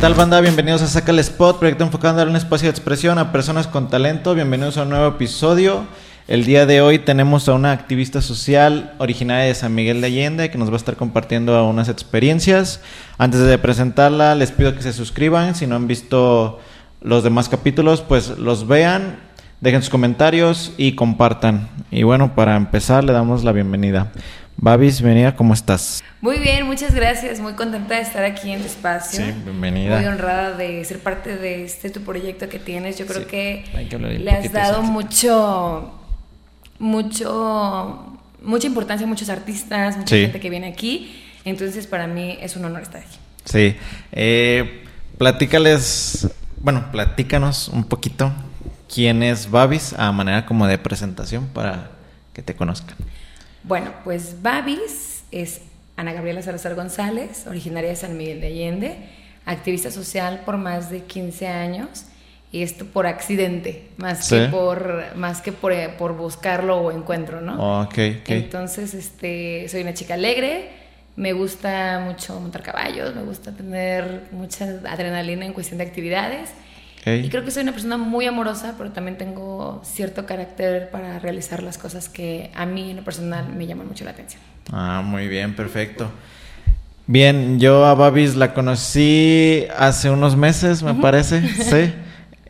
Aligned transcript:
tal 0.00 0.14
banda? 0.14 0.40
Bienvenidos 0.40 0.80
a 0.80 0.86
Saca 0.86 1.12
el 1.12 1.18
Spot, 1.18 1.58
proyecto 1.58 1.84
enfocado 1.84 2.14
en 2.14 2.16
dar 2.16 2.28
un 2.28 2.36
espacio 2.36 2.68
de 2.68 2.70
expresión 2.70 3.18
a 3.18 3.32
personas 3.32 3.66
con 3.66 3.90
talento. 3.90 4.34
Bienvenidos 4.34 4.78
a 4.78 4.84
un 4.84 4.88
nuevo 4.88 5.06
episodio. 5.06 5.84
El 6.26 6.46
día 6.46 6.64
de 6.64 6.80
hoy 6.80 7.00
tenemos 7.00 7.46
a 7.50 7.52
una 7.52 7.72
activista 7.72 8.22
social 8.22 8.94
originaria 8.96 9.44
de 9.44 9.54
San 9.54 9.74
Miguel 9.74 10.00
de 10.00 10.06
Allende 10.06 10.50
que 10.50 10.56
nos 10.56 10.70
va 10.70 10.74
a 10.74 10.76
estar 10.78 10.96
compartiendo 10.96 11.68
unas 11.68 11.90
experiencias. 11.90 12.80
Antes 13.18 13.40
de 13.40 13.58
presentarla, 13.58 14.34
les 14.36 14.52
pido 14.52 14.74
que 14.74 14.80
se 14.80 14.94
suscriban. 14.94 15.54
Si 15.54 15.66
no 15.66 15.76
han 15.76 15.86
visto 15.86 16.60
los 17.02 17.22
demás 17.22 17.50
capítulos, 17.50 18.00
pues 18.00 18.38
los 18.38 18.66
vean, 18.66 19.18
dejen 19.60 19.82
sus 19.82 19.90
comentarios 19.90 20.72
y 20.78 20.92
compartan. 20.92 21.68
Y 21.90 22.04
bueno, 22.04 22.34
para 22.34 22.56
empezar, 22.56 23.04
le 23.04 23.12
damos 23.12 23.44
la 23.44 23.52
bienvenida. 23.52 24.12
Babis, 24.62 25.00
bienvenida, 25.00 25.34
¿cómo 25.34 25.54
estás? 25.54 26.04
Muy 26.20 26.36
bien, 26.38 26.66
muchas 26.66 26.94
gracias. 26.94 27.40
Muy 27.40 27.54
contenta 27.54 27.94
de 27.94 28.02
estar 28.02 28.22
aquí 28.24 28.50
en 28.50 28.60
tu 28.60 28.66
espacio. 28.66 29.24
Sí, 29.24 29.32
bienvenida. 29.42 29.96
Muy 29.96 30.06
honrada 30.06 30.52
de 30.54 30.84
ser 30.84 30.98
parte 30.98 31.38
de 31.38 31.64
este 31.64 31.88
tu 31.88 32.02
proyecto 32.02 32.46
que 32.50 32.58
tienes. 32.58 32.98
Yo 32.98 33.06
creo 33.06 33.22
Sí, 33.22 33.26
que, 33.26 33.64
le 34.18 34.30
has 34.30 34.52
dado 34.52 34.82
mucho, 34.82 35.98
mucho, 36.78 38.18
mucha 38.42 38.66
importancia 38.66 39.06
a 39.06 39.08
muchos 39.08 39.30
artistas, 39.30 39.96
mucha 39.96 40.14
Sí. 40.14 40.22
gente 40.24 40.40
que 40.40 40.50
viene 40.50 40.66
aquí. 40.66 41.22
Entonces, 41.46 41.86
para 41.86 42.06
mí 42.06 42.36
es 42.42 42.54
un 42.54 42.66
honor 42.66 42.82
estar 42.82 43.00
aquí. 43.00 43.16
Sí. 43.46 43.76
Eh, 44.12 44.84
platícales, 45.16 46.28
bueno, 46.60 46.92
platícanos 46.92 47.68
un 47.68 47.84
poquito 47.84 48.30
quién 48.94 49.22
es 49.22 49.50
Babis 49.50 49.94
a 49.94 50.12
manera 50.12 50.44
como 50.44 50.66
de 50.66 50.76
presentación 50.76 51.46
para 51.46 51.92
que 52.34 52.42
te 52.42 52.54
conozcan. 52.54 52.94
Bueno, 53.64 53.92
pues 54.04 54.42
Babis 54.42 55.24
es 55.30 55.60
Ana 55.96 56.12
Gabriela 56.12 56.42
Salazar 56.42 56.74
González, 56.74 57.46
originaria 57.46 57.90
de 57.90 57.96
San 57.96 58.16
Miguel 58.16 58.40
de 58.40 58.46
Allende, 58.48 58.96
activista 59.44 59.90
social 59.90 60.42
por 60.44 60.56
más 60.56 60.90
de 60.90 61.02
15 61.04 61.46
años 61.48 62.06
y 62.52 62.62
esto 62.62 62.84
por 62.86 63.06
accidente, 63.06 63.88
más 63.96 64.26
Sí. 64.26 64.36
que 64.36 64.46
por 64.48 65.14
más 65.16 65.40
que 65.42 65.52
por, 65.52 65.72
por 65.98 66.16
buscarlo 66.16 66.78
o 66.78 66.90
encuentro, 66.92 67.40
¿no? 67.40 67.82
Ok. 67.82 67.98
Entonces, 68.26 68.94
este, 68.94 69.68
soy 69.68 69.82
una 69.82 69.94
chica 69.94 70.14
alegre, 70.14 70.70
me 71.16 71.32
gusta 71.32 72.00
mucho 72.04 72.40
montar 72.40 72.62
caballos, 72.62 73.14
me 73.14 73.22
gusta 73.22 73.52
tener 73.52 74.22
mucha 74.32 74.64
adrenalina 74.88 75.44
en 75.44 75.52
cuestión 75.52 75.78
de 75.78 75.84
actividades. 75.84 76.50
Y 77.06 77.30
creo 77.30 77.44
que 77.44 77.50
soy 77.50 77.62
una 77.62 77.72
persona 77.72 77.96
muy 77.96 78.26
amorosa, 78.26 78.74
pero 78.76 78.90
también 78.90 79.16
tengo 79.16 79.80
cierto 79.84 80.26
carácter 80.26 80.90
para 80.90 81.18
realizar 81.18 81.62
las 81.62 81.78
cosas 81.78 82.10
que 82.10 82.50
a 82.54 82.66
mí 82.66 82.90
en 82.90 82.96
lo 82.96 83.04
personal 83.04 83.48
me 83.48 83.66
llaman 83.66 83.88
mucho 83.88 84.04
la 84.04 84.10
atención. 84.10 84.42
Ah, 84.70 85.02
muy 85.04 85.26
bien, 85.26 85.56
perfecto. 85.56 86.10
Bien, 87.06 87.58
yo 87.58 87.86
a 87.86 87.94
Babis 87.94 88.36
la 88.36 88.52
conocí 88.52 89.66
hace 89.76 90.10
unos 90.10 90.36
meses, 90.36 90.82
me 90.82 90.94
parece. 90.94 91.42
Sí. 91.62 91.92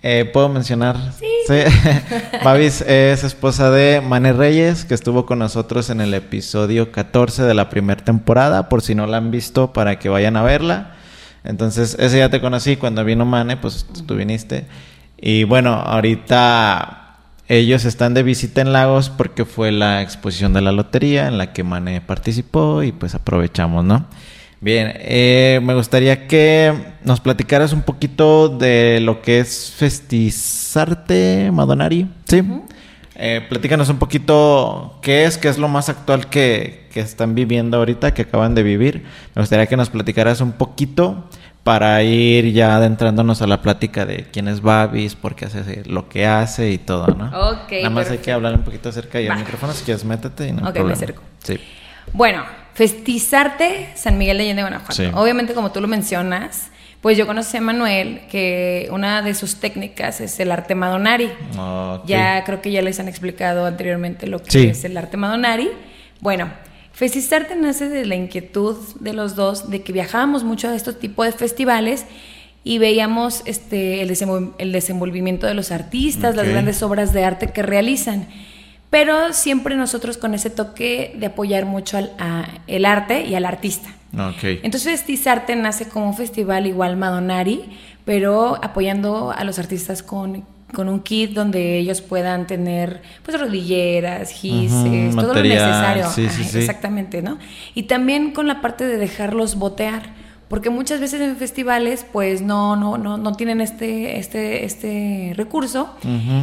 Eh, 0.02 0.24
¿Puedo 0.32 0.48
mencionar? 0.48 0.96
Sí. 1.18 1.26
Babis 2.44 2.80
es 2.82 3.22
esposa 3.22 3.70
de 3.70 4.00
Mane 4.00 4.32
Reyes, 4.32 4.84
que 4.84 4.94
estuvo 4.94 5.26
con 5.26 5.38
nosotros 5.38 5.90
en 5.90 6.00
el 6.00 6.14
episodio 6.14 6.90
14 6.90 7.42
de 7.42 7.54
la 7.54 7.68
primera 7.68 8.02
temporada, 8.02 8.68
por 8.68 8.82
si 8.82 8.94
no 8.94 9.06
la 9.06 9.18
han 9.18 9.30
visto, 9.30 9.72
para 9.72 9.98
que 9.98 10.08
vayan 10.08 10.36
a 10.36 10.42
verla. 10.42 10.96
Entonces, 11.44 11.96
ese 11.98 12.18
ya 12.18 12.28
te 12.28 12.40
conocí 12.40 12.76
cuando 12.76 13.04
vino 13.04 13.24
Mane, 13.24 13.56
pues 13.56 13.86
tú 14.06 14.16
viniste. 14.16 14.66
Y 15.16 15.44
bueno, 15.44 15.74
ahorita 15.74 17.00
ellos 17.48 17.84
están 17.84 18.14
de 18.14 18.22
visita 18.22 18.60
en 18.60 18.72
Lagos 18.72 19.10
porque 19.10 19.44
fue 19.44 19.72
la 19.72 20.02
exposición 20.02 20.52
de 20.52 20.60
la 20.60 20.72
lotería 20.72 21.26
en 21.26 21.36
la 21.36 21.52
que 21.52 21.64
Mane 21.64 22.00
participó 22.00 22.82
y 22.82 22.92
pues 22.92 23.14
aprovechamos, 23.14 23.84
¿no? 23.84 24.06
Bien, 24.60 24.92
eh, 24.94 25.58
me 25.62 25.74
gustaría 25.74 26.26
que 26.28 26.72
nos 27.02 27.20
platicaras 27.20 27.72
un 27.72 27.82
poquito 27.82 28.50
de 28.50 29.00
lo 29.00 29.22
que 29.22 29.40
es 29.40 29.72
Festizarte, 29.74 31.50
Madonari, 31.50 32.08
¿sí? 32.26 32.44
Eh, 33.16 33.44
platícanos 33.48 33.88
un 33.88 33.98
poquito 33.98 34.98
qué 35.02 35.24
es, 35.24 35.36
qué 35.36 35.48
es 35.48 35.58
lo 35.58 35.68
más 35.68 35.88
actual 35.88 36.28
que, 36.28 36.86
que 36.92 37.00
están 37.00 37.34
viviendo 37.34 37.76
ahorita, 37.76 38.14
que 38.14 38.22
acaban 38.22 38.54
de 38.54 38.62
vivir. 38.62 39.04
Me 39.34 39.42
gustaría 39.42 39.66
que 39.66 39.76
nos 39.76 39.90
platicaras 39.90 40.40
un 40.40 40.52
poquito 40.52 41.28
para 41.64 42.02
ir 42.02 42.52
ya 42.52 42.76
adentrándonos 42.76 43.42
a 43.42 43.46
la 43.46 43.60
plática 43.60 44.06
de 44.06 44.26
quién 44.32 44.48
es 44.48 44.62
Babis, 44.62 45.14
por 45.14 45.34
qué 45.34 45.44
hace 45.46 45.82
lo 45.86 46.08
que 46.08 46.26
hace 46.26 46.70
y 46.70 46.78
todo, 46.78 47.08
¿no? 47.08 47.26
Ok, 47.50 47.72
Nada 47.72 47.90
más 47.90 48.10
hay 48.10 48.18
que 48.18 48.32
hablar 48.32 48.54
un 48.54 48.62
poquito 48.62 48.88
acerca 48.88 49.18
del 49.18 49.30
Va. 49.30 49.36
micrófono, 49.36 49.72
si 49.74 49.84
quieres 49.84 50.04
métete 50.04 50.48
y 50.48 50.52
no 50.52 50.68
Ok, 50.68 50.78
me 50.80 50.92
acerco. 50.92 51.22
Sí. 51.42 51.60
Bueno, 52.12 52.44
Festizarte 52.74 53.90
San 53.94 54.16
Miguel 54.16 54.38
de 54.38 54.44
Allende, 54.44 54.62
Guanajuato. 54.62 54.94
Sí. 54.94 55.10
Obviamente, 55.14 55.52
como 55.52 55.70
tú 55.70 55.80
lo 55.82 55.88
mencionas, 55.88 56.70
pues 57.00 57.16
yo 57.16 57.26
conocí 57.26 57.56
a 57.56 57.60
Manuel 57.60 58.20
que 58.30 58.88
una 58.92 59.22
de 59.22 59.34
sus 59.34 59.56
técnicas 59.56 60.20
es 60.20 60.38
el 60.40 60.50
arte 60.52 60.74
Madonari. 60.74 61.30
Ya 62.06 62.42
creo 62.44 62.60
que 62.60 62.70
ya 62.70 62.82
les 62.82 63.00
han 63.00 63.08
explicado 63.08 63.66
anteriormente 63.66 64.26
lo 64.26 64.42
que 64.42 64.50
Sí. 64.50 64.66
es 64.68 64.84
el 64.84 64.96
arte 64.96 65.16
Madonari. 65.16 65.68
Bueno, 66.20 66.50
Festizarte 66.92 67.54
nace 67.56 67.88
de 67.88 68.04
la 68.04 68.16
inquietud 68.16 68.76
de 68.98 69.12
los 69.14 69.34
dos 69.36 69.70
de 69.70 69.80
que 69.82 69.92
viajábamos 69.92 70.44
mucho 70.44 70.68
a 70.68 70.74
estos 70.74 70.98
tipos 70.98 71.24
de 71.24 71.32
festivales 71.32 72.04
y 72.64 72.76
veíamos 72.78 73.42
este, 73.46 74.02
el, 74.02 74.10
desenvol- 74.10 74.52
el 74.58 74.72
desenvolvimiento 74.72 75.46
de 75.46 75.54
los 75.54 75.70
artistas, 75.70 76.36
las 76.36 76.46
grandes 76.48 76.82
obras 76.82 77.12
de 77.14 77.24
arte 77.24 77.52
que 77.52 77.62
realizan. 77.62 78.26
Pero 78.90 79.32
siempre 79.32 79.76
nosotros 79.76 80.18
con 80.18 80.34
ese 80.34 80.50
toque 80.50 81.14
de 81.16 81.26
apoyar 81.26 81.64
mucho 81.64 81.96
al 81.96 82.12
a 82.18 82.44
el 82.66 82.84
arte 82.84 83.24
y 83.24 83.34
al 83.36 83.46
artista. 83.46 83.88
Ok. 84.14 84.42
Entonces 84.62 84.90
Festizarte 84.90 85.54
nace 85.56 85.88
como 85.88 86.08
un 86.08 86.14
festival 86.16 86.66
igual 86.66 86.96
Madonari, 86.96 87.64
pero 88.04 88.58
apoyando 88.62 89.32
a 89.32 89.44
los 89.44 89.58
artistas 89.58 90.02
con, 90.02 90.44
con 90.72 90.88
un 90.88 91.00
kit 91.00 91.32
donde 91.32 91.78
ellos 91.78 92.00
puedan 92.00 92.46
tener 92.46 93.02
pues 93.24 93.38
rodilleras, 93.38 94.30
gises, 94.30 95.14
todo 95.14 95.34
lo 95.34 95.42
necesario. 95.42 96.08
sí, 96.08 96.28
sí, 96.28 96.42
Ajá, 96.42 96.50
sí. 96.50 96.58
Exactamente, 96.58 97.22
¿no? 97.22 97.38
Y 97.74 97.84
también 97.84 98.32
con 98.32 98.46
la 98.48 98.60
parte 98.60 98.86
de 98.86 98.96
dejarlos 98.96 99.56
botear. 99.56 100.19
Porque 100.50 100.68
muchas 100.68 100.98
veces 100.98 101.20
en 101.20 101.36
festivales, 101.36 102.04
pues 102.12 102.42
no, 102.42 102.74
no, 102.74 102.98
no, 102.98 103.16
no 103.18 103.32
tienen 103.34 103.60
este, 103.60 104.18
este, 104.18 104.64
este 104.64 105.32
recurso. 105.36 105.94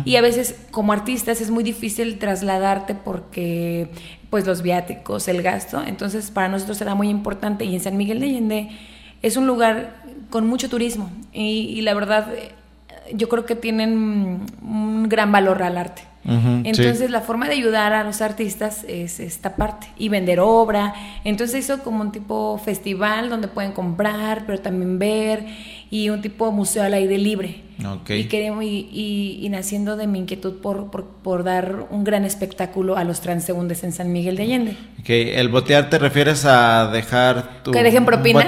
Y 0.06 0.16
a 0.16 0.22
veces, 0.22 0.56
como 0.72 0.94
artistas, 0.94 1.42
es 1.42 1.52
muy 1.52 1.62
difícil 1.62 2.18
trasladarte 2.18 2.96
porque, 2.96 3.90
pues, 4.30 4.48
los 4.48 4.62
viáticos, 4.62 5.28
el 5.28 5.42
gasto. 5.42 5.84
Entonces, 5.86 6.32
para 6.32 6.48
nosotros 6.48 6.80
era 6.80 6.96
muy 6.96 7.10
importante. 7.10 7.66
Y 7.66 7.76
en 7.76 7.82
San 7.82 7.98
Miguel 7.98 8.22
de 8.22 8.28
Allende 8.28 8.70
es 9.22 9.36
un 9.36 9.46
lugar 9.46 10.02
con 10.30 10.48
mucho 10.48 10.70
turismo. 10.70 11.12
Y, 11.34 11.74
y 11.76 11.82
la 11.82 11.94
verdad, 11.94 12.34
eh, 12.34 12.54
yo 13.14 13.28
creo 13.28 13.46
que 13.46 13.58
tienen 13.58 14.40
un 14.62 15.10
gran 15.10 15.34
valor 15.34 15.62
al 15.62 15.78
arte. 15.78 16.04
Entonces 16.28 17.10
la 17.10 17.22
forma 17.22 17.48
de 17.48 17.54
ayudar 17.54 17.94
a 17.94 18.04
los 18.04 18.22
artistas 18.22 18.84
es 18.88 19.20
esta 19.20 19.56
parte 19.56 19.88
y 19.98 20.10
vender 20.10 20.40
obra. 20.42 20.94
Entonces 21.24 21.64
hizo 21.64 21.84
como 21.84 22.02
un 22.02 22.12
tipo 22.12 22.58
festival 22.58 23.30
donde 23.30 23.48
pueden 23.48 23.72
comprar, 23.72 24.46
pero 24.46 24.60
también 24.60 25.00
ver 25.00 25.46
y 25.90 26.10
un 26.10 26.22
tipo 26.22 26.52
museo 26.52 26.84
al 26.84 26.94
aire 26.94 27.18
libre. 27.18 27.67
Y, 28.10 28.24
queremos, 28.26 28.64
y, 28.64 28.90
y- 28.92 29.40
y 29.46 29.50
naciendo 29.50 29.96
de 29.98 30.08
mi 30.08 30.20
inquietud 30.20 30.56
por, 30.62 30.90
por, 30.90 31.06
por 31.06 31.44
dar 31.44 31.86
un 31.92 32.04
gran 32.04 32.26
espectáculo 32.26 32.98
a 32.98 33.04
los 33.04 33.22
transeúntes 33.22 33.84
en 33.84 33.92
San 33.92 34.12
Miguel 34.12 34.36
de 34.38 34.44
Allende. 34.44 34.78
Ok, 35.00 35.10
el 35.10 35.50
botear 35.50 35.90
te 35.90 36.00
refieres 36.00 36.46
a 36.46 36.90
dejar 36.92 37.64
tu 37.64 37.72
Que 37.72 37.84
dejen 37.84 38.06
propina, 38.06 38.48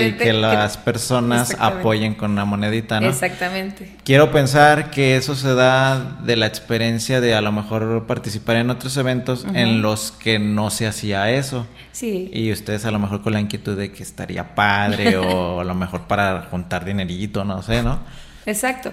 y 0.00 0.12
que 0.12 0.32
las 0.32 0.76
personas 0.76 1.56
apoyen 1.58 2.14
con 2.14 2.32
una 2.32 2.44
monedita, 2.44 3.00
¿no? 3.00 3.08
Exactamente. 3.08 3.96
Quiero 4.04 4.30
pensar 4.32 4.90
que 4.90 5.16
eso 5.16 5.34
se 5.34 5.54
da 5.54 6.18
de 6.24 6.36
la 6.36 6.46
experiencia 6.46 7.20
de 7.20 7.34
a 7.34 7.40
lo 7.40 7.52
mejor 7.52 8.06
participar 8.06 8.56
en 8.56 8.70
otros 8.70 8.96
eventos 8.96 9.46
en 9.54 9.82
los 9.82 10.12
que 10.12 10.38
no 10.38 10.70
se 10.70 10.86
hacía 10.86 11.30
eso. 11.30 11.66
Sí. 11.92 12.30
Y 12.32 12.52
ustedes 12.52 12.84
a 12.84 12.90
lo 12.90 12.98
mejor 12.98 13.22
con 13.22 13.32
la 13.32 13.40
inquietud 13.40 13.76
de 13.76 13.92
que 13.92 14.02
estaría 14.02 14.54
padre 14.54 15.16
o 15.16 15.60
a 15.60 15.64
lo 15.64 15.74
mejor 15.74 16.02
para 16.02 16.48
juntar 16.50 16.84
dinerito, 16.84 17.44
no 17.44 17.62
sé, 17.62 17.82
¿no? 17.82 18.00
Exacto. 18.48 18.92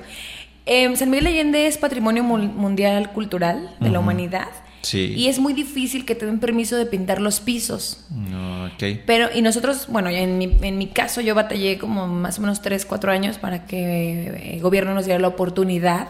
Em, 0.68 0.96
San 0.96 1.10
Miguel 1.10 1.26
de 1.26 1.30
Allende 1.32 1.68
es 1.68 1.78
patrimonio 1.78 2.24
mundial 2.24 3.12
cultural 3.12 3.76
de 3.80 3.90
la 3.90 4.00
humanidad. 4.00 4.48
Sí. 4.82 5.14
Y 5.16 5.28
es 5.30 5.40
muy 5.40 5.54
difícil 5.54 6.06
que 6.06 6.14
te 6.14 6.26
den 6.28 6.40
permiso 6.40 6.76
de 6.76 6.86
pintar 6.86 7.20
los 7.22 7.40
pisos. 7.40 8.06
No, 8.12 8.66
ok. 8.66 8.84
Pero, 9.06 9.30
y 9.34 9.42
nosotros, 9.42 9.88
bueno, 9.90 10.10
en 10.10 10.38
mi, 10.38 10.58
en 10.62 10.78
mi 10.78 10.88
caso 10.88 11.22
yo 11.22 11.34
batallé 11.34 11.78
como 11.80 12.08
más 12.08 12.38
o 12.38 12.42
menos 12.42 12.62
3, 12.62 12.86
4 12.86 13.12
años 13.12 13.38
para 13.40 13.66
que 13.66 14.28
eh, 14.28 14.54
el 14.56 14.62
gobierno 14.62 14.94
nos 14.94 15.06
diera 15.06 15.20
la 15.20 15.28
oportunidad 15.28 16.08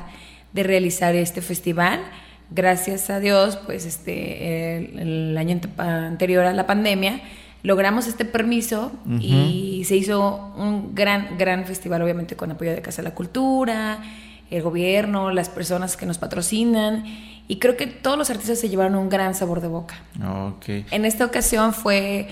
de 0.52 0.64
realizar 0.64 1.16
este 1.16 1.42
festival. 1.42 2.02
Gracias 2.52 3.10
a 3.10 3.20
Dios, 3.20 3.58
pues 3.66 3.86
este, 3.86 4.78
el, 4.78 5.00
el 5.00 5.38
año 5.38 5.54
ante- 5.54 5.70
anterior 5.82 6.46
a 6.46 6.54
la 6.54 6.68
pandemia, 6.68 7.22
logramos 7.66 8.06
este 8.06 8.26
permiso 8.26 8.92
y 9.20 9.84
se 9.86 9.96
hizo 9.96 10.54
un 10.56 10.94
gran, 10.94 11.36
gran 11.40 11.66
festival, 11.66 12.04
obviamente 12.04 12.36
con 12.36 12.52
apoyo 12.52 12.72
de 12.72 12.82
Casa 12.84 13.02
de 13.02 13.10
la 13.10 13.16
Cultura, 13.16 14.04
el 14.52 14.62
gobierno, 14.62 15.32
las 15.32 15.50
personas 15.50 15.98
que 15.98 16.06
nos 16.06 16.20
patrocinan. 16.20 17.04
Y 17.48 17.58
creo 17.58 17.76
que 17.76 17.88
todos 17.88 18.20
los 18.20 18.30
artistas 18.30 18.60
se 18.60 18.70
llevaron 18.70 18.94
un 18.96 19.10
gran 19.10 19.34
sabor 19.34 19.62
de 19.62 19.68
boca. 19.68 19.96
En 20.92 21.06
esta 21.06 21.26
ocasión 21.26 21.74
fue 21.74 22.28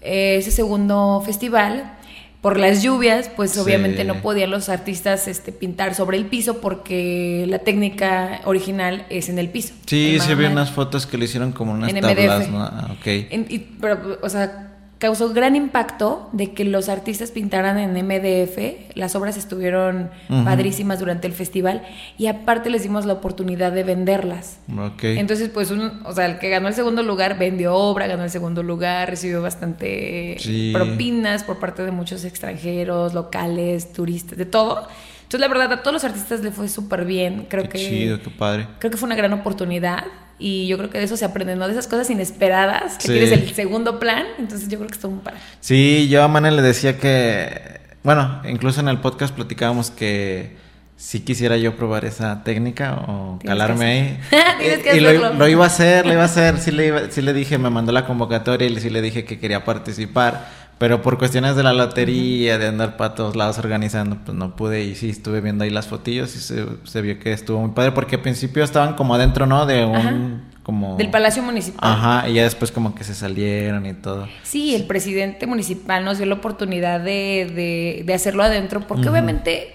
eh, 0.00 0.36
ese 0.38 0.50
segundo 0.50 1.22
festival, 1.24 1.92
por 2.40 2.58
las 2.58 2.82
lluvias, 2.82 3.28
pues 3.34 3.52
Sí. 3.52 3.60
obviamente 3.60 4.04
no 4.04 4.22
podían 4.22 4.50
los 4.50 4.68
artistas 4.68 5.26
este, 5.26 5.50
pintar 5.52 5.94
sobre 5.94 6.16
el 6.16 6.26
piso 6.26 6.60
porque 6.60 7.44
la 7.48 7.58
técnica 7.60 8.40
original 8.44 9.04
es 9.10 9.28
en 9.28 9.38
el 9.38 9.48
piso. 9.48 9.74
Sí, 9.86 10.14
El 10.14 10.20
sí 10.20 10.34
vi 10.34 10.44
unas 10.44 10.70
fotos 10.70 11.06
que 11.06 11.18
le 11.18 11.24
hicieron 11.24 11.52
como 11.52 11.72
unas 11.72 11.90
En 11.92 12.00
tablas. 12.00 12.48
¿no? 12.48 12.60
Ah, 12.62 12.88
ok. 12.92 13.06
En- 13.06 13.46
y- 13.48 13.58
pero, 13.58 14.18
o 14.22 14.28
sea, 14.28 14.65
causó 14.98 15.30
gran 15.34 15.56
impacto 15.56 16.28
de 16.32 16.52
que 16.52 16.64
los 16.64 16.88
artistas 16.88 17.30
pintaran 17.30 17.78
en 17.78 17.92
MDF. 17.92 18.94
Las 18.96 19.14
obras 19.14 19.36
estuvieron 19.36 20.10
padrísimas 20.28 20.98
durante 21.00 21.26
el 21.26 21.34
festival 21.34 21.82
y 22.16 22.28
aparte 22.28 22.70
les 22.70 22.82
dimos 22.82 23.04
la 23.04 23.12
oportunidad 23.12 23.72
de 23.72 23.84
venderlas. 23.84 24.58
Ok. 24.74 25.04
Entonces, 25.04 25.50
pues, 25.50 25.70
un, 25.70 26.00
o 26.04 26.12
sea, 26.12 26.26
el 26.26 26.38
que 26.38 26.48
ganó 26.48 26.68
el 26.68 26.74
segundo 26.74 27.02
lugar 27.02 27.38
vendió 27.38 27.74
obra, 27.74 28.06
ganó 28.06 28.24
el 28.24 28.30
segundo 28.30 28.62
lugar, 28.62 29.10
recibió 29.10 29.42
bastante 29.42 30.36
Sí. 30.38 30.72
propinas 30.74 31.44
por 31.44 31.58
parte 31.58 31.84
de 31.84 31.90
muchos 31.90 32.24
extranjeros, 32.24 33.12
locales, 33.12 33.92
turistas, 33.92 34.38
de 34.38 34.46
todo. 34.46 34.86
Entonces, 35.26 35.40
la 35.40 35.48
verdad, 35.48 35.72
a 35.72 35.82
todos 35.82 35.92
los 35.94 36.04
artistas 36.04 36.40
le 36.40 36.52
fue 36.52 36.68
súper 36.68 37.04
bien. 37.04 37.46
Creo 37.50 37.64
qué 37.64 37.68
que 37.70 37.78
chido, 37.78 38.20
qué 38.22 38.30
padre. 38.30 38.68
creo 38.78 38.90
que 38.92 38.96
fue 38.96 39.06
una 39.06 39.16
gran 39.16 39.32
oportunidad 39.32 40.04
y 40.38 40.66
yo 40.68 40.78
creo 40.78 40.88
que 40.90 40.98
de 40.98 41.04
eso 41.04 41.16
se 41.16 41.24
aprende, 41.24 41.56
¿no? 41.56 41.66
De 41.66 41.72
esas 41.72 41.88
cosas 41.88 42.08
inesperadas 42.10 42.96
que 42.98 43.08
Sí. 43.08 43.12
tienes 43.12 43.32
el 43.32 43.52
segundo 43.54 43.98
plan, 43.98 44.24
entonces 44.38 44.68
yo 44.68 44.78
creo 44.78 44.88
que 44.88 44.94
estuvo 44.94 45.12
muy 45.12 45.22
padre. 45.24 45.38
Sí, 45.60 46.08
yo 46.08 46.22
a 46.22 46.28
Mane 46.28 46.50
le 46.52 46.62
decía 46.62 46.98
que, 46.98 47.80
bueno, 48.04 48.40
incluso 48.48 48.80
en 48.80 48.88
el 48.88 48.98
podcast 49.00 49.34
platicábamos 49.34 49.90
que 49.90 50.56
si 50.98 51.20
quisiera 51.20 51.56
yo 51.58 51.76
probar 51.76 52.04
esa 52.06 52.42
técnica 52.44 52.94
o 53.08 53.38
calarme 53.44 53.84
ahí. 53.84 54.18
Tienes 54.58 54.78
Y- 54.78 54.82
que 54.82 54.96
y 54.96 55.00
lo, 55.00 55.34
lo 55.34 55.48
iba 55.48 55.64
a 55.64 55.66
hacer, 55.66 56.06
lo 56.06 56.12
iba 56.12 56.22
a 56.22 56.26
hacer, 56.26 56.58
sí 56.58 56.70
le, 56.70 56.86
iba- 56.86 57.10
sí 57.10 57.20
le 57.20 57.32
dije, 57.32 57.58
me 57.58 57.68
mandó 57.68 57.92
la 57.92 58.06
convocatoria 58.06 58.66
y 58.68 58.78
sí 58.80 58.88
le 58.90 59.02
dije 59.02 59.24
que 59.24 59.38
quería 59.38 59.64
participar, 59.64 60.48
pero 60.78 61.00
por 61.02 61.16
cuestiones 61.18 61.56
de 61.56 61.62
la 61.62 61.72
lotería, 61.72 62.58
de 62.58 62.66
andar 62.68 62.96
para 62.96 63.14
todos 63.14 63.34
lados 63.36 63.58
organizando, 63.58 64.16
pues 64.24 64.36
no 64.36 64.54
pude 64.56 64.84
y 64.84 64.94
sí 64.94 65.08
estuve 65.10 65.40
viendo 65.40 65.64
ahí 65.64 65.70
las 65.70 65.86
fotillos 65.86 66.34
y 66.36 66.40
se, 66.40 66.66
se 66.84 67.00
vio 67.02 67.18
que 67.18 67.32
estuvo 67.32 67.60
muy 67.60 67.70
padre 67.70 67.92
porque 67.92 68.16
al 68.16 68.22
principio 68.22 68.62
estaban 68.62 68.94
como 68.94 69.14
adentro, 69.14 69.46
¿no? 69.46 69.64
De 69.66 69.84
un... 69.84 69.96
Ajá. 69.96 70.14
Como... 70.62 70.96
Del 70.96 71.10
Palacio 71.10 71.44
Municipal. 71.44 71.78
Ajá, 71.88 72.28
y 72.28 72.34
ya 72.34 72.42
después 72.42 72.72
como 72.72 72.92
que 72.92 73.04
se 73.04 73.14
salieron 73.14 73.86
y 73.86 73.94
todo. 73.94 74.26
Sí, 74.42 74.74
el 74.74 74.82
presidente 74.84 75.46
municipal 75.46 76.04
nos 76.04 76.18
dio 76.18 76.26
la 76.26 76.34
oportunidad 76.34 76.98
de, 76.98 77.50
de- 77.54 78.02
de 78.04 78.14
hacerlo 78.14 78.42
adentro, 78.42 78.80
porque 78.80 79.08
obviamente 79.08 79.72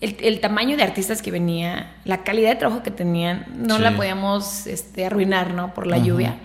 el, 0.00 0.16
el 0.22 0.40
tamaño 0.40 0.78
de 0.78 0.84
artistas 0.84 1.20
que 1.20 1.30
venía, 1.30 1.96
la 2.06 2.24
calidad 2.24 2.48
de 2.48 2.56
trabajo 2.56 2.82
que 2.82 2.90
tenían, 2.90 3.44
no 3.58 3.76
Sí. 3.76 3.82
la 3.82 3.94
podíamos 3.94 4.66
este, 4.66 5.04
arruinar, 5.04 5.52
¿no? 5.52 5.74
Por 5.74 5.86
la 5.86 5.98
lluvia. 5.98 6.36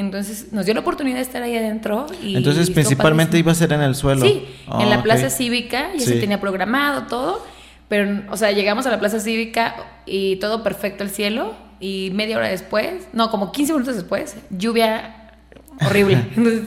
Entonces 0.00 0.52
nos 0.52 0.64
dio 0.64 0.74
la 0.74 0.80
oportunidad 0.80 1.16
de 1.16 1.22
estar 1.22 1.42
ahí 1.42 1.56
adentro. 1.56 2.06
Y 2.22 2.36
Entonces 2.36 2.70
principalmente 2.70 3.38
iba 3.38 3.52
a 3.52 3.54
ser 3.54 3.72
en 3.72 3.80
el 3.82 3.94
suelo. 3.94 4.24
Sí, 4.24 4.44
en 4.80 4.90
la 4.90 5.02
plaza 5.02 5.30
cívica 5.30 5.90
ya 5.94 6.00
se 6.04 6.14
Sí. 6.14 6.20
tenía 6.20 6.40
programado 6.40 7.02
todo, 7.08 7.44
pero, 7.88 8.22
o 8.30 8.36
sea, 8.36 8.52
llegamos 8.52 8.86
a 8.86 8.90
la 8.90 8.98
plaza 8.98 9.18
cívica 9.20 9.74
y 10.06 10.36
todo 10.36 10.62
perfecto 10.62 11.04
el 11.04 11.10
cielo 11.10 11.54
y 11.80 12.10
media 12.14 12.36
hora 12.36 12.48
después, 12.48 13.08
no, 13.12 13.30
como 13.30 13.52
15 13.52 13.72
minutos 13.72 13.94
después, 13.96 14.36
lluvia 14.50 15.32
horrible. 15.86 16.14
Entonces, 16.36 16.62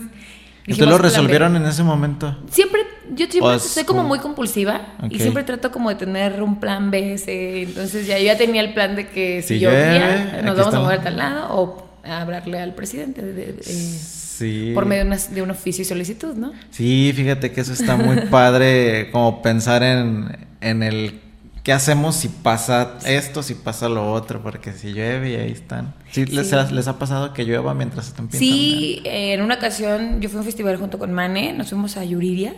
dijimos, 0.66 0.90
lo 0.90 0.98
resolvieron 0.98 1.56
en 1.56 1.66
ese 1.66 1.84
momento. 1.84 2.38
Siempre, 2.50 2.82
yo 3.14 3.26
siempre 3.30 3.52
O 3.52 3.54
es 3.54 3.64
soy 3.64 3.84
como 3.84 4.04
muy 4.04 4.20
compulsiva 4.20 4.82
y 5.10 5.20
siempre 5.20 5.44
trato 5.44 5.72
como 5.72 5.90
de 5.90 5.96
tener 5.96 6.42
un 6.42 6.60
plan 6.60 6.92
B, 6.92 7.18
C. 7.18 7.64
Entonces 7.64 8.08
ya 8.08 8.18
yo 8.18 8.26
ya 8.26 8.38
tenía 8.38 8.62
el 8.62 8.74
plan 8.74 8.96
de 8.96 9.08
que 9.08 9.42
si, 9.42 9.56
Si 9.56 9.60
llovía, 9.60 10.42
nos 10.44 10.58
vamos 10.58 10.74
a 10.74 10.80
mover 10.80 11.00
a 11.00 11.04
tal 11.04 11.18
lado 11.18 11.48
o 11.56 11.91
a 12.04 12.22
hablarle 12.22 12.60
al 12.60 12.74
presidente 12.76 13.22
de- 13.22 13.34
de- 13.34 13.54
de- 13.54 13.64
Sí. 13.64 14.72
por 14.74 14.86
medio 14.86 15.04
de, 15.04 15.08
una- 15.10 15.18
de 15.18 15.42
un 15.42 15.52
oficio 15.52 15.84
y 15.84 15.86
solicitud, 15.86 16.34
¿no? 16.36 16.52
Sí, 16.72 17.12
fíjate 17.16 17.52
que 17.52 17.62
eso 17.62 17.74
está 17.74 17.96
muy 17.96 18.18
padre, 18.32 19.10
como 19.12 19.42
pensar 19.42 19.84
en, 19.84 20.48
en 20.62 20.82
el 20.84 21.20
qué 21.64 21.74
hacemos 21.74 22.16
si 22.16 22.28
pasa 22.28 22.98
esto, 23.06 23.44
si 23.44 23.54
pasa 23.54 23.88
lo 23.88 24.12
otro, 24.12 24.42
porque 24.42 24.74
si 24.74 24.94
llueve 24.94 25.32
y 25.32 25.36
ahí 25.36 25.52
están. 25.52 25.94
¿Sí, 26.12 26.26
Les, 26.26 26.52
ha- 26.54 26.72
les 26.72 26.88
ha 26.88 26.98
pasado 26.98 27.34
que 27.34 27.44
llueva 27.44 27.76
mientras 27.76 28.08
están 28.08 28.28
pintando? 28.30 28.40
Sí, 28.56 29.02
en 29.06 29.42
una 29.44 29.56
ocasión 29.56 30.22
yo 30.22 30.30
fui 30.30 30.38
a 30.38 30.40
un 30.40 30.46
festival 30.46 30.78
junto 30.78 30.98
con 30.98 31.14
Mane, 31.14 31.54
nos 31.54 31.70
fuimos 31.70 31.98
a 31.98 32.04
Yuriria 32.04 32.56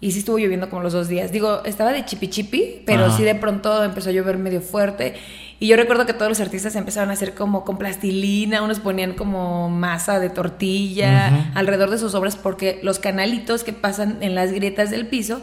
y 0.00 0.10
sí 0.10 0.18
estuvo 0.18 0.38
lloviendo 0.38 0.68
como 0.68 0.82
los 0.82 0.92
dos 0.92 1.06
días. 1.06 1.30
Digo, 1.30 1.62
estaba 1.64 1.92
de 1.92 2.04
chipi 2.04 2.26
chipi, 2.28 2.82
pero 2.84 3.04
Ajá. 3.04 3.16
sí 3.16 3.22
de 3.22 3.36
pronto 3.36 3.84
empezó 3.84 4.08
a 4.08 4.12
llover 4.12 4.38
medio 4.38 4.60
fuerte. 4.60 5.14
Y 5.62 5.68
yo 5.68 5.76
recuerdo 5.76 6.06
que 6.06 6.12
todos 6.12 6.28
los 6.28 6.40
artistas 6.40 6.74
empezaron 6.74 7.10
a 7.10 7.12
hacer 7.12 7.34
como 7.34 7.64
con 7.64 7.78
plastilina, 7.78 8.62
unos 8.62 8.80
ponían 8.80 9.12
como 9.12 9.70
masa 9.70 10.18
de 10.18 10.28
tortilla 10.28 11.50
alrededor 11.54 11.88
de 11.90 11.98
sus 11.98 12.14
obras 12.16 12.34
porque 12.34 12.80
los 12.82 12.98
canalitos 12.98 13.62
que 13.62 13.72
pasan 13.72 14.18
en 14.22 14.34
las 14.34 14.50
grietas 14.52 14.90
del 14.90 15.06
piso, 15.06 15.40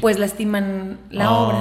pues 0.00 0.18
lastiman 0.18 0.98
la 1.10 1.30
Oh, 1.30 1.46
obra. 1.46 1.58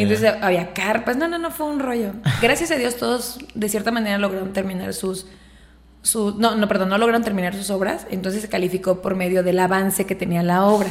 Entonces 0.00 0.32
había 0.40 0.72
carpas, 0.72 1.18
no, 1.18 1.28
no, 1.28 1.36
no, 1.36 1.50
fue 1.50 1.66
un 1.66 1.80
rollo. 1.80 2.12
Gracias 2.40 2.70
a 2.70 2.76
Dios 2.76 2.96
todos 2.96 3.38
de 3.54 3.68
cierta 3.68 3.90
manera 3.90 4.16
lograron 4.16 4.52
terminar 4.54 4.94
sus 4.94 5.26
su- 6.02 6.34
no, 6.38 6.54
no, 6.56 6.66
perdón, 6.66 6.88
no 6.88 6.96
lograron 6.96 7.22
terminar 7.22 7.54
sus 7.54 7.68
obras, 7.68 8.06
entonces 8.10 8.40
se 8.40 8.48
calificó 8.48 9.02
por 9.02 9.16
medio 9.16 9.42
del 9.42 9.58
avance 9.58 10.06
que 10.06 10.14
tenía 10.14 10.42
la 10.42 10.64
obra. 10.64 10.88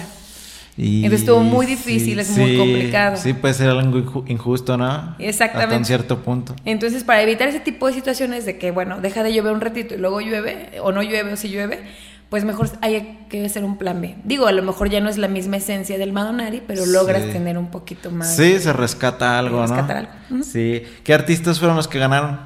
Y 0.82 1.04
Entonces 1.04 1.22
estuvo 1.28 1.42
muy 1.42 1.66
difícil, 1.66 2.18
es 2.20 2.30
muy 2.38 2.58
complicado. 2.58 3.18
Sí, 3.18 3.34
puede 3.34 3.54
ser 3.54 3.70
algo 3.70 3.82
inju- 4.00 4.24
injusto, 4.30 4.78
¿no? 4.78 5.16
Exactamente. 5.20 5.66
Hasta 5.74 5.78
un 5.78 5.86
cierto 5.86 6.20
punto. 6.20 6.56
Entonces, 6.64 7.04
para 7.04 7.22
evitar 7.22 7.50
ese 7.50 7.60
tipo 7.60 7.88
de 7.88 7.94
situaciones 7.94 8.46
de 8.46 8.58
que, 8.58 8.72
bueno, 8.72 9.02
deja 9.02 9.22
de 9.24 9.34
llover 9.34 9.52
un 9.52 9.60
ratito 9.60 9.96
y 9.96 9.98
luego 9.98 10.22
llueve, 10.22 10.80
o 10.82 10.94
no 10.94 11.04
llueve, 11.04 11.34
o 11.34 11.36
si 11.36 11.50
llueve, 11.50 11.82
pues 12.30 12.46
mejor 12.46 12.70
hay 12.82 13.26
que 13.28 13.44
hacer 13.46 13.64
un 13.66 13.78
plan 13.78 14.00
B. 14.00 14.16
Digo, 14.24 14.46
a 14.48 14.52
lo 14.52 14.62
mejor 14.62 14.90
ya 14.90 15.02
no 15.02 15.10
es 15.10 15.18
la 15.18 15.28
misma 15.28 15.58
esencia 15.58 15.98
del 15.98 16.14
Madonari, 16.14 16.62
pero 16.66 16.86
logras 16.86 17.24
Sí. 17.24 17.30
tener 17.32 17.58
un 17.58 17.72
poquito 17.72 18.10
más. 18.12 18.36
Sí, 18.38 18.60
se 18.60 18.72
rescata 18.72 19.38
algo, 19.38 19.62
Rescatar 19.64 19.88
¿no? 19.96 20.00
algo. 20.00 20.12
Ujú. 20.36 20.44
Sí. 20.44 20.84
¿Qué 21.04 21.14
artistas 21.14 21.60
fueron 21.60 21.76
los 21.76 21.88
que 21.88 21.98
ganaron? 22.00 22.40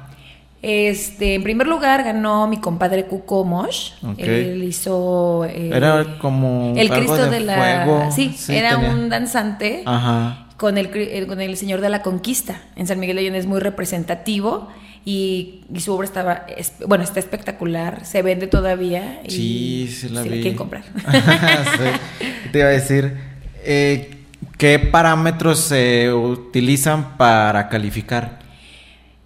Este, 0.66 1.34
en 1.34 1.42
primer 1.42 1.66
lugar 1.66 2.02
ganó 2.04 2.46
mi 2.48 2.56
compadre 2.56 3.04
Cuco 3.04 3.44
Mosh. 3.44 3.90
Él 4.16 4.64
hizo. 4.66 5.44
eh, 5.44 5.70
Era 5.74 6.16
como 6.18 6.72
El 6.74 6.90
algo 6.90 6.96
Cristo 6.96 7.24
de 7.30 7.38
de, 7.38 7.40
la. 7.40 7.54
fuego. 7.84 8.08
Sí, 8.10 8.34
Sí, 8.34 8.56
era 8.56 8.70
tenía- 8.76 8.90
un 8.90 9.10
danzante 9.10 9.82
Ajá. 9.84 10.46
con 10.56 10.78
el, 10.78 10.88
eh, 10.94 11.26
con 11.26 11.42
el 11.42 11.58
Señor 11.58 11.82
de 11.82 11.90
la 11.90 12.00
Conquista. 12.00 12.62
En 12.76 12.86
San 12.86 12.98
Miguel 12.98 13.16
de 13.16 13.20
Allende 13.20 13.38
es 13.40 13.46
muy 13.46 13.60
representativo 13.60 14.68
y, 15.04 15.64
y 15.70 15.80
su 15.80 15.92
obra 15.92 16.06
estaba. 16.06 16.46
es- 16.56 16.72
bueno, 16.86 17.04
está 17.04 17.20
espectacular. 17.20 18.06
Se 18.06 18.22
vende 18.22 18.46
todavía. 18.46 19.20
Y 19.26 19.30
Sí, 19.30 19.88
sí 19.90 20.08
la 20.08 20.22
si 20.22 20.30
vi. 20.30 20.36
quieren 20.40 20.56
comprar. 20.56 20.82
Sí. 21.04 22.30
Te 22.52 22.58
iba 22.60 22.68
a 22.68 22.70
decir, 22.70 23.14
eh, 23.64 24.16
¿qué 24.56 24.78
parámetros 24.78 25.58
se 25.58 26.10
utilizan 26.10 27.18
para 27.18 27.68
calificar? 27.68 28.43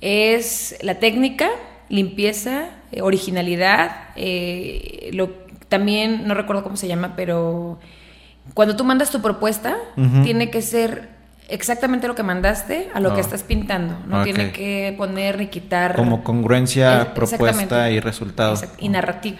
Es 0.00 0.76
la 0.82 0.96
técnica, 0.96 1.48
limpieza, 1.88 2.66
eh, 2.92 3.02
originalidad, 3.02 3.90
eh, 4.16 5.10
lo, 5.12 5.30
también 5.68 6.26
no 6.26 6.34
recuerdo 6.34 6.62
cómo 6.62 6.76
se 6.76 6.88
llama, 6.88 7.14
pero 7.16 7.78
cuando 8.54 8.76
tú 8.76 8.84
mandas 8.84 9.10
tu 9.10 9.20
propuesta, 9.20 9.76
tiene 10.24 10.50
que 10.50 10.62
ser 10.62 11.08
exactamente 11.48 12.06
lo 12.08 12.14
que 12.14 12.22
mandaste 12.22 12.88
a 12.94 13.00
lo 13.00 13.10
que 13.14 13.16
Oh. 13.18 13.20
estás 13.20 13.42
pintando. 13.42 13.98
No 14.06 14.22
tiene 14.22 14.52
que 14.52 14.94
poner 14.96 15.38
ni 15.38 15.46
quitar. 15.48 15.96
Como 15.96 16.22
congruencia, 16.24 17.12
propuesta 17.14 17.90
y 17.90 18.00
resultado. 18.00 18.54
Exact- 18.54 18.76
y 18.78 18.88
narrativa. 18.88 19.38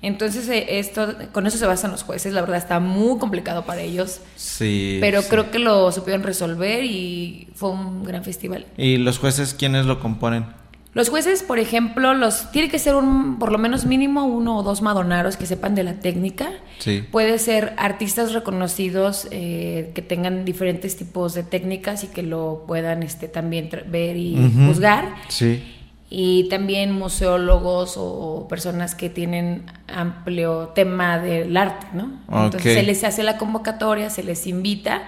Entonces, 0.00 0.48
eh, 0.48 0.78
esto, 0.78 1.14
con 1.32 1.46
eso 1.46 1.58
se 1.58 1.66
basan 1.66 1.90
los 1.90 2.04
jueces. 2.04 2.32
La 2.32 2.40
verdad 2.40 2.58
está 2.58 2.78
muy 2.80 3.18
complicado 3.18 3.64
para 3.64 3.80
ellos. 3.80 4.20
Sí. 4.36 4.98
Pero 5.00 5.22
sí. 5.22 5.28
creo 5.28 5.50
que 5.50 5.58
lo 5.58 5.90
supieron 5.90 6.22
resolver 6.22 6.84
y 6.84 7.48
fue 7.54 7.70
un 7.70 8.04
gran 8.04 8.24
festival. 8.24 8.66
¿Y 8.76 8.98
los 8.98 9.18
jueces 9.18 9.54
quiénes 9.54 9.86
lo 9.86 9.98
componen? 10.00 10.46
Los 10.94 11.10
jueces, 11.10 11.42
por 11.42 11.58
ejemplo, 11.58 12.14
los 12.14 12.50
tiene 12.50 12.68
que 12.68 12.78
ser 12.78 12.94
un 12.94 13.38
por 13.38 13.52
lo 13.52 13.58
menos 13.58 13.84
mínimo 13.84 14.24
uno 14.24 14.56
o 14.56 14.62
dos 14.62 14.82
madonaros 14.82 15.36
que 15.36 15.46
sepan 15.46 15.74
de 15.74 15.84
la 15.84 15.94
técnica. 15.94 16.50
Sí. 16.78 17.04
Puede 17.10 17.38
ser 17.38 17.74
artistas 17.76 18.32
reconocidos 18.32 19.28
eh, 19.30 19.92
que 19.94 20.02
tengan 20.02 20.44
diferentes 20.44 20.96
tipos 20.96 21.34
de 21.34 21.42
técnicas 21.42 22.04
y 22.04 22.08
que 22.08 22.22
lo 22.22 22.64
puedan 22.66 23.02
este, 23.02 23.28
también 23.28 23.68
ver 23.88 24.16
y 24.16 24.36
juzgar. 24.66 25.14
Sí. 25.28 25.62
Y 26.10 26.48
también 26.48 26.92
museólogos 26.92 27.94
o 27.98 28.46
personas 28.48 28.94
que 28.94 29.10
tienen 29.10 29.66
amplio 29.86 30.68
tema 30.74 31.18
del 31.18 31.54
arte, 31.56 31.86
¿no? 31.92 32.12
Entonces 32.28 32.74
se 32.74 32.82
les 32.82 33.04
hace 33.04 33.22
la 33.22 33.36
convocatoria, 33.36 34.08
se 34.08 34.22
les 34.22 34.46
invita 34.46 35.02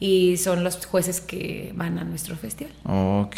y 0.00 0.36
son 0.38 0.64
los 0.64 0.84
jueces 0.86 1.20
que 1.20 1.72
van 1.74 1.98
a 1.98 2.04
nuestro 2.04 2.36
festival. 2.36 2.72
Ok. 2.84 3.36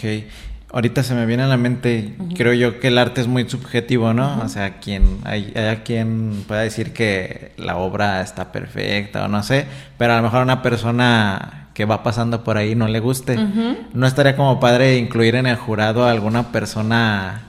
Ahorita 0.72 1.02
se 1.02 1.14
me 1.14 1.26
viene 1.26 1.42
a 1.42 1.46
la 1.48 1.56
mente, 1.56 2.14
creo 2.36 2.52
yo 2.52 2.78
que 2.78 2.88
el 2.88 2.98
arte 2.98 3.20
es 3.20 3.26
muy 3.26 3.48
subjetivo, 3.50 4.12
¿no? 4.12 4.40
O 4.40 4.48
sea, 4.48 4.78
quien, 4.78 5.18
hay, 5.24 5.52
hay 5.56 5.78
quien 5.78 6.44
pueda 6.46 6.60
decir 6.60 6.92
que 6.92 7.50
la 7.56 7.76
obra 7.76 8.20
está 8.20 8.52
perfecta 8.52 9.24
o 9.24 9.28
no 9.28 9.42
sé, 9.42 9.66
pero 9.98 10.12
a 10.12 10.18
lo 10.18 10.22
mejor 10.22 10.38
a 10.38 10.42
una 10.44 10.62
persona 10.62 11.69
que 11.80 11.86
va 11.86 12.02
pasando 12.02 12.44
por 12.44 12.58
ahí 12.58 12.74
no 12.74 12.88
le 12.88 13.00
guste. 13.00 13.38
Ujú. 13.38 13.74
¿No 13.94 14.06
estaría 14.06 14.36
como 14.36 14.60
padre 14.60 14.98
incluir 14.98 15.34
en 15.34 15.46
el 15.46 15.56
jurado 15.56 16.04
a 16.04 16.10
alguna 16.10 16.52
persona 16.52 17.40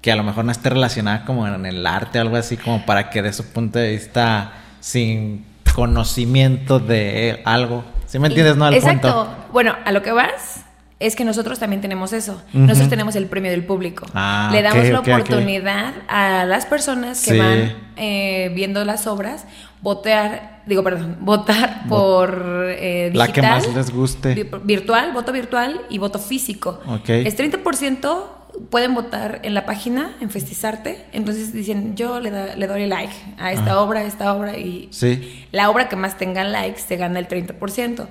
que 0.00 0.10
a 0.10 0.16
lo 0.16 0.22
mejor 0.22 0.46
no 0.46 0.52
esté 0.52 0.70
relacionada 0.70 1.26
como 1.26 1.46
en 1.46 1.66
el 1.66 1.86
arte 1.86 2.18
o 2.18 2.22
algo 2.22 2.36
así, 2.36 2.56
como 2.56 2.86
para 2.86 3.10
que 3.10 3.20
de 3.20 3.34
su 3.34 3.44
punto 3.52 3.78
de 3.78 3.90
vista, 3.92 4.52
sin 4.80 5.44
conocimiento 5.74 6.78
de 6.78 7.42
algo. 7.44 7.84
¿Sí 8.06 8.18
me 8.18 8.28
entiendes? 8.28 8.56
No 8.56 8.64
al 8.64 8.72
Exacto. 8.72 9.28
Bueno, 9.52 9.74
a 9.84 9.92
lo 9.92 10.00
que 10.02 10.12
vas 10.12 10.64
es 11.00 11.14
que 11.16 11.24
nosotros 11.26 11.58
también 11.58 11.82
tenemos 11.82 12.14
eso. 12.14 12.40
Nosotros 12.54 12.88
tenemos 12.88 13.14
el 13.16 13.26
premio 13.26 13.50
del 13.50 13.64
público. 13.64 14.06
Ah, 14.14 14.48
Le 14.52 14.62
damos 14.62 14.84
ok, 14.86 14.90
la 14.92 15.00
ok, 15.00 15.08
ok. 15.08 15.14
oportunidad 15.14 15.92
a 16.08 16.46
las 16.46 16.64
personas 16.64 17.22
que 17.22 17.32
Sí. 17.32 17.38
van 17.38 17.74
eh, 17.96 18.50
viendo 18.54 18.82
las 18.86 19.06
obras 19.06 19.44
votar, 19.82 20.55
digo, 20.66 20.82
perdón, 20.82 21.16
votar 21.20 21.86
por 21.88 22.66
eh, 22.68 23.10
La 23.14 23.26
que 23.28 23.40
digital, 23.40 23.50
más 23.66 23.74
les 23.74 23.90
guste. 23.90 24.34
vi- 24.34 24.50
virtual, 24.64 25.12
voto 25.12 25.32
virtual 25.32 25.80
y 25.88 25.98
voto 25.98 26.18
físico. 26.18 26.80
Ok. 26.86 27.08
Es 27.08 27.36
30% 27.38 28.35
pueden 28.70 28.94
votar 28.94 29.40
en 29.42 29.54
la 29.54 29.66
página, 29.66 30.12
en 30.20 30.30
Festizarte. 30.30 31.04
Entonces 31.12 31.52
dicen, 31.52 31.94
yo 31.96 32.20
le, 32.20 32.30
da- 32.30 32.56
le 32.56 32.66
doy 32.66 32.86
like 32.86 33.12
a 33.38 33.52
esta 33.52 33.72
Ajá. 33.72 33.80
obra, 33.80 34.00
a 34.00 34.04
esta 34.04 34.32
obra 34.34 34.56
y 34.56 34.88
Sí. 34.90 35.44
la 35.52 35.70
obra 35.70 35.88
que 35.88 35.96
más 35.96 36.16
tenga 36.18 36.42
likes 36.44 36.80
se 36.80 36.96
gana 36.96 37.18
el 37.18 37.28
30%. 37.28 38.06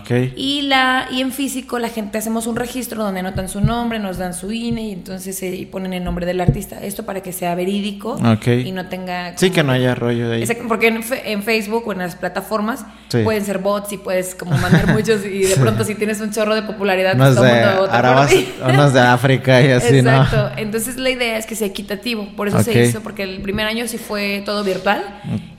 Ok. 0.00 0.10
Y, 0.36 0.62
la, 0.62 1.08
y 1.10 1.20
en 1.20 1.32
físico 1.32 1.78
la 1.78 1.88
gente 1.88 2.18
hacemos 2.18 2.46
un 2.46 2.56
registro 2.56 3.02
donde 3.02 3.20
anotan 3.20 3.48
su 3.48 3.60
nombre, 3.60 3.98
nos 3.98 4.18
dan 4.18 4.34
su 4.34 4.52
INE 4.52 4.82
y 4.88 4.92
entonces 4.92 5.36
se 5.36 5.48
y 5.54 5.66
ponen 5.66 5.92
el 5.92 6.04
nombre 6.04 6.26
del 6.26 6.40
artista. 6.40 6.78
Esto 6.82 7.04
para 7.04 7.20
que 7.22 7.32
sea 7.32 7.54
verídico 7.54 8.18
y 8.46 8.72
no 8.72 8.86
tenga... 8.88 9.36
Sí, 9.36 9.50
que 9.50 9.62
no 9.62 9.72
haya 9.72 9.94
rollo 9.94 10.28
de 10.28 10.36
ahí. 10.36 10.42
Exacto, 10.42 10.64
porque 10.68 10.88
en, 10.88 11.02
fe- 11.02 11.32
en 11.32 11.42
Facebook 11.42 11.84
o 11.86 11.92
en 11.92 11.98
las 11.98 12.16
plataformas 12.16 12.84
Sí. 13.08 13.22
pueden 13.24 13.42
ser 13.42 13.56
bots 13.58 13.90
y 13.94 13.96
puedes 13.96 14.34
como 14.34 14.56
mandar 14.58 14.86
muchos 14.94 15.24
y 15.24 15.40
de 15.44 15.56
pronto 15.56 15.82
si 15.82 15.94
tienes 15.94 16.20
un 16.20 16.30
chorro 16.30 16.54
de 16.54 16.60
popularidad, 16.62 17.14
Unos 17.14 17.34
todo 17.36 17.46
el 17.46 17.54
de 17.54 17.60
mundo 17.64 17.80
vota 17.80 17.90
por 17.92 18.00
Arabas- 18.04 18.28
ti. 18.28 18.48
unos 18.68 18.92
de 18.92 19.00
África 19.00 19.62
y 19.62 19.70
así, 19.72 19.87
¿no? 19.92 19.98
Exacto. 20.10 20.50
Entonces 20.56 20.96
la 20.96 21.10
idea 21.10 21.36
es 21.38 21.46
que 21.46 21.54
sea 21.54 21.66
equitativo. 21.66 22.28
Por 22.36 22.48
eso 22.48 22.58
Ok. 22.58 22.62
se 22.64 22.84
hizo, 22.84 23.00
porque 23.02 23.22
el 23.22 23.40
primer 23.42 23.66
año 23.66 23.86
sí 23.88 23.98
fue 23.98 24.42
todo 24.44 24.64
virtual 24.64 25.02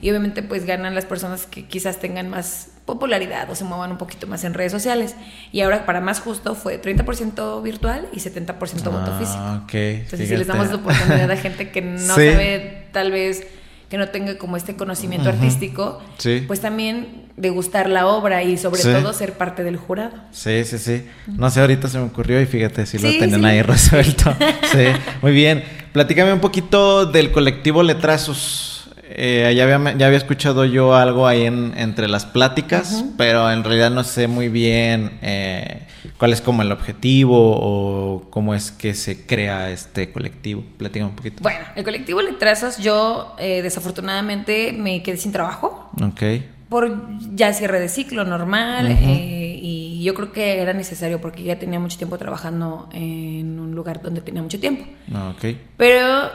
y 0.00 0.10
obviamente 0.10 0.42
pues 0.42 0.64
ganan 0.66 0.94
las 0.94 1.04
personas 1.04 1.46
que 1.46 1.64
quizás 1.66 1.98
tengan 2.00 2.28
más 2.30 2.68
popularidad 2.86 3.48
o 3.50 3.54
se 3.54 3.62
muevan 3.64 3.92
un 3.92 3.98
poquito 3.98 4.26
más 4.26 4.42
en 4.44 4.54
redes 4.54 4.72
sociales. 4.72 5.14
Y 5.52 5.60
ahora 5.60 5.86
para 5.86 6.00
más 6.00 6.20
justo 6.20 6.54
fue 6.54 6.80
30% 6.80 7.62
virtual 7.62 8.08
y 8.12 8.18
70% 8.18 8.90
voto 8.90 9.12
físico. 9.18 9.38
Ah, 9.38 9.60
ok. 9.64 9.74
Entonces 9.74 10.28
si 10.28 10.36
les 10.36 10.46
damos 10.46 10.68
la 10.68 10.76
oportunidad 10.76 11.30
a 11.30 11.36
gente 11.36 11.70
que 11.70 11.82
no 11.82 11.98
Sí. 11.98 12.06
sabe 12.30 12.86
tal 12.92 13.10
vez 13.12 13.46
que 13.88 13.98
no 13.98 14.08
tenga 14.08 14.38
como 14.38 14.56
este 14.56 14.76
conocimiento 14.76 15.28
Ujú. 15.28 15.38
artístico, 15.38 16.00
Sí. 16.18 16.44
pues 16.46 16.60
también 16.60 17.24
degustar 17.40 17.88
la 17.88 18.06
obra 18.06 18.42
y 18.42 18.56
sobre 18.58 18.82
Sí. 18.82 18.88
todo 18.92 19.12
ser 19.12 19.32
parte 19.34 19.64
del 19.64 19.76
jurado. 19.76 20.12
Sí, 20.30 20.64
sí, 20.64 20.78
sí. 20.78 21.04
No 21.26 21.50
sé, 21.50 21.60
ahorita 21.60 21.88
se 21.88 21.98
me 21.98 22.04
ocurrió 22.04 22.40
y 22.40 22.46
fíjate 22.46 22.86
si 22.86 22.98
lo 22.98 23.08
tenían 23.08 23.40
sí. 23.40 23.46
ahí 23.46 23.62
resuelto. 23.74 24.34
Sí, 24.72 24.84
muy 25.22 25.32
bien. 25.32 25.64
Platícame 25.92 26.32
un 26.32 26.40
poquito 26.40 27.06
del 27.06 27.32
colectivo 27.32 27.82
Letrazos. 27.82 28.68
Eh, 29.12 29.52
ya, 29.56 29.64
había, 29.64 29.96
ya 29.96 30.06
había 30.06 30.18
escuchado 30.18 30.64
yo 30.64 30.94
algo 30.94 31.26
ahí 31.26 31.42
en, 31.44 31.74
entre 31.76 32.06
las 32.06 32.26
pláticas, 32.26 33.04
pero 33.18 33.50
en 33.50 33.64
realidad 33.64 33.90
no 33.90 34.04
sé 34.04 34.28
muy 34.28 34.48
bien 34.48 35.18
eh, 35.20 35.82
cuál 36.16 36.32
es 36.32 36.40
como 36.40 36.62
el 36.62 36.70
objetivo 36.70 37.34
o 37.36 38.30
cómo 38.30 38.54
es 38.54 38.70
que 38.70 38.94
se 38.94 39.26
crea 39.26 39.70
este 39.70 40.12
colectivo. 40.12 40.62
Platícame 40.78 41.10
un 41.10 41.16
poquito. 41.16 41.42
Bueno, 41.42 41.58
el 41.74 41.82
colectivo 41.82 42.22
Letrazos, 42.22 42.78
yo 42.78 43.34
eh, 43.40 43.62
desafortunadamente 43.62 44.72
me 44.78 45.02
quedé 45.02 45.16
sin 45.16 45.32
trabajo 45.32 45.90
Ok. 46.00 46.22
Por 46.70 47.08
ya 47.34 47.52
cierre 47.52 47.80
de 47.80 47.88
ciclo 47.88 48.24
normal 48.24 48.86
eh, 48.92 49.58
y 49.60 50.02
yo 50.04 50.14
creo 50.14 50.32
que 50.32 50.62
era 50.62 50.72
necesario 50.72 51.20
porque 51.20 51.42
ya 51.42 51.58
tenía 51.58 51.80
mucho 51.80 51.98
tiempo 51.98 52.16
trabajando 52.16 52.88
en 52.92 53.58
un 53.58 53.74
lugar 53.74 54.00
donde 54.00 54.22
tenía 54.22 54.40
mucho 54.40 54.58
tiempo. 54.60 54.84
Ah. 55.12 55.34
Pero 55.76 56.30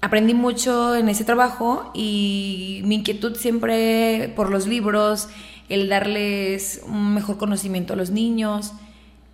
aprendí 0.00 0.32
mucho 0.32 0.96
en 0.96 1.10
ese 1.10 1.24
trabajo 1.24 1.90
y 1.94 2.80
mi 2.84 2.96
inquietud 2.96 3.36
siempre 3.36 4.32
por 4.34 4.50
los 4.50 4.66
libros, 4.66 5.28
el 5.68 5.90
darles 5.90 6.82
un 6.88 7.12
mejor 7.12 7.36
conocimiento 7.36 7.92
a 7.92 7.96
los 7.96 8.10
niños. 8.10 8.72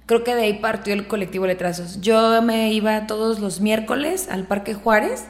Creo 0.07 0.25
que 0.25 0.35
de 0.35 0.43
ahí 0.43 0.55
partió 0.55 0.93
el 0.93 1.07
colectivo 1.07 1.47
Letrazos. 1.47 2.01
Yo 2.01 2.43
me 2.43 2.73
iba 2.73 3.07
todos 3.07 3.39
los 3.39 3.61
miércoles 3.61 4.29
al 4.29 4.45
Parque 4.49 4.75
Juárez 4.75 5.29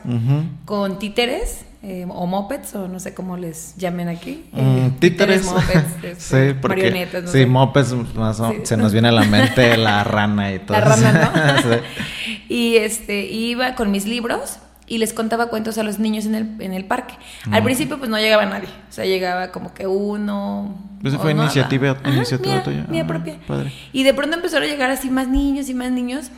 con 0.65 0.99
títeres 0.99 1.67
eh, 1.83 2.07
o 2.09 2.27
mopeds 2.27 2.75
o 2.77 2.87
no 2.89 3.01
sé 3.01 3.13
cómo 3.13 3.37
les 3.37 3.75
llamen 3.77 4.09
aquí. 4.09 4.45
Mm, 4.53 4.59
Eh, 4.61 4.91
títeres. 5.01 5.45
mopeds, 5.45 5.85
este, 6.05 6.15
sí, 6.53 6.59
porque 6.61 6.77
marionetas. 6.85 7.25
no 7.25 7.31
sí, 7.33 7.39
sé. 7.39 7.47
mopeds 7.47 7.93
más 8.15 8.39
o- 8.41 8.51
Sí. 8.53 8.59
se 8.65 8.77
nos 8.77 8.93
viene 8.93 9.09
a 9.09 9.13
la 9.13 9.25
mente 9.25 9.77
la 9.77 10.05
rana 10.05 10.53
y 10.55 10.59
todo. 10.61 10.79
La 10.79 10.85
rana. 10.85 11.13
¿no? 11.35 11.63
Sí. 11.63 12.43
y 12.49 12.77
este, 12.77 13.25
iba 13.27 13.75
con 13.75 13.91
mis 13.91 14.07
libros 14.07 14.59
y 14.87 14.99
les 14.99 15.13
contaba 15.13 15.47
cuentos 15.47 15.79
a 15.79 15.83
los 15.83 15.99
niños 15.99 16.27
en 16.27 16.35
el, 16.35 16.57
en 16.61 16.73
el 16.73 16.85
parque. 16.85 17.15
Al 17.51 17.63
Mm. 17.63 17.65
principio 17.65 17.99
pues 17.99 18.11
no 18.11 18.19
llegaba 18.19 18.45
nadie, 18.47 18.69
o 18.69 18.93
sea, 18.93 19.05
llegaba 19.05 19.51
como 19.51 19.73
que 19.75 19.87
uno. 19.87 20.77
Pues 21.01 21.17
fue 21.17 21.35
nada. 21.35 21.47
iniciativa- 21.47 21.97
Ajá, 22.03 22.11
iniciativa 22.11 22.55
mía, 22.55 22.63
tuya. 22.63 22.87
mía 22.89 23.03
Ah, 23.05 23.07
propia. 23.09 23.37
padre. 23.47 23.73
Y 23.93 24.05
de 24.05 24.15
pronto 24.15 24.37
empezaron 24.37 24.69
a 24.69 24.71
llegar 24.71 24.91
así 24.91 25.11
más 25.11 25.27
niños 25.29 25.69
y 25.69 25.75
más 25.75 25.91
niños. 25.91 26.31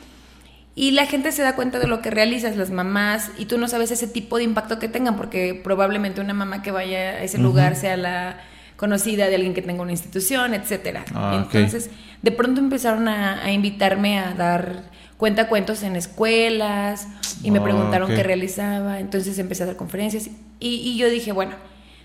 Y 0.76 0.90
la 0.90 1.06
gente 1.06 1.30
se 1.30 1.42
da 1.42 1.54
cuenta 1.54 1.78
de 1.78 1.86
lo 1.86 2.02
que 2.02 2.10
realizas, 2.10 2.56
las 2.56 2.70
mamás, 2.70 3.30
y 3.38 3.44
tú 3.46 3.58
no 3.58 3.68
sabes 3.68 3.90
ese 3.92 4.08
tipo 4.08 4.38
de 4.38 4.44
impacto 4.44 4.78
que 4.80 4.88
tengan, 4.88 5.16
porque 5.16 5.60
probablemente 5.62 6.20
una 6.20 6.34
mamá 6.34 6.62
que 6.62 6.72
vaya 6.72 6.98
a 6.98 7.22
ese 7.22 7.38
lugar 7.38 7.76
sea 7.76 7.96
la 7.96 8.38
conocida 8.76 9.28
de 9.28 9.36
alguien 9.36 9.54
que 9.54 9.62
tenga 9.62 9.82
una 9.82 9.92
institución, 9.92 10.52
etcétera. 10.52 11.04
Ah. 11.14 11.44
Entonces, 11.44 11.90
de 12.22 12.32
pronto 12.32 12.60
empezaron 12.60 13.06
a, 13.06 13.44
a 13.44 13.52
invitarme 13.52 14.18
a 14.18 14.34
dar 14.34 14.82
cuentacuentos 15.16 15.84
en 15.84 15.94
escuelas 15.94 17.06
y 17.42 17.52
me 17.52 17.60
Ah, 17.60 17.62
preguntaron 17.62 18.08
qué 18.08 18.22
realizaba, 18.24 18.98
entonces 18.98 19.38
empecé 19.38 19.62
a 19.62 19.66
dar 19.66 19.76
conferencias 19.76 20.26
y, 20.26 20.68
y 20.68 20.96
yo 20.96 21.08
dije, 21.08 21.30
bueno, 21.30 21.52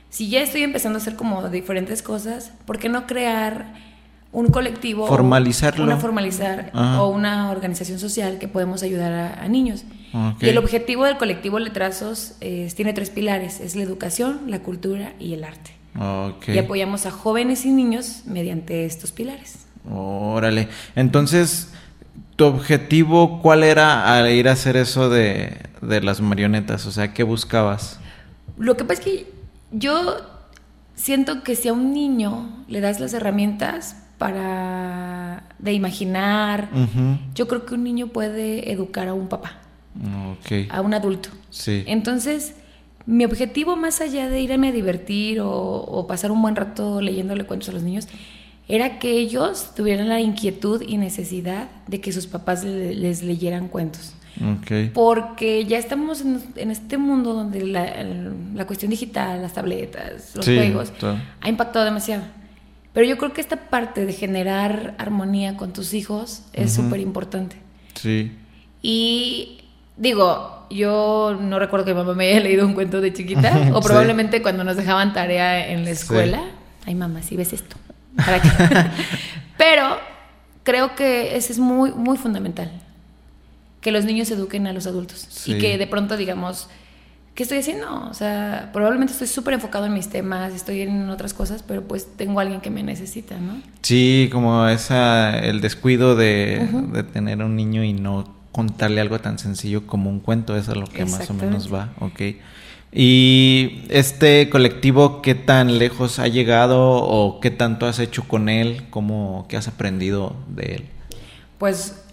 si 0.10 0.30
ya 0.30 0.42
estoy 0.42 0.62
empezando 0.64 1.00
a 1.00 1.02
hacer 1.02 1.16
como 1.16 1.50
diferentes 1.50 2.04
cosas, 2.04 2.52
¿por 2.66 2.78
qué 2.78 2.88
no 2.88 3.08
crear 3.08 3.74
un 4.32 4.48
colectivo? 4.48 5.08
Formalizarlo. 5.08 5.84
Una 5.84 5.98
formalizar 5.98 6.72
Ajá. 6.74 7.02
o 7.02 7.10
una 7.10 7.52
organización 7.52 8.00
social 8.00 8.38
que 8.38 8.48
podemos 8.48 8.84
ayudar 8.84 9.12
a, 9.12 9.44
a 9.44 9.48
niños. 9.48 9.86
Y 10.40 10.50
el 10.50 10.58
objetivo 10.58 11.06
del 11.06 11.18
colectivo 11.18 11.60
Letrazos 11.60 12.34
tiene 12.40 12.94
tres 12.94 13.10
pilares, 13.12 13.60
es 13.60 13.76
la 13.76 13.84
educación, 13.84 14.42
la 14.48 14.60
cultura 14.60 15.14
y 15.20 15.34
el 15.34 15.44
arte. 15.44 15.72
Y 16.48 16.58
apoyamos 16.58 17.06
a 17.06 17.12
jóvenes 17.12 17.66
y 17.66 17.72
niños 17.72 18.24
mediante 18.26 18.86
estos 18.86 19.12
pilares. 19.12 19.66
Órale. 19.90 20.70
Entonces, 20.96 21.70
¿tu 22.36 22.46
objetivo 22.46 23.42
cuál 23.42 23.64
era 23.64 24.18
al 24.18 24.32
ir 24.32 24.48
a 24.50 24.54
hacer 24.54 24.78
eso 24.78 25.10
de, 25.10 25.58
de 25.82 26.02
las 26.02 26.22
marionetas? 26.22 26.86
O 26.86 26.92
sea, 26.92 27.14
¿qué 27.14 27.24
buscabas? 27.24 28.00
Lo 28.58 28.78
que 28.78 28.84
pasa 28.84 29.02
es 29.02 29.06
que 29.06 29.32
yo 29.72 30.18
siento 30.96 31.44
que 31.44 31.56
si 31.56 31.68
a 31.68 31.74
un 31.74 31.94
niño 31.94 32.64
le 32.68 32.82
das 32.82 33.00
las 33.00 33.14
herramientas 33.14 33.96
para 34.20 35.44
de 35.58 35.74
imaginar, 35.74 36.70
yo 37.34 37.48
creo 37.48 37.66
que 37.66 37.74
un 37.74 37.84
niño 37.84 38.08
puede 38.08 38.72
educar 38.72 39.08
a 39.08 39.14
un 39.14 39.28
papá, 39.28 39.58
a 40.70 40.82
un 40.82 40.94
adulto. 40.94 41.30
Sí. 41.50 41.84
Entonces, 41.88 42.54
mi 43.06 43.26
objetivo 43.26 43.76
más 43.76 44.02
allá 44.02 44.30
de 44.30 44.40
irme 44.42 44.68
a 44.70 44.72
divertir 44.72 45.40
o, 45.42 45.50
o 45.52 46.06
pasar 46.08 46.32
un 46.32 46.42
buen 46.42 46.56
rato 46.56 47.02
leyéndole 47.02 47.46
cuentos 47.46 47.70
a 47.70 47.72
los 47.72 47.82
niños, 47.84 48.08
era 48.68 49.00
que 49.00 49.12
ellos 49.14 49.72
tuvieran 49.76 50.08
la 50.10 50.20
inquietud 50.20 50.84
y 50.88 50.98
necesidad 50.98 51.70
de 51.88 52.00
que 52.02 52.12
sus 52.12 52.28
papás 52.28 52.64
le- 52.64 52.94
les 52.94 53.24
leyeran 53.24 53.68
cuentos. 53.68 54.14
Porque 54.94 55.66
ya 55.66 55.78
estamos 55.80 56.22
en, 56.22 56.42
en 56.56 56.72
este 56.72 56.98
mundo 56.98 57.34
donde 57.34 57.66
la, 57.66 58.66
cuestión 58.66 58.92
digital, 58.92 59.42
las 59.42 59.54
tabletas, 59.54 60.34
los 60.36 60.46
Sí, 60.46 60.56
juegos, 60.56 60.94
ha 61.42 61.50
impactado 61.50 61.84
demasiado. 61.84 62.24
Pero 62.94 63.06
yo 63.08 63.18
creo 63.18 63.34
que 63.34 63.42
esta 63.42 63.56
parte 63.70 64.06
de 64.06 64.14
generar 64.14 64.96
armonía 64.98 65.56
con 65.58 65.74
tus 65.74 65.94
hijos 65.94 66.44
es 66.54 66.74
Ujú. 66.78 66.84
súper 66.86 67.00
importante. 67.02 67.56
Sí. 67.96 68.32
Y 68.82 69.62
digo, 69.98 70.66
yo 70.70 71.38
no 71.40 71.60
recuerdo 71.60 71.86
que 71.86 71.94
mi 71.94 71.98
mamá 72.00 72.14
me 72.14 72.30
haya 72.30 72.40
leído 72.40 72.66
un 72.66 72.74
cuento 72.74 73.00
de 73.02 73.14
chiquita, 73.14 73.52
o 73.74 73.82
Sí. 73.82 73.88
probablemente 73.88 74.42
cuando 74.42 74.64
nos 74.64 74.76
dejaban 74.78 75.14
tarea 75.14 75.68
en 75.70 75.82
la 75.86 75.88
Sí. 75.88 76.02
escuela. 76.02 76.42
Ay, 76.86 76.96
mamá, 76.96 77.22
si 77.22 77.36
ves 77.36 77.54
esto. 77.54 77.76
¿Para 78.16 78.42
qué? 78.42 78.50
Pero 79.58 79.98
creo 80.64 80.96
que 80.96 81.36
eso 81.36 81.52
es 81.54 81.60
muy, 81.60 81.92
muy 81.92 82.18
fundamental. 82.18 82.72
Que 83.82 83.92
los 83.92 84.04
niños 84.06 84.30
eduquen 84.32 84.68
a 84.68 84.74
los 84.74 84.88
adultos. 84.88 85.48
Y 85.48 85.58
que 85.58 85.78
de 85.78 85.88
pronto 85.88 86.18
digamos, 86.18 86.70
¿qué 87.36 87.44
estoy 87.44 87.60
haciendo? 87.60 88.08
O 88.10 88.14
sea, 88.14 88.70
probablemente 88.74 89.14
estoy 89.14 89.28
súper 89.28 89.54
enfocado 89.54 89.86
en 89.86 89.94
mis 89.94 90.10
temas, 90.10 90.54
estoy 90.54 90.82
en 90.82 91.10
otras 91.10 91.34
cosas, 91.34 91.64
pero 91.64 91.84
pues 91.84 92.08
tengo 92.16 92.40
a 92.40 92.44
alguien 92.44 92.62
que 92.62 92.70
me 92.70 92.84
necesita, 92.84 93.38
¿no? 93.38 93.62
Sí, 93.82 94.30
como 94.32 94.68
esa, 94.68 95.40
el 95.40 95.62
descuido 95.62 96.16
de, 96.16 96.68
de 96.92 97.04
tener 97.04 97.44
un 97.44 97.56
niño 97.56 97.84
y 97.84 97.94
no 97.94 98.26
contarle 98.52 99.00
algo 99.02 99.20
tan 99.20 99.40
sencillo 99.40 99.88
como 99.88 100.10
un 100.10 100.20
cuento, 100.20 100.58
eso 100.58 100.72
es 100.72 100.78
a 100.78 100.80
lo 100.80 100.88
que 100.88 101.06
más 101.06 101.30
o 101.30 101.34
menos 101.34 101.74
va, 101.74 101.94
ok. 102.00 102.22
Y 102.92 103.84
este 103.90 104.50
colectivo, 104.50 105.22
¿qué 105.22 105.36
tan 105.36 105.78
lejos 105.78 106.18
ha 106.18 106.28
llegado 106.28 106.80
o 106.82 107.40
qué 107.40 107.52
tanto 107.52 107.86
has 107.86 108.00
hecho 108.00 108.28
con 108.28 108.50
él? 108.50 108.88
¿Cómo, 108.90 109.46
qué 109.48 109.58
has 109.58 109.68
aprendido 109.68 110.36
de 110.48 110.76
él? 110.76 110.86
Pues 111.60 112.04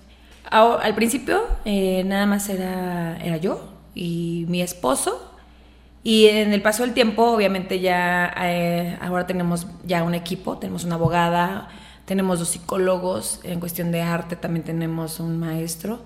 al 0.50 0.94
principio 0.94 1.42
eh, 1.64 2.04
nada 2.04 2.26
más 2.26 2.48
era, 2.48 3.16
era 3.18 3.38
yo 3.38 3.75
y 3.96 4.44
mi 4.48 4.60
esposo 4.60 5.32
Y 6.04 6.26
en 6.26 6.52
el 6.52 6.62
paso 6.62 6.84
del 6.84 6.94
tiempo, 6.94 7.32
obviamente 7.32 7.80
ya 7.80 8.32
eh, 8.42 8.96
ahora 9.00 9.26
tenemos 9.26 9.66
ya 9.84 10.04
un 10.04 10.14
equipo, 10.14 10.58
tenemos 10.58 10.84
una 10.84 10.94
abogada, 10.94 11.68
tenemos 12.04 12.38
dos 12.38 12.50
psicólogos, 12.50 13.40
en 13.42 13.58
cuestión 13.58 13.90
de 13.90 14.02
arte 14.02 14.36
también 14.36 14.64
tenemos 14.64 15.18
un 15.18 15.40
maestro. 15.40 15.98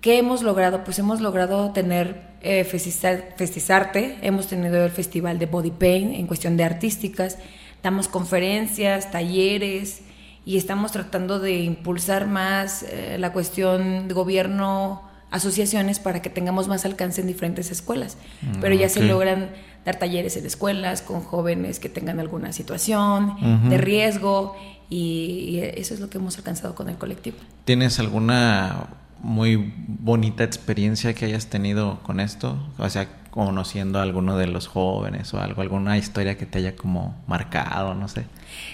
¿Qué 0.00 0.18
hemos 0.18 0.42
logrado? 0.42 0.84
Pues 0.84 0.98
hemos 0.98 1.20
logrado 1.20 1.72
tener 1.72 2.34
eh, 2.40 2.64
Festizarte, 2.64 4.18
hemos 4.22 4.46
tenido 4.46 4.82
el 4.84 4.90
festival 4.90 5.38
de 5.38 5.46
Body 5.46 5.70
Paint 5.70 6.14
en 6.14 6.26
cuestión 6.26 6.56
de 6.56 6.64
artísticas, 6.64 7.36
damos 7.82 8.08
conferencias, 8.08 9.10
talleres 9.10 10.00
y 10.46 10.56
estamos 10.56 10.92
tratando 10.92 11.40
de 11.40 11.60
impulsar 11.60 12.26
más 12.26 12.84
eh, 12.84 13.16
la 13.18 13.32
cuestión 13.32 14.08
de 14.08 14.14
gobierno 14.14 15.13
asociaciones 15.34 15.98
para 15.98 16.22
que 16.22 16.30
tengamos 16.30 16.68
más 16.68 16.84
alcance 16.84 17.20
en 17.20 17.26
diferentes 17.26 17.72
escuelas. 17.72 18.16
Mm, 18.40 18.60
Pero 18.60 18.74
ya 18.76 18.88
se 18.88 19.02
logran 19.02 19.50
dar 19.84 19.98
talleres 19.98 20.36
en 20.36 20.46
escuelas 20.46 21.02
con 21.02 21.22
jóvenes 21.22 21.80
que 21.80 21.88
tengan 21.88 22.20
alguna 22.20 22.52
situación 22.52 23.68
de 23.68 23.76
riesgo 23.76 24.56
y, 24.88 25.58
eso 25.74 25.92
es 25.92 26.00
lo 26.00 26.08
que 26.08 26.18
hemos 26.18 26.38
alcanzado 26.38 26.76
con 26.76 26.88
el 26.88 26.96
colectivo. 26.96 27.36
¿Tienes 27.64 27.98
alguna 27.98 28.86
muy 29.24 29.72
bonita 29.88 30.44
experiencia 30.44 31.14
que 31.14 31.24
hayas 31.24 31.46
tenido 31.46 31.98
con 32.02 32.20
esto? 32.20 32.58
O 32.78 32.88
sea, 32.88 33.08
conociendo 33.30 33.98
a 33.98 34.02
alguno 34.02 34.36
de 34.36 34.46
los 34.46 34.68
jóvenes 34.68 35.34
o 35.34 35.40
algo, 35.40 35.62
alguna 35.62 35.98
historia 35.98 36.36
que 36.36 36.46
te 36.46 36.58
haya 36.58 36.76
como 36.76 37.16
marcado, 37.26 37.94
no 37.94 38.06
sé. 38.06 38.26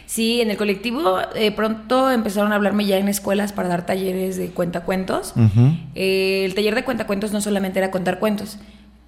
Sí, 0.05 0.43
en 0.43 0.51
el 0.51 0.59
colectivo 0.59 1.19
eh, 1.35 1.53
pronto 1.53 2.11
empezaron 2.11 2.53
a 2.53 2.57
hablarme 2.57 2.85
ya 2.85 2.99
en 2.99 3.09
escuelas 3.09 3.53
para 3.53 3.69
dar 3.69 3.87
talleres 3.87 4.37
de 4.37 4.51
cuentacuentos. 4.51 5.33
Eh, 5.95 6.43
el 6.45 6.55
taller 6.55 6.75
de 6.75 6.85
cuentacuentos 6.85 7.33
no 7.33 7.41
solamente 7.41 7.79
era 7.79 7.91
contar 7.91 8.19
cuentos. 8.19 8.59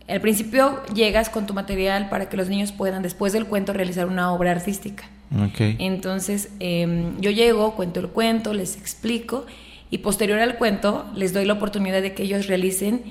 Al 0.09 0.21
principio 0.21 0.83
llegas 0.95 1.29
con 1.29 1.47
tu 1.47 1.55
material 1.55 2.09
para 2.09 2.29
que 2.29 2.37
los 2.37 2.49
niños 2.49 2.73
puedan 2.73 3.03
después 3.03 3.33
del 3.33 3.47
cuento 3.47 3.73
realizar 3.73 4.07
una 4.07 4.33
obra 4.33 4.53
artística. 4.53 5.05
Okay. 5.51 5.77
Entonces 5.81 6.51
em, 6.61 7.21
yo 7.21 7.31
llego, 7.31 7.75
cuento 7.75 8.01
el 8.01 8.09
cuento, 8.09 8.55
les 8.55 8.77
explico 8.77 9.47
y 9.93 9.99
posterior 9.99 10.41
al 10.41 10.57
cuento 10.57 11.05
les 11.15 11.35
doy 11.35 11.45
la 11.45 11.53
oportunidad 11.53 12.01
de 12.01 12.15
que 12.15 12.23
ellos 12.23 12.47
realicen 12.47 13.03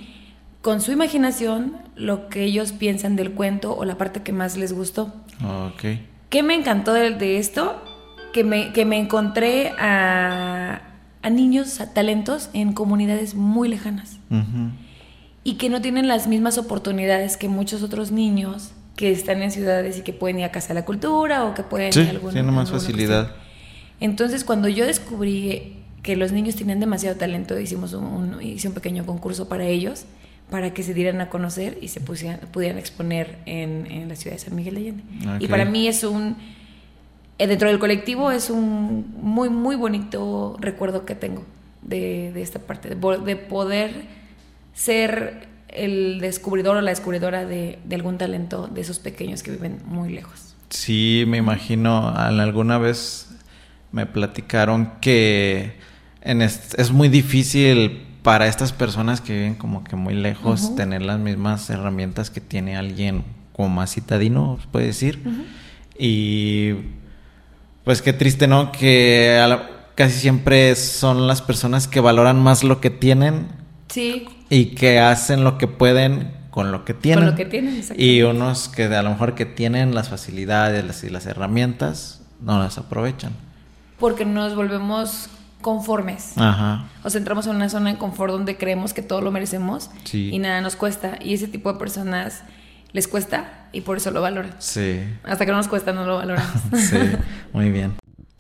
con 0.63 0.81
su 0.81 0.91
imaginación 0.91 1.77
lo 1.95 2.27
que 2.27 2.43
ellos 2.43 2.71
piensan 2.71 3.15
del 3.15 3.33
cuento 3.33 3.77
o 3.77 3.85
la 3.85 3.99
parte 3.99 4.23
que 4.23 4.33
más 4.33 4.57
les 4.57 4.73
gustó. 4.73 5.13
Okay. 5.75 6.07
¿Qué 6.29 6.41
me 6.41 6.55
encantó 6.55 6.93
de, 6.93 7.37
esto? 7.37 7.79
Que 8.33 8.43
me, 8.43 8.73
que 8.73 8.85
me 8.85 8.97
encontré 8.97 9.73
a, 9.77 10.81
a, 11.21 11.29
niños, 11.29 11.79
a 11.81 11.93
talentos 11.93 12.49
en 12.53 12.73
comunidades 12.73 13.35
muy 13.35 13.69
lejanas. 13.69 14.17
Y 15.43 15.55
que 15.55 15.69
no 15.69 15.81
tienen 15.81 16.07
las 16.07 16.27
mismas 16.27 16.57
oportunidades 16.57 17.37
que 17.37 17.47
muchos 17.47 17.83
otros 17.83 18.11
niños 18.11 18.71
que 18.95 19.11
están 19.11 19.43
en 19.43 19.51
ciudades 19.51 19.99
y 19.99 20.01
que 20.01 20.13
pueden 20.13 20.39
ir 20.39 20.45
a 20.45 20.51
Casa 20.51 20.69
de 20.69 20.75
la 20.75 20.85
Cultura 20.85 21.45
o 21.45 21.53
que 21.53 21.61
pueden 21.61 21.93
sí, 21.93 22.09
tienen 22.31 22.53
más 22.55 22.71
facilidad. 22.71 23.35
Entonces, 23.99 24.43
cuando 24.43 24.67
yo 24.67 24.87
descubrí 24.87 25.80
que 26.01 26.15
los 26.15 26.31
niños 26.31 26.55
tenían 26.55 26.79
demasiado 26.79 27.15
talento, 27.15 27.59
hicimos 27.59 27.93
un, 27.93 28.41
hice 28.41 28.67
un 28.67 28.73
pequeño 28.73 29.05
concurso 29.05 29.47
para 29.47 29.65
ellos 29.65 30.05
para 30.49 30.73
que 30.73 30.83
se 30.83 30.93
dieran 30.93 31.21
a 31.21 31.29
conocer 31.29 31.77
y 31.81 31.87
se 31.87 32.01
pusieran, 32.01 32.41
pudieran 32.51 32.77
exponer 32.77 33.37
en, 33.45 33.87
en, 33.89 34.09
la 34.09 34.17
ciudad 34.17 34.35
de 34.35 34.39
San 34.41 34.53
Miguel 34.53 34.75
de 34.75 34.81
Allende. 34.81 35.03
Y 35.39 35.47
para 35.47 35.63
mí 35.63 35.87
es 35.87 36.03
un, 36.03 36.35
eh, 37.37 37.47
dentro 37.47 37.69
del 37.69 37.79
colectivo 37.79 38.31
es 38.31 38.49
un 38.49 39.15
muy, 39.21 39.49
muy 39.49 39.77
bonito 39.77 40.57
recuerdo 40.59 41.05
que 41.05 41.15
tengo 41.15 41.45
de, 41.81 42.31
de 42.33 42.41
esta 42.41 42.59
parte, 42.59 42.89
de, 42.89 43.35
poder 43.35 44.03
ser 44.73 45.47
el 45.69 46.19
descubridor 46.19 46.75
o 46.75 46.81
la 46.81 46.91
descubridora 46.91 47.45
de, 47.45 47.79
de, 47.85 47.95
algún 47.95 48.17
talento 48.17 48.67
de 48.67 48.81
esos 48.81 48.99
pequeños 48.99 49.43
que 49.43 49.51
viven 49.51 49.79
muy 49.85 50.09
lejos. 50.09 50.53
Sí, 50.69 51.23
me 51.27 51.37
imagino, 51.37 52.09
alguna 52.09 52.77
vez 52.77 53.29
me 53.91 54.05
platicaron 54.05 54.93
que 55.01 55.75
en 56.21 56.41
es 56.41 56.91
muy 56.91 57.09
difícil 57.09 58.07
para 58.23 58.47
estas 58.47 58.71
personas 58.71 59.21
que 59.21 59.33
viven 59.33 59.55
como 59.55 59.83
que 59.83 59.95
muy 59.95 60.13
lejos, 60.13 60.75
tener 60.75 61.01
las 61.01 61.19
mismas 61.19 61.69
herramientas 61.69 62.29
que 62.29 62.41
tiene 62.41 62.77
alguien 62.77 63.23
como 63.53 63.69
más 63.69 63.93
citadino, 63.93 64.59
puede 64.71 64.87
decir. 64.87 65.19
Y 65.97 66.73
pues 67.83 68.01
qué 68.01 68.13
triste, 68.13 68.47
¿no? 68.47 68.71
Que 68.71 69.39
casi 69.95 70.19
siempre 70.19 70.75
son 70.75 71.27
las 71.27 71.41
personas 71.41 71.87
que 71.87 71.99
valoran 71.99 72.39
más 72.39 72.63
lo 72.63 72.79
que 72.79 72.89
tienen. 72.89 73.47
Sí. 73.87 74.25
Y 74.49 74.67
que 74.75 74.99
hacen 74.99 75.43
lo 75.43 75.57
que 75.57 75.67
pueden 75.67 76.31
con 76.51 76.71
lo 76.71 76.85
que 76.85 76.93
tienen. 76.93 77.25
Con 77.25 77.31
lo 77.31 77.37
que 77.37 77.45
tienen, 77.45 77.83
Y 77.97 78.21
unos 78.21 78.69
que 78.69 78.85
a 78.85 79.01
lo 79.01 79.09
mejor 79.09 79.33
que 79.33 79.45
tienen 79.45 79.95
las 79.95 80.09
facilidades 80.09 81.03
y 81.03 81.09
las 81.09 81.25
herramientas, 81.25 82.21
no 82.41 82.59
las 82.59 82.77
aprovechan. 82.77 83.33
Porque 83.99 84.25
nos 84.25 84.55
volvemos 84.55 85.29
conformes. 85.61 86.37
Ajá. 86.37 86.85
O 87.03 87.09
sea, 87.09 87.19
entramos 87.19 87.47
en 87.47 87.55
una 87.55 87.69
zona 87.69 87.91
de 87.91 87.97
confort 87.97 88.33
donde 88.33 88.57
creemos 88.57 88.93
que 88.93 89.01
todo 89.01 89.21
lo 89.21 89.31
merecemos 89.31 89.89
y 90.11 90.37
nada 90.39 90.61
nos 90.61 90.75
cuesta. 90.75 91.17
Y 91.21 91.33
ese 91.33 91.47
tipo 91.47 91.71
de 91.71 91.79
personas 91.79 92.43
les 92.93 93.07
cuesta 93.07 93.67
y 93.71 93.81
por 93.81 93.97
eso 93.97 94.11
lo 94.11 94.21
valoran. 94.21 94.55
Sí. 94.59 94.99
Hasta 95.23 95.45
que 95.45 95.51
no 95.51 95.57
nos 95.57 95.67
cuesta, 95.67 95.93
no 95.93 96.05
lo 96.05 96.17
valoramos. 96.17 96.61
sí, 96.77 96.97
muy 97.53 97.71
bien. 97.71 97.93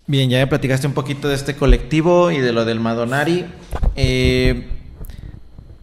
Bien, 0.07 0.29
ya 0.29 0.39
me 0.39 0.47
platicaste 0.47 0.87
un 0.87 0.93
poquito 0.93 1.29
de 1.29 1.35
este 1.35 1.55
colectivo 1.55 2.31
y 2.31 2.39
de 2.39 2.51
lo 2.51 2.65
del 2.65 2.79
Madonari. 2.79 3.45
Eh, 3.95 4.67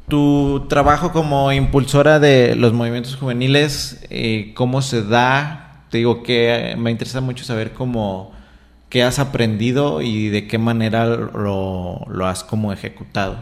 tu 0.08 0.66
trabajo 0.68 1.12
como 1.12 1.52
impulsora 1.52 2.18
de 2.18 2.54
los 2.56 2.72
movimientos 2.72 3.16
juveniles, 3.16 4.04
eh, 4.10 4.52
¿cómo 4.54 4.82
se 4.82 5.02
da? 5.02 5.84
Te 5.90 5.98
digo 5.98 6.22
que 6.22 6.74
me 6.76 6.90
interesa 6.90 7.20
mucho 7.20 7.44
saber 7.44 7.72
cómo 7.72 8.32
¿Qué 8.88 9.02
has 9.02 9.18
aprendido 9.18 10.00
y 10.00 10.28
de 10.28 10.46
qué 10.46 10.56
manera 10.56 11.04
lo, 11.04 12.26
has 12.26 12.42
como 12.42 12.72
ejecutado? 12.72 13.38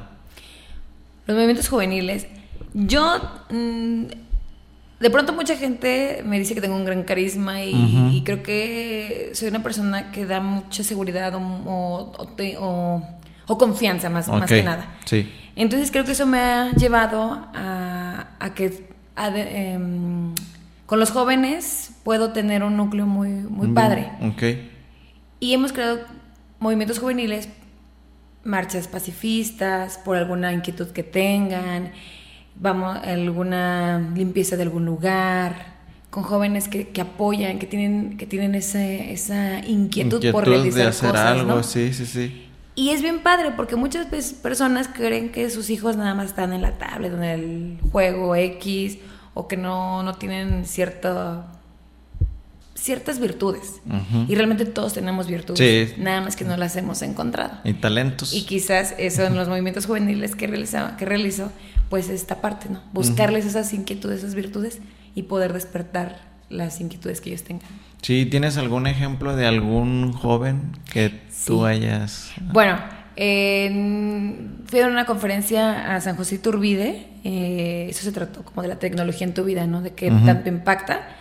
Los 1.27 1.37
movimientos 1.37 1.69
juveniles. 1.69 2.27
Yo, 2.75 3.19
mm, 3.51 4.05
de 4.99 5.11
pronto 5.11 5.33
mucha 5.33 5.57
gente 5.57 6.23
me 6.27 6.39
dice 6.41 6.55
que 6.55 6.61
tengo 6.61 6.75
un 6.75 6.85
gran 6.85 7.05
carisma 7.05 7.63
y, 7.63 8.23
creo 8.25 8.43
que 8.43 9.31
soy 9.35 9.49
una 9.49 9.63
persona 9.63 10.11
que 10.11 10.27
da 10.27 10.41
mucha 10.41 10.83
seguridad 10.83 11.33
o, 11.37 12.13
confianza 13.47 14.11
más, 14.11 14.27
más 14.29 14.49
que 14.49 14.65
nada. 14.65 14.97
Sí. 15.05 15.33
Entonces 15.55 15.93
creo 15.93 16.05
que 16.05 16.13
eso 16.13 16.27
me 16.27 16.39
ha 16.39 16.73
llevado 16.73 17.49
a, 17.55 18.27
que 18.57 18.89
em, 19.17 20.35
con 20.87 20.99
los 20.99 21.13
jóvenes 21.13 21.93
puedo 22.03 22.33
tener 22.33 22.65
un 22.65 22.77
núcleo 22.77 23.07
muy, 23.07 23.29
muy 23.29 23.69
padre. 23.69 24.11
Okay. 24.35 24.76
Y 25.41 25.53
hemos 25.53 25.73
creado 25.73 26.01
movimientos 26.59 26.99
juveniles, 26.99 27.49
marchas 28.45 28.89
pacifistas, 28.89 29.99
por 29.99 30.17
alguna 30.17 30.53
inquietud 30.53 30.89
que 30.89 31.03
tengan, 31.03 31.93
vamos, 32.55 32.99
alguna 33.05 34.13
limpieza 34.15 34.57
de 34.57 34.63
algún 34.63 34.87
lugar, 34.87 35.77
con 36.11 36.23
jóvenes 36.23 36.69
que, 36.69 36.89
que 36.89 37.01
apoyan, 37.01 37.59
que 37.59 37.67
tienen, 37.67 38.17
que 38.17 38.27
tienen 38.27 38.55
ese, 38.55 39.13
esa 39.13 39.59
inquietud, 39.67 40.25
por 40.33 40.47
realizar 40.47 40.83
de 40.83 40.89
hacer 40.89 41.17
algo, 41.17 41.63
sí, 41.63 41.93
sí, 41.93 42.07
sí. 42.07 42.43
Y 42.75 42.91
es 42.91 43.01
bien 43.03 43.21
padre 43.21 43.53
porque 43.57 43.75
muchas 43.75 44.07
personas 44.43 44.89
creen 44.89 45.33
que 45.33 45.49
sus 45.51 45.71
hijos 45.71 45.97
nada 45.97 46.15
más 46.15 46.27
están 46.27 46.53
en 46.53 46.61
la 46.63 46.73
tablet, 46.73 47.13
en 47.13 47.25
el 47.25 47.79
juego 47.91 48.37
X, 48.37 48.99
o 49.33 49.49
que 49.49 49.57
no, 49.57 50.03
no 50.03 50.15
tienen 50.15 50.67
cierta 50.67 51.56
ciertas 52.87 53.19
virtudes. 53.19 53.83
Y 54.29 54.35
realmente 54.37 54.65
todos 54.65 54.95
tenemos 54.95 55.27
virtudes. 55.27 55.99
Nada 55.99 56.21
más 56.21 56.37
que 56.37 56.45
no 56.45 56.57
las 56.57 56.77
hemos 56.77 57.03
encontrado. 57.03 57.59
Y 57.65 57.75
talentos. 57.75 58.33
Y 58.33 58.47
quizás 58.47 58.95
eso 58.97 59.25
en 59.25 59.35
los 59.35 59.49
movimientos 59.49 59.87
juveniles 59.87 60.37
que 60.37 60.47
realizo, 60.47 60.79
que 60.97 61.05
realizo 61.05 61.51
pues 61.91 62.09
esta 62.09 62.41
parte, 62.41 62.69
¿no? 62.71 62.81
Buscarles 62.93 63.45
esas 63.45 63.73
inquietudes, 63.75 64.21
esas 64.21 64.37
virtudes 64.37 64.79
y 65.17 65.25
poder 65.25 65.53
despertar 65.53 66.21
las 66.49 66.81
inquietudes 66.81 67.21
que 67.21 67.31
ellos 67.31 67.43
tengan. 67.43 67.69
Sí, 68.03 68.25
¿tienes 68.27 68.57
algún 68.57 68.87
ejemplo 68.87 69.35
de 69.35 69.47
algún 69.47 70.13
joven 70.13 70.71
que 70.93 71.13
tú 71.45 71.65
hayas... 71.65 72.31
Bueno, 72.53 72.79
fui 73.17 74.81
a 74.81 74.87
una 74.87 75.07
conferencia 75.07 75.93
a 75.93 76.01
San 76.01 76.15
José 76.15 76.37
Iturbide, 76.37 77.09
eh, 77.25 77.89
eso 77.91 78.05
se 78.05 78.13
trató 78.13 78.45
como 78.45 78.63
de 78.63 78.69
la 78.69 78.79
tecnología 78.79 79.27
en 79.27 79.35
tu 79.35 79.43
vida, 79.43 79.67
¿no? 79.67 79.83
De 79.83 79.93
qué 79.93 80.09
tanto 80.09 80.49
impacta. 80.49 81.16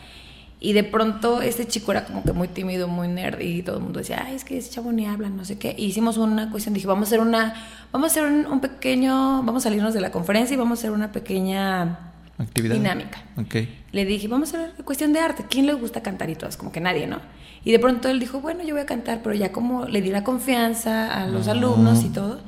Y 0.66 0.74
de 0.74 0.84
pronto 0.84 1.44
este 1.44 1.68
chico 1.68 1.92
era 1.92 2.06
como 2.06 2.24
que 2.24 2.32
muy 2.32 2.48
tímido, 2.48 2.88
muy 2.88 3.08
nerd 3.08 3.40
y 3.40 3.62
todo 3.62 3.78
el 3.78 3.84
mundo 3.84 4.00
decía, 4.00 4.24
ay, 4.26 4.34
es 4.34 4.44
que 4.44 4.58
ese 4.58 4.72
chavo 4.72 4.92
ni 4.92 5.06
habla, 5.06 5.30
no 5.30 5.46
sé 5.46 5.60
qué. 5.60 5.76
Y 5.78 5.86
hicimos 5.86 6.18
una 6.18 6.50
cuestión, 6.50 6.74
dije, 6.74 6.88
vamos 6.88 7.04
a 7.04 7.10
hacer 7.10 7.20
una, 7.20 7.54
vamos 7.92 8.08
a 8.08 8.12
hacer 8.12 8.24
un, 8.26 8.60
pequeño, 8.62 9.44
vamos 9.44 9.64
a 9.64 9.70
salirnos 9.70 9.94
de 9.94 10.02
la 10.02 10.10
conferencia 10.10 10.56
y 10.56 10.58
vamos 10.58 10.80
a 10.80 10.82
hacer 10.82 10.90
una 10.90 11.12
pequeña 11.12 12.00
actividad 12.40 12.74
dinámica. 12.74 13.22
Okay. 13.38 13.84
Le 13.92 14.06
dije, 14.06 14.28
vamos 14.28 14.56
a 14.56 14.58
hacer 14.58 14.84
cuestión 14.84 15.14
de 15.14 15.20
arte. 15.20 15.46
¿Quién 15.48 15.68
le 15.68 15.74
gusta 15.76 16.02
cantar 16.02 16.32
y 16.32 16.36
todo? 16.36 16.50
Es 16.50 16.58
como 16.58 16.72
que 16.72 16.82
nadie, 16.82 17.06
¿no? 17.06 17.20
Y 17.64 17.72
de 17.72 17.78
pronto 17.78 18.10
él 18.10 18.20
dijo, 18.20 18.42
bueno, 18.42 18.64
yo 18.64 18.74
voy 18.74 18.82
a 18.82 18.88
cantar, 18.88 19.22
pero 19.22 19.36
ya 19.36 19.52
como 19.52 19.86
le 19.86 20.02
di 20.02 20.10
la 20.10 20.24
confianza 20.24 21.14
a 21.14 21.28
los 21.28 21.48
alumnos 21.48 22.04
y 22.04 22.10
todo. 22.10 22.40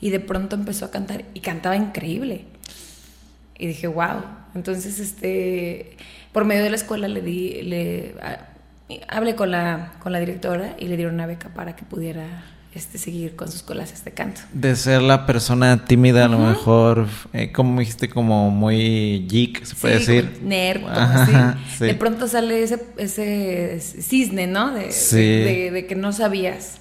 Y 0.00 0.08
de 0.08 0.20
pronto 0.20 0.56
empezó 0.56 0.86
a 0.86 0.90
cantar 0.90 1.26
y 1.34 1.40
cantaba 1.40 1.76
increíble. 1.76 2.46
Y 3.58 3.66
dije, 3.66 3.86
wow. 3.86 4.22
Entonces, 4.54 4.98
este, 4.98 5.94
por 6.36 6.44
medio 6.44 6.62
de 6.64 6.68
la 6.68 6.76
escuela 6.76 7.08
le 7.08 7.22
di, 7.22 7.62
le 7.62 8.14
a- 8.20 8.40
hablé 9.08 9.34
con 9.34 9.50
la, 9.50 9.94
con 10.00 10.12
la 10.12 10.20
directora 10.20 10.74
y 10.78 10.86
le 10.86 10.98
dieron 10.98 11.14
una 11.14 11.24
beca 11.24 11.48
para 11.48 11.74
que 11.74 11.86
pudiera 11.86 12.26
este, 12.74 12.98
seguir 12.98 13.36
con 13.36 13.50
sus 13.50 13.62
clases 13.62 14.04
de 14.04 14.10
canto. 14.10 14.42
De 14.52 14.76
ser 14.76 15.00
la 15.00 15.24
persona 15.24 15.86
tímida, 15.86 16.26
a 16.26 16.28
lo 16.28 16.38
mejor, 16.38 17.06
eh, 17.32 17.52
como 17.52 17.80
dijiste, 17.80 18.10
como 18.10 18.50
muy 18.50 19.26
geek, 19.30 19.64
se 19.64 19.74
puede 19.76 19.98
Sí, 20.00 20.12
decir. 20.12 20.40
nerd, 20.42 20.84
Ajá, 20.86 21.22
así. 21.52 21.78
sí. 21.78 21.84
De 21.86 21.94
pronto 21.94 22.28
sale 22.28 22.62
ese, 22.62 22.84
ese 22.98 23.80
cisne, 23.80 24.46
¿no? 24.46 24.72
De, 24.74 24.92
Sí. 24.92 25.16
de, 25.16 25.44
de- 25.44 25.70
de 25.70 25.86
que 25.86 25.94
no 25.94 26.12
sabías. 26.12 26.76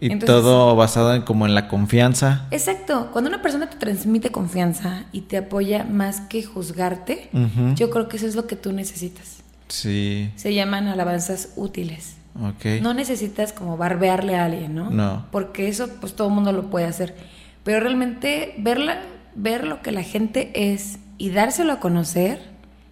Y 0.00 0.06
Entonces, 0.12 0.28
todo 0.28 0.74
basado 0.76 1.14
en 1.14 1.22
como 1.22 1.46
en 1.46 1.54
la 1.54 1.68
confianza. 1.68 2.46
Exacto. 2.50 3.10
Cuando 3.12 3.28
una 3.28 3.42
persona 3.42 3.68
te 3.68 3.76
transmite 3.76 4.30
confianza 4.30 5.04
y 5.12 5.22
te 5.22 5.36
apoya 5.36 5.84
más 5.84 6.22
que 6.22 6.42
juzgarte, 6.42 7.28
yo 7.76 7.90
creo 7.90 8.08
que 8.08 8.16
eso 8.16 8.26
es 8.26 8.34
lo 8.34 8.46
que 8.46 8.56
tú 8.56 8.72
necesitas. 8.72 9.38
Sí, 9.68 10.30
Se 10.36 10.52
llaman 10.54 10.88
alabanzas 10.88 11.50
útiles. 11.56 12.16
ok. 12.34 12.80
No 12.82 12.94
necesitas 12.94 13.52
como 13.52 13.76
barbearle 13.76 14.36
a 14.36 14.46
alguien, 14.46 14.74
¿no? 14.74 14.90
No. 14.90 15.26
Porque 15.30 15.68
eso 15.68 15.88
pues 16.00 16.14
todo 16.14 16.28
el 16.28 16.34
mundo 16.34 16.52
lo 16.52 16.70
puede 16.70 16.86
hacer. 16.86 17.14
Pero 17.62 17.80
realmente 17.80 18.54
verla, 18.58 19.02
ver 19.34 19.66
lo 19.66 19.82
que 19.82 19.92
la 19.92 20.02
gente 20.02 20.50
es 20.72 20.98
y 21.18 21.28
dárselo 21.30 21.74
a 21.74 21.78
conocer, 21.80 22.40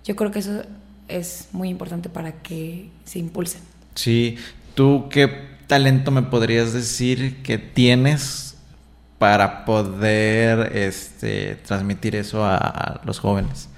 yo 0.05 0.15
creo 0.15 0.31
que 0.31 0.41
eso 0.41 0.63
es 1.09 1.49
muy 1.53 1.71
importante 1.71 2.11
para 2.11 2.33
que 2.33 2.91
se 3.05 3.19
impulsen. 3.19 3.63
Sí, 3.95 4.37
¿tú 4.75 5.09
qué 5.11 5.58
talento 5.69 6.11
me 6.11 6.23
podrías 6.23 6.73
decir 6.73 7.43
que 7.45 7.59
tienes 7.59 8.57
para 9.19 9.65
poder 9.65 10.77
este, 10.77 11.55
transmitir 11.57 12.17
eso 12.17 12.45
a, 12.45 12.57
a 12.57 13.01
los 13.05 13.21
jóvenes? 13.21 13.69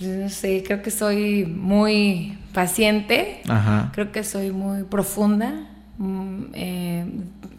No 0.00 0.28
sé, 0.30 0.62
creo 0.64 0.82
que 0.82 0.90
soy 0.90 1.44
muy 1.44 2.38
paciente, 2.54 3.42
Ajá. 3.48 3.90
creo 3.92 4.12
que 4.12 4.24
soy 4.24 4.50
muy 4.50 4.84
profunda, 4.84 5.68
mm, 5.98 6.42
eh, 6.54 7.06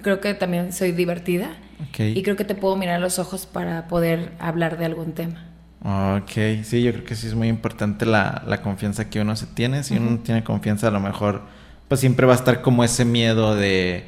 creo 0.01 0.21
que 0.21 0.34
también 0.34 0.73
soy 0.73 0.91
divertida 0.91 1.51
y 1.97 2.21
creo 2.23 2.36
que 2.36 2.43
te 2.45 2.56
puedo 2.56 2.75
mirar 2.75 2.95
a 2.95 2.99
los 2.99 3.19
ojos 3.19 3.45
para 3.45 3.88
poder 3.88 4.32
hablar 4.39 4.77
de 4.80 4.86
algún 4.86 5.13
tema. 5.13 5.45
Ok, 5.84 6.63
sí, 6.63 6.82
yo 6.84 6.93
creo 6.93 7.06
que 7.06 7.15
sí 7.15 7.27
es 7.27 7.36
muy 7.36 7.47
importante 7.47 8.06
la, 8.06 8.43
la 8.47 8.62
confianza 8.62 9.10
que 9.10 9.19
uno 9.19 9.36
se 9.36 9.47
tiene. 9.47 9.84
Si 9.84 9.97
uno 9.97 10.19
tiene 10.19 10.43
confianza, 10.43 10.88
a 10.89 10.91
lo 10.91 10.99
mejor, 10.99 11.41
pues 11.91 11.99
siempre 11.99 12.25
va 12.25 12.32
a 12.32 12.38
estar 12.38 12.62
como 12.62 12.86
ese 12.86 13.04
miedo 13.04 13.54
de, 13.54 14.06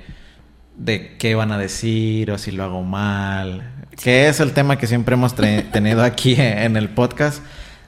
de 0.77 1.17
qué 1.17 1.35
van 1.35 1.51
a 1.51 1.57
decir 1.57 2.31
o 2.31 2.37
si 2.37 2.51
lo 2.51 2.63
hago 2.63 2.81
mal. 2.81 3.73
Que 4.01 4.29
es 4.29 4.39
el 4.39 4.53
tema 4.53 4.77
que 4.77 4.87
siempre 4.87 5.15
hemos 5.15 5.35
tenido 5.73 6.01
aquí 6.01 6.33
en 6.39 6.77
el 6.77 6.87
podcast, 6.87 7.43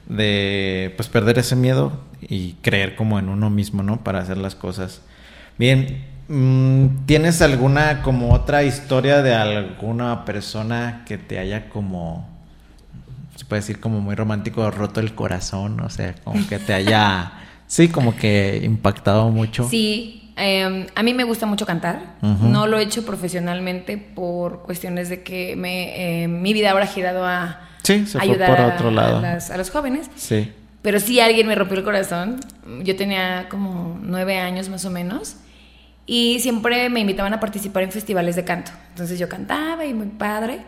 de 0.06 0.92
pues 0.98 1.08
perder 1.08 1.38
ese 1.38 1.56
miedo 1.56 1.98
y 2.20 2.56
creer 2.60 2.94
como 2.94 3.18
en 3.18 3.30
uno 3.30 3.48
mismo, 3.48 3.82
¿no? 3.82 4.04
Para 4.04 4.18
hacer 4.18 4.36
las 4.36 4.54
cosas. 4.54 5.00
Bien, 5.56 6.04
mm, 6.28 7.06
¿tienes 7.06 7.40
alguna 7.40 8.02
como 8.02 8.34
otra 8.34 8.64
historia 8.64 9.22
de 9.22 9.34
alguna 9.34 10.26
persona 10.26 11.04
que 11.06 11.16
te 11.16 11.38
haya 11.38 11.70
como 11.70 12.28
se 13.34 13.46
puede 13.46 13.62
decir 13.62 13.80
como 13.80 14.02
muy 14.02 14.14
romántico, 14.14 14.70
roto 14.70 15.00
el 15.00 15.14
corazón, 15.14 15.80
o 15.80 15.88
sea, 15.88 16.14
como 16.22 16.46
que 16.46 16.58
te 16.58 16.74
haya, 16.74 17.32
sí, 17.66 17.88
como 17.88 18.16
que 18.16 18.60
impactado 18.64 19.30
mucho. 19.30 19.68
Sí, 19.68 20.32
eh, 20.36 20.86
a 20.94 21.02
mí 21.02 21.14
me 21.14 21.24
gusta 21.24 21.46
mucho 21.46 21.66
cantar. 21.66 22.16
No 22.22 22.66
lo 22.66 22.78
he 22.78 22.82
hecho 22.82 23.04
profesionalmente 23.06 23.96
por 23.98 24.62
cuestiones 24.62 25.08
de 25.08 25.22
que 25.22 25.56
me, 25.56 26.24
eh, 26.24 26.28
mi 26.28 26.52
vida 26.52 26.70
ahora 26.72 26.84
ha 26.84 26.88
girado 26.88 27.24
a 27.26 27.60
Sí, 27.82 28.04
se 28.06 28.18
fue 28.18 28.22
ayudar 28.28 28.48
por 28.50 28.60
a- 28.60 28.66
otro 28.74 28.90
lado. 28.90 29.18
A, 29.18 29.20
las- 29.22 29.50
a 29.50 29.56
los 29.56 29.70
jóvenes. 29.70 30.10
Sí. 30.16 30.52
Pero 30.82 31.00
sí 31.00 31.20
alguien 31.20 31.46
me 31.46 31.54
rompió 31.54 31.76
el 31.78 31.84
corazón. 31.84 32.38
Yo 32.82 32.94
tenía 32.96 33.46
como 33.48 33.98
nueve 34.02 34.38
años 34.38 34.68
más 34.68 34.84
o 34.84 34.90
menos. 34.90 35.36
Y 36.08 36.38
siempre 36.40 36.88
me 36.88 37.00
invitaban 37.00 37.32
a 37.34 37.40
participar 37.40 37.82
en 37.82 37.90
festivales 37.90 38.36
de 38.36 38.44
canto. 38.44 38.70
Entonces 38.90 39.18
yo 39.18 39.28
cantaba 39.28 39.84
y 39.84 39.94
muy 39.94 40.06
padre. 40.06 40.60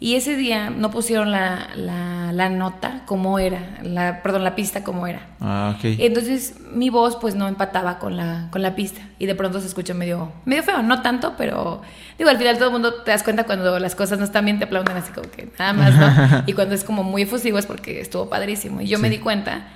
Y 0.00 0.16
ese 0.16 0.36
día 0.36 0.68
no 0.70 0.90
pusieron 0.90 1.30
la, 1.30 1.68
la, 1.76 2.30
la 2.32 2.48
nota 2.50 3.02
como 3.06 3.38
era, 3.38 3.78
la, 3.82 4.22
perdón, 4.22 4.44
la 4.44 4.54
pista 4.54 4.82
como 4.84 5.06
era. 5.06 5.20
Ah, 5.40 5.72
ok. 5.76 5.84
Entonces 5.98 6.56
mi 6.74 6.90
voz 6.90 7.16
pues 7.16 7.34
no 7.36 7.48
empataba 7.48 7.98
con 7.98 8.16
la, 8.16 8.48
con 8.50 8.60
la 8.60 8.74
pista 8.74 9.00
y 9.18 9.26
de 9.26 9.34
pronto 9.34 9.60
se 9.60 9.66
escucha 9.68 9.94
medio, 9.94 10.32
medio 10.44 10.62
feo, 10.62 10.82
no 10.82 11.00
tanto, 11.00 11.34
pero 11.38 11.80
digo, 12.18 12.28
al 12.28 12.36
final 12.36 12.56
todo 12.56 12.66
el 12.66 12.72
mundo 12.72 12.94
te 13.02 13.12
das 13.12 13.22
cuenta 13.22 13.44
cuando 13.44 13.78
las 13.78 13.94
cosas 13.94 14.18
no 14.18 14.24
están 14.24 14.44
bien, 14.44 14.58
te 14.58 14.64
aplauden 14.64 14.96
así 14.96 15.12
como 15.12 15.30
que 15.30 15.48
nada 15.58 15.72
más, 15.72 15.94
¿no? 15.96 16.42
Y 16.46 16.52
cuando 16.52 16.74
es 16.74 16.84
como 16.84 17.02
muy 17.02 17.22
efusivo 17.22 17.56
es 17.58 17.64
porque 17.66 18.00
estuvo 18.00 18.28
padrísimo 18.28 18.80
y 18.82 18.88
yo 18.88 18.98
me 18.98 19.08
Sí. 19.08 19.16
di 19.16 19.20
cuenta, 19.22 19.68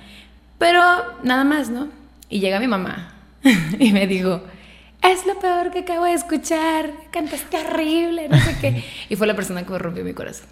pero 0.59 0.81
nada 1.23 1.43
más, 1.43 1.69
¿no? 1.69 1.87
Y 2.29 2.39
llega 2.41 2.59
mi 2.59 2.67
mamá 2.67 3.13
y 3.79 3.93
me 3.93 4.05
dijo, 4.05 4.43
es 5.01 5.25
lo 5.25 5.39
peor 5.39 5.71
que 5.71 5.79
acabo 5.79 6.05
de 6.05 6.13
escuchar, 6.13 6.91
cantaste 7.11 7.57
horrible, 7.57 8.29
no 8.29 8.39
sé 8.39 8.55
qué. 8.59 8.83
Y 9.09 9.15
fue 9.15 9.27
la 9.27 9.35
persona 9.35 9.63
que 9.63 9.71
me 9.71 9.79
rompió 9.79 10.03
mi 10.03 10.13
corazón. 10.13 10.47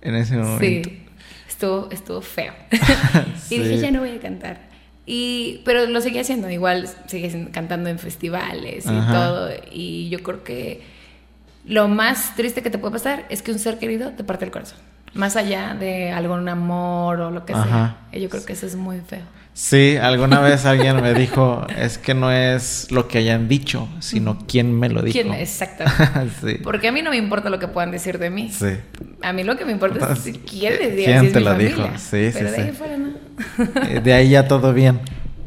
En 0.00 0.14
ese 0.16 0.36
momento. 0.36 0.90
Sí, 0.90 1.02
estuvo, 1.48 1.88
estuvo 1.90 2.20
feo. 2.20 2.52
Sí. 3.40 3.54
y 3.56 3.58
dije, 3.58 3.78
ya 3.78 3.90
no 3.90 4.00
voy 4.00 4.10
a 4.10 4.20
cantar. 4.20 4.72
Y, 5.06 5.62
pero 5.64 5.86
lo 5.86 6.00
seguí 6.00 6.18
haciendo, 6.18 6.48
igual 6.50 6.88
seguí 7.06 7.28
cantando 7.52 7.88
en 7.90 7.98
festivales 7.98 8.86
y 8.86 8.88
Ajá. 8.88 9.12
todo. 9.12 9.50
Y 9.70 10.08
yo 10.10 10.22
creo 10.22 10.44
que 10.44 10.82
lo 11.64 11.88
más 11.88 12.34
triste 12.36 12.62
que 12.62 12.70
te 12.70 12.78
puede 12.78 12.92
pasar 12.92 13.26
es 13.28 13.42
que 13.42 13.52
un 13.52 13.58
ser 13.58 13.78
querido 13.78 14.10
te 14.12 14.24
parte 14.24 14.44
el 14.44 14.50
corazón. 14.50 14.78
Más 15.14 15.36
allá 15.36 15.74
de 15.74 16.10
algún 16.10 16.48
amor 16.48 17.20
o 17.20 17.30
lo 17.30 17.44
que 17.44 17.52
Ajá. 17.52 17.96
sea. 18.10 18.18
Yo 18.18 18.28
creo 18.30 18.44
que 18.44 18.52
eso 18.54 18.66
es 18.66 18.76
muy 18.76 19.00
feo. 19.00 19.22
Sí, 19.54 19.98
alguna 19.98 20.40
vez 20.40 20.64
alguien 20.64 21.02
me 21.02 21.12
dijo, 21.12 21.66
es 21.76 21.98
que 21.98 22.14
no 22.14 22.32
es 22.32 22.90
lo 22.90 23.06
que 23.06 23.18
hayan 23.18 23.48
dicho, 23.48 23.86
sino 24.00 24.38
quién 24.48 24.72
me 24.78 24.88
lo 24.88 25.02
dijo. 25.02 25.12
¿Quién? 25.20 25.34
Exactamente. 25.34 26.30
sí. 26.42 26.54
Porque 26.62 26.88
a 26.88 26.92
mí 26.92 27.02
no 27.02 27.10
me 27.10 27.18
importa 27.18 27.50
lo 27.50 27.58
que 27.58 27.68
puedan 27.68 27.90
decir 27.90 28.18
de 28.18 28.30
mí. 28.30 28.50
Sí. 28.50 28.78
A 29.20 29.34
mí 29.34 29.44
lo 29.44 29.56
que 29.56 29.66
me 29.66 29.72
importa 29.72 30.12
es 30.14 30.20
si- 30.20 30.32
quién 30.32 30.78
les 30.78 30.96
diga, 30.96 31.06
¿Quién 31.06 31.20
si 31.20 31.26
es 31.26 31.32
te 31.34 31.38
mi 31.40 31.44
lo 31.44 31.50
familia. 31.52 31.74
dijo? 31.76 31.88
Sí, 31.98 32.16
de 32.30 32.48
ahí 32.56 32.72
fuera 32.72 32.96
no. 32.96 34.00
De 34.00 34.12
ahí 34.14 34.30
ya 34.30 34.48
todo 34.48 34.72
bien. 34.72 35.00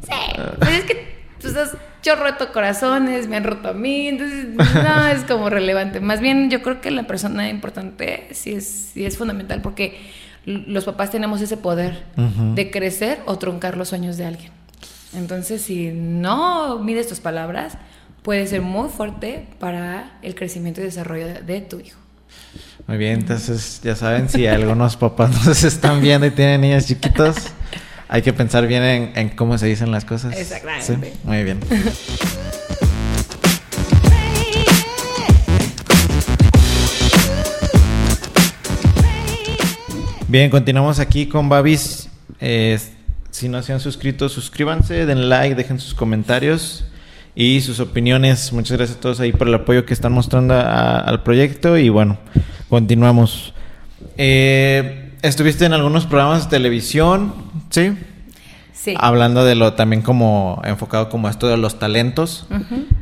Sí, 0.03 0.41
pues 0.59 0.69
es 0.69 0.83
que 0.83 1.15
pues, 1.41 1.55
yo 2.03 2.15
roto 2.15 2.51
corazones, 2.53 3.27
me 3.27 3.37
han 3.37 3.43
roto 3.43 3.69
a 3.69 3.73
mí, 3.73 4.07
entonces 4.09 4.45
no 4.49 5.07
es 5.07 5.23
como 5.23 5.49
relevante. 5.49 5.99
Más 5.99 6.21
bien 6.21 6.51
yo 6.51 6.61
creo 6.61 6.79
que 6.79 6.91
la 6.91 7.07
persona 7.07 7.49
importante 7.49 8.27
sí 8.31 8.53
es, 8.53 8.91
sí 8.93 9.03
es 9.03 9.17
fundamental 9.17 9.61
porque 9.63 9.97
los 10.45 10.85
papás 10.85 11.11
tenemos 11.11 11.41
ese 11.41 11.57
poder 11.57 12.03
Ujú. 12.17 12.55
de 12.55 12.71
crecer 12.71 13.19
o 13.25 13.37
truncar 13.37 13.77
los 13.77 13.89
sueños 13.89 14.17
de 14.17 14.25
alguien. 14.25 14.51
Entonces 15.15 15.61
si 15.61 15.91
no 15.91 16.79
mides 16.79 17.07
tus 17.07 17.19
palabras, 17.19 17.77
puede 18.21 18.45
ser 18.47 18.61
muy 18.61 18.89
fuerte 18.89 19.47
para 19.59 20.17
el 20.21 20.35
crecimiento 20.35 20.81
y 20.81 20.83
desarrollo 20.83 21.27
de, 21.27 21.41
de 21.41 21.61
tu 21.61 21.79
hijo. 21.79 21.99
Muy 22.87 22.97
bien, 22.97 23.13
entonces 23.21 23.79
ya 23.83 23.95
saben, 23.95 24.29
si 24.29 24.45
algunos 24.47 24.97
papás 24.97 25.31
nos 25.45 25.63
están 25.63 26.01
viendo 26.01 26.27
y 26.27 26.31
tienen 26.31 26.61
niños 26.61 26.85
chiquitos, 26.85 27.35
hay 28.07 28.21
que 28.21 28.33
pensar 28.33 28.67
bien 28.67 28.83
en, 28.83 29.11
en 29.15 29.29
cómo 29.29 29.57
se 29.57 29.65
dicen 29.65 29.91
las 29.91 30.05
cosas. 30.05 30.37
Exactamente. 30.37 31.11
Sí, 31.13 31.19
Muy 31.23 31.43
bien. 31.43 31.59
Bien, 40.35 40.49
continuamos 40.49 40.99
aquí 40.99 41.27
con 41.27 41.47
Babis. 41.47 42.09
Eh, 42.41 42.77
si 43.31 43.47
no 43.47 43.63
se 43.63 43.71
han 43.71 43.79
suscrito, 43.79 44.27
suscríbanse, 44.27 45.05
den 45.05 45.29
like, 45.29 45.55
dejen 45.55 45.79
sus 45.79 45.93
comentarios 45.93 46.83
y 47.35 47.61
sus 47.61 47.79
opiniones. 47.79 48.51
Muchas 48.51 48.75
gracias 48.75 48.97
a 48.97 48.99
todos 48.99 49.21
ahí 49.21 49.31
por 49.31 49.47
el 49.47 49.53
apoyo 49.53 49.85
que 49.85 49.93
están 49.93 50.11
mostrando 50.11 50.53
a- 50.53 50.99
al 50.99 51.23
proyecto. 51.23 51.77
Y 51.77 51.87
bueno, 51.87 52.17
continuamos. 52.67 53.53
Eh, 54.17 55.13
estuviste 55.21 55.63
en 55.63 55.71
algunos 55.71 56.05
programas 56.05 56.43
de 56.43 56.49
televisión, 56.49 57.33
¿sí? 57.69 57.93
Sí. 58.73 58.93
Hablando 58.97 59.45
de 59.45 59.55
lo 59.55 59.71
también 59.75 60.01
como 60.01 60.61
enfocado 60.65 61.07
como 61.07 61.29
esto 61.29 61.47
de 61.47 61.55
los 61.55 61.79
talentos. 61.79 62.45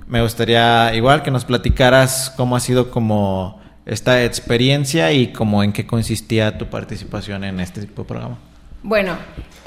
Me 0.08 0.22
gustaría 0.22 0.94
igual 0.94 1.24
que 1.24 1.32
nos 1.32 1.46
platicaras 1.46 2.32
cómo 2.38 2.56
ha 2.56 2.60
sido 2.60 2.92
como 2.92 3.63
esta 3.86 4.24
experiencia 4.24 5.12
y 5.12 5.34
como 5.34 5.64
en 5.64 5.74
qué 5.74 5.86
consistía 5.86 6.58
tu 6.58 6.70
participación 6.70 7.44
en 7.44 7.60
este 7.60 7.82
tipo 7.82 8.04
de 8.04 8.08
programa. 8.08 8.38
Bueno, 8.82 9.18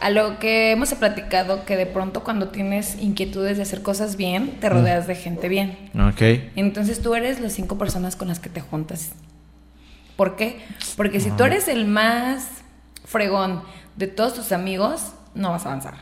a 0.00 0.11
lo 0.11 0.38
que 0.38 0.72
hemos 0.72 0.92
platicado, 0.94 1.64
que 1.64 1.76
de 1.76 1.87
pronto 1.87 2.22
cuando 2.22 2.48
tienes 2.48 2.96
inquietudes 3.00 3.57
de 3.57 3.62
hacer 3.62 3.83
cosas 3.83 4.16
bien, 4.16 4.59
te 4.61 4.68
rodeas 4.68 5.07
de 5.07 5.14
gente 5.14 5.48
bien. 5.48 5.79
Ok. 5.94 6.20
Entonces 6.55 7.00
tú 7.00 7.14
eres 7.14 7.40
las 7.40 7.52
cinco 7.55 7.79
personas 7.79 8.14
con 8.14 8.29
las 8.29 8.38
que 8.38 8.50
te 8.50 8.61
juntas. 8.61 9.12
¿Por 10.16 10.37
qué? 10.37 10.61
Porque 10.96 11.20
si 11.20 11.31
tú 11.31 11.44
eres 11.44 11.68
el 11.68 11.87
más 11.87 12.46
fregón 13.05 13.62
de 13.96 14.07
todos 14.07 14.35
tus 14.35 14.52
amigos, 14.52 15.12
no 15.35 15.50
vas 15.50 15.64
a 15.64 15.68
avanzar. 15.70 15.94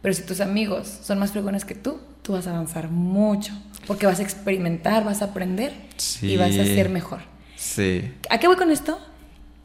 Pero 0.00 0.14
si 0.14 0.22
tus 0.22 0.40
amigos 0.40 0.88
son 1.04 1.18
más 1.20 1.30
fregones 1.30 1.64
que 1.64 1.74
tú, 1.76 2.00
tú 2.22 2.32
vas 2.32 2.46
a 2.48 2.50
avanzar 2.50 2.88
mucho. 2.88 3.52
Porque 3.86 4.06
vas 4.06 4.18
a 4.18 4.22
experimentar, 4.22 5.04
vas 5.04 5.22
a 5.22 5.26
aprender 5.26 5.72
Sí. 5.96 6.32
y 6.32 6.36
vas 6.36 6.50
a 6.58 6.64
ser 6.64 6.88
mejor. 6.88 7.20
Sí. 7.62 8.12
¿A 8.30 8.38
qué 8.38 8.48
voy 8.48 8.56
con 8.56 8.70
esto? 8.70 8.98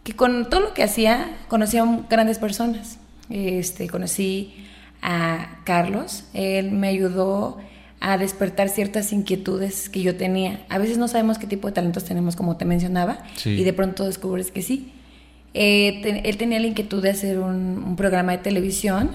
que 0.08 0.14
con 0.14 0.50
todo 0.50 0.62
lo 0.62 0.74
que 0.74 0.84
hacía 0.84 1.36
conocía 1.50 1.84
a 1.84 2.00
grandes 2.10 2.40
personas. 2.40 2.98
Este, 3.30 3.90
conocí 3.90 4.54
a 5.02 5.60
Carlos, 5.66 6.24
él 6.34 6.72
me 6.72 6.88
ayudó 6.88 7.58
a 8.00 8.18
despertar 8.18 8.70
ciertas 8.70 9.12
inquietudes 9.12 9.90
que 9.90 10.02
yo 10.02 10.16
tenía. 10.16 10.66
A 10.70 10.78
veces 10.78 10.98
no 10.98 11.10
sabemos 11.10 11.38
qué 11.38 11.46
tipo 11.46 11.68
de 11.68 11.74
talentos 11.74 12.06
tenemos, 12.06 12.38
como 12.38 12.56
te 12.56 12.64
mencionaba, 12.64 13.18
y 13.44 13.62
de 13.66 13.74
pronto 13.74 14.06
descubres 14.06 14.50
que 14.50 14.62
sí. 14.62 14.94
Eh, 15.54 16.22
él 16.24 16.38
tenía 16.38 16.62
la 16.62 16.68
inquietud 16.68 17.04
de 17.04 17.10
hacer 17.10 17.40
un, 17.40 17.84
un, 17.86 17.96
programa 17.98 18.32
de 18.32 18.38
televisión 18.38 19.10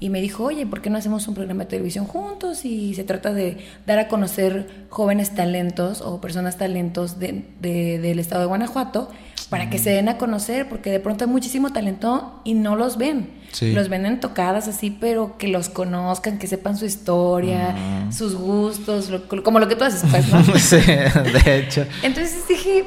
y 0.00 0.10
me 0.10 0.20
dijo, 0.20 0.44
oye, 0.44 0.66
¿por 0.66 0.82
qué 0.82 0.90
no 0.90 0.98
hacemos 0.98 1.26
un 1.28 1.34
programa 1.34 1.64
de 1.64 1.70
televisión 1.70 2.06
juntos? 2.06 2.64
Y 2.64 2.94
se 2.94 3.04
trata 3.04 3.32
de 3.32 3.58
dar 3.86 3.98
a 3.98 4.08
conocer 4.08 4.86
jóvenes 4.90 5.34
talentos 5.34 6.00
o 6.00 6.20
personas 6.20 6.58
talentos 6.58 7.18
de, 7.18 7.44
del 7.60 8.18
estado 8.18 8.42
de 8.42 8.46
Guanajuato 8.48 9.10
para 9.48 9.70
que 9.70 9.78
se 9.78 9.90
den 9.90 10.08
a 10.08 10.18
conocer, 10.18 10.68
porque 10.68 10.90
de 10.90 11.00
pronto 11.00 11.24
hay 11.24 11.30
muchísimo 11.30 11.72
talento 11.72 12.40
y 12.44 12.54
no 12.54 12.76
los 12.76 12.98
ven. 12.98 13.30
Los 13.60 13.88
ven 13.88 14.04
en 14.04 14.18
tocadas 14.18 14.66
así, 14.66 14.90
pero 14.90 15.38
que 15.38 15.46
los 15.46 15.68
conozcan, 15.68 16.38
que 16.38 16.48
sepan 16.48 16.76
su 16.76 16.86
historia, 16.86 17.76
sus 18.10 18.34
gustos, 18.34 19.12
como 19.44 19.60
lo 19.60 19.68
que 19.68 19.76
tú 19.76 19.84
haces, 19.84 20.02
pues, 20.10 20.28
¿no? 20.32 20.42
sí, 20.58 20.76
de 20.76 21.58
hecho. 21.58 21.86
Entonces 22.02 22.48
dije, 22.48 22.84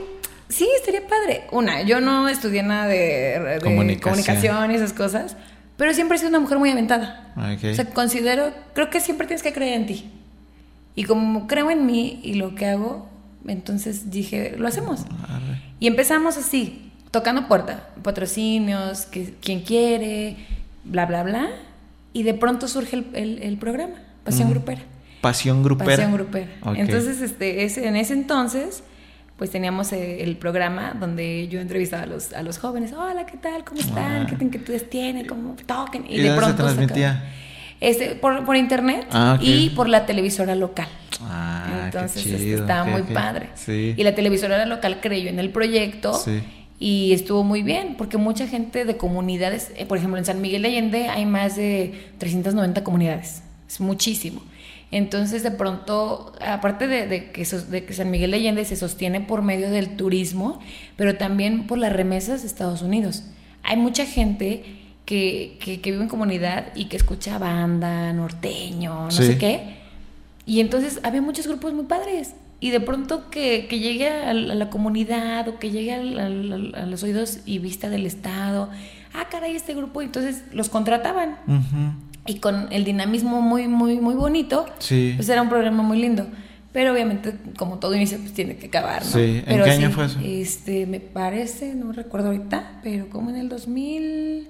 sí, 0.49 0.67
estaría 0.75 1.07
padre. 1.07 1.43
Una, 1.51 1.83
yo 1.83 2.01
no 2.01 2.27
estudié 2.27 2.63
nada 2.63 2.87
de, 2.87 3.59
comunicación. 3.63 4.71
y 4.71 4.75
esas 4.75 4.91
cosas, 4.91 5.37
pero 5.77 5.93
siempre 5.93 6.15
he 6.15 6.19
sido 6.19 6.29
una 6.29 6.39
mujer 6.39 6.57
muy 6.57 6.71
aventada. 6.71 7.33
O 7.35 7.73
sea, 7.73 7.85
considero, 7.85 8.51
creo 8.73 8.89
que 8.89 8.99
siempre 8.99 9.27
tienes 9.27 9.43
que 9.43 9.53
creer 9.53 9.79
en 9.79 9.85
ti. 9.85 10.11
Y 10.95 11.03
como 11.03 11.45
creo 11.45 11.69
en 11.69 11.85
mí 11.85 12.19
y 12.23 12.33
lo 12.33 12.55
que 12.55 12.65
hago, 12.65 13.07
entonces 13.47 14.09
dije, 14.09 14.55
lo 14.57 14.67
hacemos. 14.67 15.01
Y 15.79 15.85
empezamos 15.85 16.37
así, 16.37 16.91
tocando 17.11 17.47
puerta, 17.47 17.89
patrocinios, 18.01 19.05
que, 19.05 19.35
quien 19.39 19.61
quiere, 19.61 20.35
bla, 20.83 21.05
bla, 21.05 21.21
bla. 21.21 21.49
Y 22.13 22.23
de 22.23 22.33
pronto 22.33 22.67
surge 22.67 23.03
el, 23.13 23.57
programa, 23.59 23.95
Pasión 24.23 24.49
Grupera. 24.49 24.81
Pasión 25.21 25.61
Grupera. 25.61 25.91
Pasión 25.91 26.13
Grupera. 26.13 26.47
Entonces, 26.75 27.21
este, 27.21 27.63
ese, 27.63 27.87
en 27.87 27.95
ese 27.95 28.13
entonces, 28.13 28.81
pues 29.37 29.51
teníamos 29.51 29.93
eh, 29.93 30.23
el, 30.23 30.35
programa 30.35 30.95
donde 30.99 31.47
yo 31.47 31.59
entrevistaba 31.59 32.03
a 32.03 32.05
los, 32.07 32.33
a 32.33 32.43
los 32.43 32.57
jóvenes. 32.57 32.93
Hola, 32.93 33.25
¿qué 33.25 33.37
tal? 33.37 33.63
¿Cómo 33.63 33.79
están? 33.79 34.23
Ah. 34.23 34.27
¿Qué 34.27 34.43
inquietudes 34.43 34.89
tienen? 34.89 35.25
¿Cómo 35.25 35.55
toquen? 35.65 36.05
Y, 36.09 36.17
de 36.17 36.35
pronto 36.35 36.67
se 36.67 36.75
transmitía? 36.75 37.23
Este, 37.79 38.15
por, 38.15 38.43
por 38.45 38.55
internet 38.55 39.07
ah, 39.11 39.37
y 39.39 39.69
por 39.69 39.87
la 39.87 40.05
televisora 40.05 40.55
local. 40.55 40.87
Ah, 41.21 41.83
Entonces 41.85 42.23
qué 42.23 42.37
chido. 42.37 42.61
estaba 42.61 42.85
muy 42.85 43.03
padre. 43.03 43.49
Y 43.67 44.03
la 44.03 44.15
televisora 44.15 44.65
local 44.65 44.99
creyó 45.01 45.29
en 45.29 45.39
el 45.39 45.51
proyecto. 45.51 46.13
Sí 46.13 46.43
y 46.79 47.11
estuvo 47.13 47.43
muy 47.43 47.63
bien, 47.63 47.95
porque 47.97 48.17
mucha 48.17 48.47
gente 48.47 48.85
de 48.85 48.97
comunidades, 48.97 49.71
eh, 49.77 49.85
por 49.85 49.97
ejemplo, 49.97 50.17
en 50.17 50.25
San 50.25 50.41
Miguel 50.41 50.61
de 50.61 50.67
Allende 50.67 51.07
hay 51.07 51.25
más 51.25 51.55
de 51.55 52.11
390 52.19 52.83
comunidades, 52.83 53.41
es 53.67 53.79
muchísimo. 53.79 54.43
Entonces, 54.91 55.43
de 55.43 55.51
pronto, 55.51 56.33
aparte 56.39 56.87
de, 56.87 57.31
que, 57.31 57.43
de 57.45 57.85
que 57.85 57.93
San 57.93 58.09
Miguel 58.09 58.31
de 58.31 58.37
Allende 58.37 58.65
se 58.65 58.75
sostiene 58.75 59.19
por 59.19 59.41
medio 59.41 59.69
del 59.69 59.97
turismo, 59.97 60.59
pero 60.95 61.17
también 61.17 61.67
por 61.67 61.77
las 61.77 61.91
remesas 61.91 62.41
de 62.41 62.47
Estados 62.47 62.81
Unidos. 62.81 63.23
Hay 63.63 63.75
mucha 63.75 64.05
gente 64.05 64.63
que, 65.05 65.57
que, 65.59 65.91
vive 65.91 66.03
en 66.03 66.09
comunidad 66.09 66.67
y 66.75 66.85
que 66.85 66.97
escucha 66.97 67.37
banda, 67.37 68.13
norteño, 68.13 69.05
no 69.05 69.11
sé 69.11 69.37
qué. 69.37 69.75
Y 70.45 70.61
entonces 70.61 71.01
había 71.03 71.21
muchos 71.21 71.47
grupos 71.47 71.73
muy 71.73 71.85
padres 71.85 72.33
y 72.59 72.71
de 72.71 72.79
pronto 72.79 73.29
que, 73.29 73.67
que 73.67 73.79
llegue 73.79 74.09
a, 74.09 74.33
la 74.33 74.69
comunidad 74.69 75.47
o 75.47 75.59
que 75.59 75.69
llegue 75.69 75.93
a, 75.93 76.29
los 76.29 77.03
oídos 77.03 77.39
y 77.45 77.59
vista 77.59 77.89
del 77.89 78.05
Estado, 78.05 78.69
ah, 79.17 79.27
caray, 79.29 79.55
este 79.55 79.73
grupo, 79.73 80.01
entonces 80.01 80.43
los 80.51 80.69
contrataban. 80.69 81.37
Y 82.25 82.39
con 82.39 82.67
el 82.71 82.83
dinamismo 82.83 83.41
muy, 83.41 83.67
muy, 83.67 83.99
muy 83.99 84.15
bonito, 84.15 84.65
pues 84.77 85.29
era 85.29 85.41
un 85.41 85.49
programa 85.49 85.83
muy 85.83 85.99
lindo. 85.99 86.27
Pero 86.73 86.93
obviamente, 86.93 87.35
como 87.57 87.79
todo 87.79 87.95
inicio, 87.95 88.19
pues 88.19 88.33
tiene 88.33 88.57
que 88.57 88.67
acabar, 88.67 89.03
¿no? 89.03 89.09
Sí, 89.11 89.41
¿en 89.45 89.63
qué 89.63 89.71
año 89.71 89.89
fue 89.89 90.05
eso? 90.05 90.19
Este, 90.23 90.85
me 90.85 90.99
parece, 90.99 91.73
no 91.73 91.91
recuerdo 91.91 92.27
ahorita, 92.27 92.81
pero 92.83 93.09
como 93.09 93.29
en 93.29 93.37
el 93.37 93.49
2000... 93.49 94.49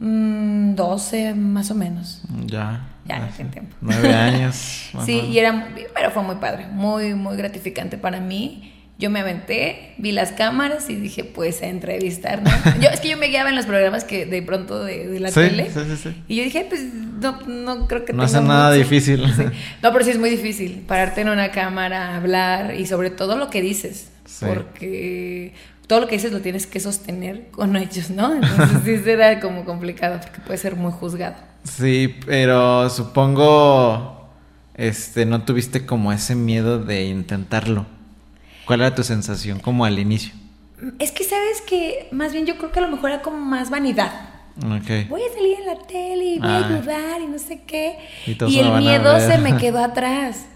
12 0.00 1.34
mm, 1.34 1.38
más 1.38 1.70
o 1.70 1.74
menos. 1.74 2.22
Ya. 2.46 2.86
Ya, 3.06 3.30
en 3.38 3.50
tiempo. 3.50 3.76
Nueve 3.80 4.14
años. 4.14 4.90
sí, 5.04 5.20
y 5.20 5.38
era, 5.38 5.68
pero 5.94 6.10
fue 6.10 6.22
muy 6.22 6.36
padre, 6.36 6.68
muy, 6.68 7.14
muy 7.14 7.36
gratificante 7.36 7.98
para 7.98 8.20
mí. 8.20 8.72
Yo 9.00 9.08
me 9.08 9.20
aventé, 9.20 9.94
vi 9.96 10.12
las 10.12 10.30
cámaras 10.32 10.90
y 10.90 10.94
dije, 10.94 11.24
pues 11.24 11.62
a 11.62 11.66
entrevistar, 11.66 12.42
¿no? 12.42 12.50
yo, 12.80 12.90
es 12.90 13.00
que 13.00 13.08
yo 13.08 13.16
me 13.16 13.28
guiaba 13.28 13.48
en 13.48 13.56
los 13.56 13.64
programas 13.64 14.04
que 14.04 14.26
de 14.26 14.42
pronto 14.42 14.84
de, 14.84 15.18
la 15.18 15.32
tele. 15.32 15.70
Sí, 15.72 15.80
sí, 15.88 15.96
sí. 15.96 16.22
Y 16.28 16.36
yo 16.36 16.44
dije, 16.44 16.66
pues 16.68 16.82
no, 16.92 17.40
no 17.46 17.88
creo 17.88 18.04
que 18.04 18.12
No 18.12 18.22
hace 18.22 18.42
nada 18.42 18.72
difícil. 18.72 19.24
No, 19.82 19.92
pero 19.92 20.04
sí 20.04 20.10
es 20.10 20.18
muy 20.18 20.28
difícil 20.28 20.84
pararte 20.86 21.22
en 21.22 21.30
una 21.30 21.50
cámara, 21.50 22.14
hablar 22.14 22.74
y 22.74 22.86
sobre 22.86 23.10
todo 23.10 23.36
lo 23.36 23.48
que 23.48 23.62
dices. 23.62 24.10
Porque 24.38 25.54
todo 25.86 26.00
lo 26.00 26.06
que 26.06 26.16
dices 26.16 26.30
lo 26.30 26.40
tienes 26.40 26.66
que 26.66 26.78
sostener 26.78 27.48
con 27.50 27.74
hechos, 27.76 28.10
¿no? 28.10 28.34
Entonces 28.34 28.78
sí 28.84 28.98
será 28.98 29.40
como 29.40 29.64
complicado 29.64 30.20
porque 30.20 30.40
puede 30.40 30.58
ser 30.58 30.76
muy 30.76 30.92
juzgado. 30.92 31.36
Sí, 31.64 32.16
pero 32.26 32.88
supongo, 32.90 34.28
este, 34.74 35.26
no 35.26 35.42
tuviste 35.42 35.86
como 35.86 36.12
ese 36.12 36.34
miedo 36.34 36.78
de 36.78 37.04
intentarlo. 37.04 37.86
¿Cuál 38.70 38.82
era 38.82 38.94
tu 38.94 39.02
sensación 39.02 39.58
como 39.58 39.84
al 39.84 39.98
inicio? 39.98 40.32
Es 41.00 41.10
que 41.10 41.24
sabes 41.24 41.60
que 41.60 42.06
más 42.12 42.32
bien 42.32 42.46
yo 42.46 42.56
creo 42.56 42.70
que 42.70 42.78
a 42.78 42.82
lo 42.82 42.88
mejor 42.88 43.10
era 43.10 43.20
como 43.20 43.36
más 43.36 43.68
vanidad. 43.68 44.12
Okay. 44.80 45.06
Voy 45.08 45.22
a 45.22 45.34
salir 45.34 45.58
en 45.58 45.66
la 45.66 45.78
tele 45.88 46.24
y 46.24 46.38
voy 46.38 46.48
a 46.48 46.58
ah. 46.58 46.66
ayudar 46.68 47.20
y 47.20 47.26
no 47.26 47.40
sé 47.40 47.62
qué. 47.66 47.98
Y, 48.28 48.36
y 48.44 48.60
el 48.60 48.70
miedo 48.78 49.18
se 49.18 49.38
me 49.38 49.56
quedó 49.58 49.80
atrás. 49.80 50.46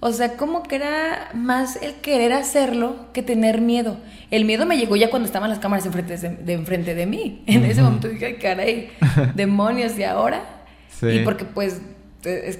O 0.00 0.12
sea, 0.12 0.36
como 0.36 0.64
que 0.64 0.76
era 0.76 1.30
más 1.32 1.76
el 1.76 1.94
querer 1.94 2.34
hacerlo 2.34 3.10
que 3.14 3.22
tener 3.22 3.62
miedo. 3.62 3.96
El 4.30 4.44
miedo 4.44 4.66
me 4.66 4.76
llegó 4.76 4.96
ya 4.96 5.08
cuando 5.08 5.24
estaban 5.24 5.48
las 5.48 5.58
cámaras 5.58 5.86
enfrente 5.86 6.18
de, 6.18 6.52
enfrente 6.52 6.94
de 6.94 7.06
mí. 7.06 7.42
En 7.46 7.64
ese 7.64 7.80
momento 7.80 8.10
dije, 8.10 8.36
caray, 8.36 8.90
demonios, 9.34 9.98
¿y 9.98 10.04
ahora? 10.04 10.44
Sí. 10.90 11.06
Y 11.06 11.18
porque 11.20 11.46
pues 11.46 11.80
es, 12.22 12.58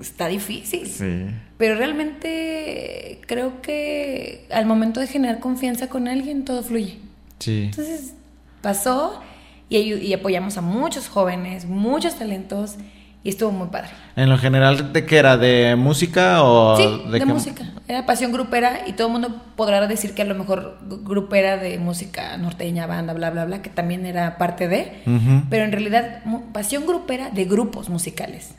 está 0.00 0.28
difícil. 0.28 0.86
Sí. 0.86 1.26
Pero 1.60 1.74
realmente 1.74 3.20
creo 3.26 3.60
que 3.60 4.46
al 4.50 4.64
momento 4.64 4.98
de 4.98 5.06
generar 5.06 5.40
confianza 5.40 5.88
con 5.90 6.08
alguien, 6.08 6.46
todo 6.46 6.62
fluye. 6.62 6.96
Sí. 7.38 7.64
Entonces 7.64 8.14
pasó 8.62 9.20
y, 9.68 9.76
y 9.76 10.14
apoyamos 10.14 10.56
a 10.56 10.62
muchos 10.62 11.08
jóvenes, 11.10 11.66
muchos 11.66 12.14
talentos 12.14 12.76
y 13.22 13.28
estuvo 13.28 13.50
muy 13.50 13.68
padre. 13.68 13.90
¿En 14.16 14.30
lo 14.30 14.38
general 14.38 14.94
de 14.94 15.04
qué 15.04 15.18
era? 15.18 15.36
¿De 15.36 15.76
música 15.76 16.42
o...? 16.42 16.76
Sí, 16.76 17.02
de, 17.10 17.26
música. 17.26 17.70
Era 17.86 18.06
pasión 18.06 18.32
grupera 18.32 18.80
y 18.86 18.92
todo 18.94 19.08
el 19.08 19.12
mundo 19.12 19.42
podrá 19.56 19.86
decir 19.86 20.14
que 20.14 20.22
a 20.22 20.24
lo 20.24 20.34
mejor 20.34 20.78
grupera 20.88 21.58
de 21.58 21.78
música 21.78 22.38
norteña, 22.38 22.86
banda, 22.86 23.12
bla, 23.12 23.30
bla, 23.30 23.44
bla, 23.44 23.60
que 23.60 23.68
también 23.68 24.06
era 24.06 24.38
parte 24.38 24.68
de. 24.68 25.02
Pero 25.50 25.64
en 25.64 25.72
realidad, 25.72 26.22
pasión 26.52 26.86
grupera 26.86 27.30
de 27.30 27.44
grupos 27.44 27.90
musicales. 27.90 28.54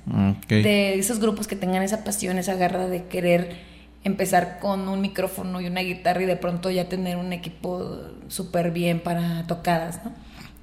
De 0.48 1.00
esos 1.00 1.20
grupos 1.20 1.48
que 1.48 1.56
tengan 1.56 1.82
esa 1.82 2.04
pasión, 2.04 2.38
esa 2.38 2.54
garra 2.54 2.88
de 2.88 3.06
querer 3.06 3.72
empezar 4.04 4.60
con 4.60 4.88
un 4.88 5.02
micrófono 5.02 5.62
y 5.62 5.68
una 5.68 5.82
guitarra 5.82 6.24
y 6.24 6.26
de 6.26 6.36
pronto 6.36 6.72
ya 6.72 6.90
tener 6.90 7.18
un 7.18 7.34
equipo 7.34 8.00
súper 8.28 8.72
bien 8.72 9.00
para 9.00 9.46
tocadas, 9.48 10.04
¿no? 10.04 10.12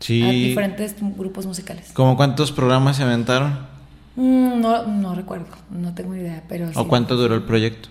Sí. 0.00 0.22
A 0.22 0.30
diferentes 0.30 0.96
grupos 1.00 1.46
musicales. 1.46 1.90
¿Cómo 1.92 2.16
cuántos 2.16 2.52
programas 2.52 2.96
se 2.96 3.02
aventaron? 3.02 3.77
Mm, 4.18 4.60
no, 4.60 4.84
no 4.84 5.14
recuerdo, 5.14 5.46
no 5.70 5.94
tengo 5.94 6.16
idea, 6.16 6.42
pero... 6.48 6.68
¿O 6.74 6.88
cuánto 6.88 7.14
duró 7.14 7.36
el 7.36 7.44
proyecto? 7.44 7.88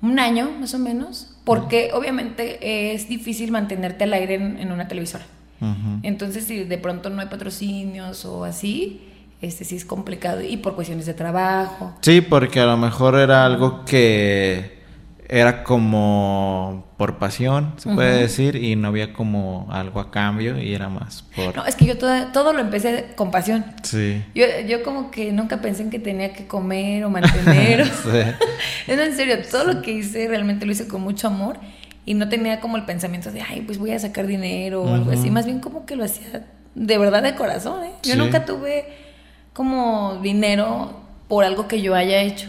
Un 0.00 0.18
año, 0.18 0.50
más 0.58 0.72
o 0.72 0.78
menos, 0.78 1.36
porque 1.44 1.90
obviamente 1.92 2.94
es 2.94 3.06
difícil 3.06 3.50
mantenerte 3.50 4.04
al 4.04 4.14
aire 4.14 4.36
en, 4.36 4.72
una 4.72 4.88
televisora. 4.88 5.26
Entonces, 6.02 6.44
si 6.44 6.64
de 6.64 6.78
pronto 6.78 7.10
no 7.10 7.20
hay 7.20 7.26
patrocinios 7.26 8.24
o 8.24 8.44
así, 8.44 9.02
este 9.42 9.64
sí 9.64 9.76
es 9.76 9.84
complicado 9.84 10.40
y 10.40 10.56
por 10.56 10.74
cuestiones 10.74 11.04
de 11.04 11.12
trabajo. 11.12 11.92
Sí, 12.00 12.22
porque 12.22 12.60
a 12.60 12.66
lo 12.66 12.78
mejor 12.78 13.16
era 13.16 13.44
algo 13.44 13.84
que 13.84 14.77
era 15.28 15.62
como 15.62 16.86
por 16.96 17.18
pasión, 17.18 17.74
se 17.76 17.92
puede 17.92 18.22
decir, 18.22 18.56
y 18.56 18.76
no 18.76 18.88
había 18.88 19.12
como 19.12 19.68
algo 19.70 20.00
a 20.00 20.10
cambio 20.10 20.58
y 20.58 20.74
era 20.74 20.88
más 20.88 21.22
por... 21.36 21.54
No, 21.54 21.66
es 21.66 21.76
que 21.76 21.84
yo 21.84 21.98
todo, 21.98 22.28
todo 22.32 22.54
lo 22.54 22.60
empecé 22.60 23.08
con 23.14 23.30
pasión. 23.30 23.64
Sí. 23.82 24.24
Yo, 24.34 24.46
yo 24.66 24.82
como 24.82 25.10
que 25.10 25.30
nunca 25.32 25.60
pensé 25.60 25.82
en 25.82 25.90
que 25.90 25.98
tenía 25.98 26.32
que 26.32 26.46
comer 26.46 27.04
o 27.04 27.10
mantener. 27.10 27.86
sí. 28.02 28.10
en 28.88 29.14
serio, 29.14 29.36
todo 29.50 29.64
lo 29.64 29.82
que 29.82 29.92
hice 29.92 30.28
realmente 30.28 30.64
lo 30.64 30.72
hice 30.72 30.88
con 30.88 31.02
mucho 31.02 31.26
amor 31.26 31.58
y 32.06 32.14
no 32.14 32.30
tenía 32.30 32.58
como 32.58 32.78
el 32.78 32.84
pensamiento 32.86 33.30
de, 33.30 33.42
ay, 33.42 33.60
pues 33.60 33.76
voy 33.76 33.92
a 33.92 33.98
sacar 33.98 34.26
dinero 34.26 34.82
o 34.82 34.94
algo 34.94 35.10
así, 35.10 35.30
más 35.30 35.44
bien 35.44 35.60
como 35.60 35.84
que 35.84 35.94
lo 35.94 36.04
hacía 36.04 36.46
de 36.74 36.98
verdad 36.98 37.22
de 37.22 37.34
corazón. 37.34 37.84
¿eh? 37.84 37.92
Yo 38.02 38.16
nunca 38.16 38.46
tuve 38.46 38.86
como 39.52 40.20
dinero 40.22 41.00
por 41.28 41.44
algo 41.44 41.68
que 41.68 41.82
yo 41.82 41.94
haya 41.94 42.22
hecho. 42.22 42.48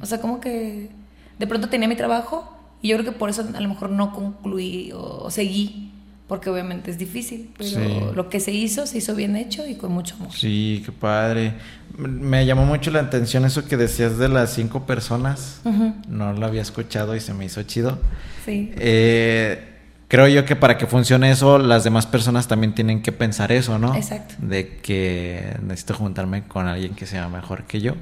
O 0.00 0.06
sea, 0.06 0.20
como 0.20 0.38
que 0.38 0.90
de 1.38 1.46
pronto 1.46 1.68
tenía 1.68 1.88
mi 1.88 1.96
trabajo 1.96 2.54
y 2.82 2.88
yo 2.88 2.96
creo 2.96 3.12
que 3.12 3.18
por 3.18 3.30
eso 3.30 3.46
a 3.54 3.60
lo 3.60 3.68
mejor 3.68 3.90
no 3.90 4.12
concluí 4.12 4.92
o, 4.94 5.30
seguí, 5.30 5.90
porque 6.26 6.50
obviamente 6.50 6.90
es 6.90 6.98
difícil, 6.98 7.50
pero 7.56 8.12
lo 8.12 8.28
que 8.28 8.38
se 8.38 8.52
hizo, 8.52 8.86
se 8.86 8.98
hizo 8.98 9.14
bien 9.14 9.34
hecho 9.34 9.66
y 9.66 9.74
con 9.76 9.92
mucho 9.92 10.14
amor. 10.16 10.32
Sí, 10.32 10.82
qué 10.84 10.92
padre. 10.92 11.54
Me 11.96 12.44
llamó 12.44 12.66
mucho 12.66 12.90
la 12.90 13.00
atención 13.00 13.44
eso 13.44 13.64
que 13.66 13.76
decías 13.76 14.18
de 14.18 14.28
las 14.28 14.52
cinco 14.52 14.84
personas. 14.84 15.60
No 16.08 16.32
lo 16.34 16.46
había 16.46 16.62
escuchado 16.62 17.16
y 17.16 17.20
se 17.20 17.34
me 17.34 17.46
hizo 17.46 17.62
chido. 17.62 17.98
Sí. 18.44 18.72
Eh, 18.76 19.68
creo 20.06 20.28
yo 20.28 20.44
que 20.44 20.54
para 20.54 20.76
que 20.76 20.86
funcione 20.86 21.30
eso, 21.30 21.58
las 21.58 21.82
demás 21.82 22.06
personas 22.06 22.46
también 22.46 22.74
tienen 22.74 23.02
que 23.02 23.10
pensar 23.10 23.50
eso, 23.50 23.78
¿no? 23.78 23.94
Exacto. 23.94 24.34
De 24.38 24.76
que 24.76 25.56
necesito 25.62 25.94
juntarme 25.94 26.44
con 26.44 26.68
alguien 26.68 26.94
que 26.94 27.06
sea 27.06 27.28
mejor 27.28 27.64
que 27.64 27.80
yo. 27.80 27.94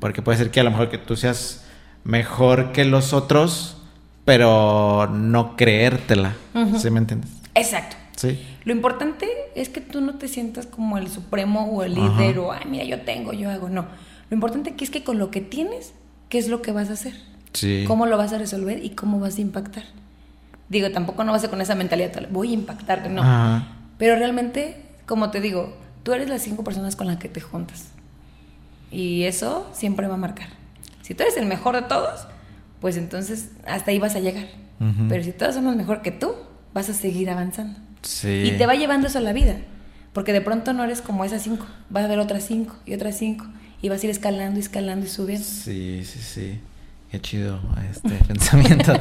Porque 0.00 0.22
puede 0.22 0.38
ser 0.38 0.50
que 0.50 0.60
a 0.60 0.64
lo 0.64 0.70
mejor 0.70 0.88
que 0.88 0.98
tú 0.98 1.16
seas 1.16 1.67
mejor 2.08 2.72
que 2.72 2.86
los 2.86 3.12
otros, 3.12 3.76
pero 4.24 5.08
no 5.12 5.56
creértela. 5.56 6.34
¿Sí 6.78 6.90
me 6.90 7.00
entiendes? 7.00 7.30
Exacto. 7.54 7.96
Sí. 8.16 8.42
Lo 8.64 8.72
importante 8.72 9.28
es 9.54 9.68
que 9.68 9.82
tú 9.82 10.00
no 10.00 10.14
te 10.14 10.26
sientas 10.26 10.66
como 10.66 10.96
el 10.96 11.08
supremo 11.08 11.66
o 11.70 11.84
el 11.84 11.94
líder 11.94 12.38
o, 12.38 12.50
ay, 12.50 12.62
mira, 12.66 12.84
yo 12.84 13.02
tengo, 13.02 13.34
yo 13.34 13.50
hago. 13.50 13.68
No. 13.68 13.86
Lo 14.30 14.34
importante 14.34 14.70
aquí 14.70 14.84
es 14.84 14.90
que 14.90 15.04
con 15.04 15.18
lo 15.18 15.30
que 15.30 15.42
tienes, 15.42 15.92
¿qué 16.30 16.38
es 16.38 16.48
lo 16.48 16.62
que 16.62 16.72
vas 16.72 16.88
a 16.88 16.94
hacer? 16.94 17.12
Sí. 17.52 17.84
¿Cómo 17.86 18.06
lo 18.06 18.16
vas 18.16 18.32
a 18.32 18.38
resolver 18.38 18.82
y 18.82 18.90
cómo 18.90 19.20
vas 19.20 19.36
a 19.36 19.42
impactar? 19.42 19.84
Digo, 20.70 20.90
tampoco 20.90 21.24
no 21.24 21.32
vas 21.32 21.44
a 21.44 21.50
con 21.50 21.60
esa 21.60 21.74
mentalidad, 21.74 22.26
voy 22.30 22.50
a 22.50 22.54
impactar, 22.54 23.10
no. 23.10 23.22
Pero 23.98 24.16
realmente, 24.16 24.82
como 25.04 25.30
te 25.30 25.42
digo, 25.42 25.76
tú 26.04 26.14
eres 26.14 26.30
las 26.30 26.40
cinco 26.40 26.64
personas 26.64 26.96
con 26.96 27.06
las 27.06 27.18
que 27.18 27.28
te 27.28 27.42
juntas. 27.42 27.88
Y 28.90 29.24
eso 29.24 29.68
siempre 29.74 30.06
va 30.06 30.14
a 30.14 30.18
marcar. 30.18 30.48
Si 31.08 31.14
tú 31.14 31.22
eres 31.22 31.38
el 31.38 31.46
mejor 31.46 31.74
de 31.74 31.80
todos, 31.80 32.26
pues 32.82 32.98
entonces 32.98 33.48
hasta 33.66 33.92
ahí 33.92 33.98
vas 33.98 34.14
a 34.14 34.20
llegar. 34.20 34.44
Pero 35.08 35.24
si 35.24 35.32
todos 35.32 35.54
somos 35.54 35.74
mejor 35.74 36.02
que 36.02 36.10
tú, 36.10 36.34
vas 36.74 36.90
a 36.90 36.92
seguir 36.92 37.30
avanzando. 37.30 37.80
Sí. 38.02 38.50
Y 38.52 38.58
te 38.58 38.66
va 38.66 38.74
llevando 38.74 39.06
eso 39.06 39.16
a 39.16 39.22
la 39.22 39.32
vida. 39.32 39.56
Porque 40.12 40.34
de 40.34 40.42
pronto 40.42 40.74
no 40.74 40.84
eres 40.84 41.00
como 41.00 41.24
esas 41.24 41.42
cinco. 41.42 41.64
Vas 41.88 42.04
a 42.04 42.08
ver 42.08 42.18
otras 42.18 42.44
cinco 42.44 42.76
y 42.84 42.92
otras 42.92 43.16
cinco. 43.16 43.46
Y 43.80 43.88
vas 43.88 44.02
a 44.02 44.04
ir 44.04 44.10
escalando 44.10 44.58
y 44.58 44.62
escalando 44.62 45.06
y 45.06 45.08
subiendo. 45.08 45.46
Sí, 45.46 46.02
sí, 46.04 46.18
sí. 46.18 46.60
Qué 47.10 47.22
chido 47.22 47.58
este 47.90 48.10
pensamiento. 48.28 48.92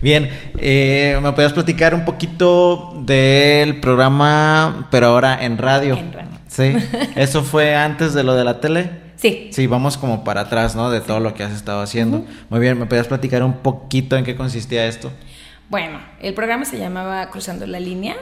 Bien, 0.00 0.30
eh, 0.56 1.20
¿me 1.22 1.32
podías 1.32 1.52
platicar 1.52 1.94
un 1.94 2.06
poquito 2.06 2.98
del 3.04 3.78
programa, 3.80 4.88
pero 4.90 5.08
ahora 5.08 5.44
en 5.44 5.58
radio? 5.58 5.98
En 5.98 6.14
radio. 6.14 6.30
Sí, 6.48 6.72
¿eso 7.14 7.44
fue 7.44 7.76
antes 7.76 8.14
de 8.14 8.24
lo 8.24 8.34
de 8.34 8.44
la 8.44 8.58
tele? 8.58 9.05
Sí. 9.16 9.48
Sí, 9.50 9.66
vamos 9.66 9.96
como 9.96 10.24
para 10.24 10.42
atrás, 10.42 10.76
¿no? 10.76 10.90
De 10.90 11.00
todo 11.00 11.20
lo 11.20 11.34
que 11.34 11.42
has 11.42 11.52
estado 11.52 11.80
haciendo. 11.80 12.24
Muy 12.50 12.60
bien, 12.60 12.78
¿me 12.78 12.86
podías 12.86 13.06
platicar 13.06 13.42
un 13.42 13.54
poquito 13.54 14.16
en 14.16 14.24
qué 14.24 14.36
consistía 14.36 14.86
esto? 14.86 15.10
Bueno, 15.68 15.98
el 16.20 16.34
programa 16.34 16.64
se 16.64 16.78
llamaba 16.78 17.28
Cruzando 17.30 17.66
la 17.66 17.80
Línea 17.80 18.16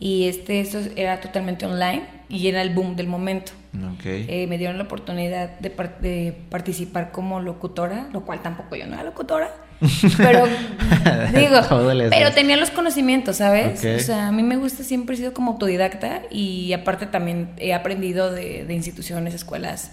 y 0.00 0.26
este 0.26 0.60
esto 0.60 0.80
era 0.96 1.20
totalmente 1.20 1.64
online 1.64 2.02
y 2.28 2.48
era 2.48 2.62
el 2.62 2.70
boom 2.70 2.96
del 2.96 3.06
momento. 3.06 3.52
Okay. 3.98 4.26
Eh, 4.28 4.46
me 4.48 4.58
dieron 4.58 4.76
la 4.78 4.84
oportunidad 4.84 5.58
de, 5.60 5.70
de, 6.00 6.32
participar 6.50 7.12
como 7.12 7.40
locutora, 7.40 8.08
lo 8.12 8.22
cual 8.22 8.42
tampoco 8.42 8.74
yo 8.74 8.86
no 8.86 8.94
era 8.94 9.04
locutora, 9.04 9.48
pero 10.16 10.44
digo, 11.34 12.10
pero 12.10 12.32
tenía 12.32 12.56
los 12.56 12.70
conocimientos, 12.70 13.36
¿sabes? 13.36 13.82
O 13.84 13.98
sea, 14.00 14.28
a 14.28 14.32
mí 14.32 14.42
me 14.42 14.56
gusta, 14.56 14.82
siempre 14.82 15.14
he 15.14 15.18
sido 15.18 15.32
como 15.32 15.52
autodidacta 15.52 16.22
y 16.30 16.72
aparte 16.72 17.06
también 17.06 17.50
he 17.56 17.72
aprendido 17.72 18.30
de, 18.30 18.64
de 18.64 18.74
instituciones, 18.74 19.34
escuelas, 19.34 19.92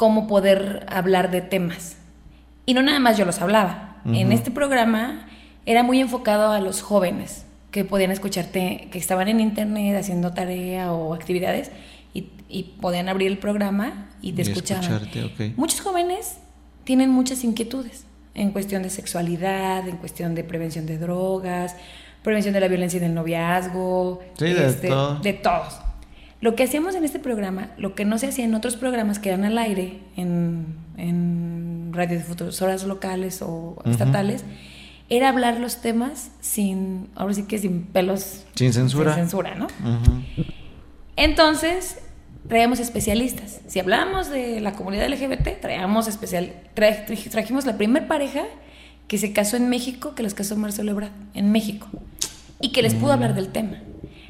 cómo 0.00 0.26
poder 0.26 0.86
hablar 0.88 1.30
de 1.30 1.42
temas. 1.42 1.98
Y 2.64 2.72
no 2.72 2.82
nada 2.82 3.00
más 3.00 3.18
yo 3.18 3.26
los 3.26 3.42
hablaba, 3.42 4.00
en 4.06 4.32
este 4.32 4.50
programa 4.50 5.28
era 5.66 5.82
muy 5.82 6.00
enfocado 6.00 6.52
a 6.52 6.60
los 6.60 6.80
jóvenes 6.80 7.44
que 7.70 7.84
podían 7.84 8.10
escucharte, 8.10 8.88
que 8.90 8.98
estaban 8.98 9.28
en 9.28 9.40
internet 9.40 9.98
haciendo 9.98 10.32
tarea 10.32 10.90
o 10.94 11.12
actividades 11.12 11.70
y, 12.14 12.62
podían 12.80 13.10
abrir 13.10 13.30
el 13.30 13.36
programa 13.36 14.08
y 14.22 14.32
te 14.32 14.40
escuchaban. 14.40 15.02
Muchos 15.56 15.82
jóvenes 15.82 16.38
tienen 16.84 17.10
muchas 17.10 17.44
inquietudes 17.44 18.06
en 18.32 18.52
cuestión 18.52 18.82
de 18.82 18.88
sexualidad, 18.88 19.86
en 19.86 19.98
cuestión 19.98 20.34
de 20.34 20.44
prevención 20.44 20.86
de 20.86 20.96
drogas, 20.96 21.76
prevención 22.22 22.54
de 22.54 22.60
la 22.60 22.68
violencia 22.68 22.96
y 22.96 23.00
del 23.00 23.12
noviazgo, 23.12 24.20
de, 24.38 24.66
este, 24.66 24.88
de 25.22 25.32
todos. 25.34 25.89
Lo 26.40 26.54
que 26.54 26.62
hacíamos 26.62 26.94
en 26.94 27.04
este 27.04 27.18
programa, 27.18 27.70
lo 27.76 27.94
que 27.94 28.04
no 28.04 28.18
se 28.18 28.28
hacía 28.28 28.44
en 28.44 28.54
otros 28.54 28.76
programas 28.76 29.18
que 29.18 29.28
eran 29.28 29.44
al 29.44 29.58
aire, 29.58 30.00
en, 30.16 30.76
en 30.96 31.92
radiodifusoras 31.92 32.84
locales 32.84 33.42
o 33.42 33.76
estatales, 33.84 34.44
era 35.10 35.28
hablar 35.28 35.58
los 35.58 35.82
temas 35.82 36.30
sin, 36.40 37.08
ahora 37.14 37.34
sí 37.34 37.42
que 37.42 37.58
sin 37.58 37.82
pelos. 37.82 38.46
Sin 38.54 38.72
censura. 38.72 39.12
Sin 39.14 39.24
censura, 39.24 39.54
¿no? 39.54 39.66
Entonces, 41.16 41.98
traíamos 42.48 42.80
especialistas. 42.80 43.60
Si 43.66 43.80
hablábamos 43.80 44.30
de 44.30 44.60
la 44.60 44.72
comunidad 44.72 45.08
LGBT, 45.08 45.60
traíamos 45.60 46.08
especial, 46.08 46.54
trajimos 46.74 47.66
la 47.66 47.76
primera 47.76 48.08
pareja 48.08 48.44
que 49.08 49.18
se 49.18 49.32
casó 49.32 49.56
en 49.56 49.68
México, 49.68 50.14
que 50.14 50.22
los 50.22 50.34
casó 50.34 50.56
Marcelo 50.56 50.92
Ebrard, 50.92 51.12
en 51.34 51.50
México, 51.50 51.88
y 52.60 52.70
que 52.70 52.80
les 52.82 52.94
pudo 52.94 53.12
hablar 53.12 53.34
del 53.34 53.48
tema. 53.48 53.78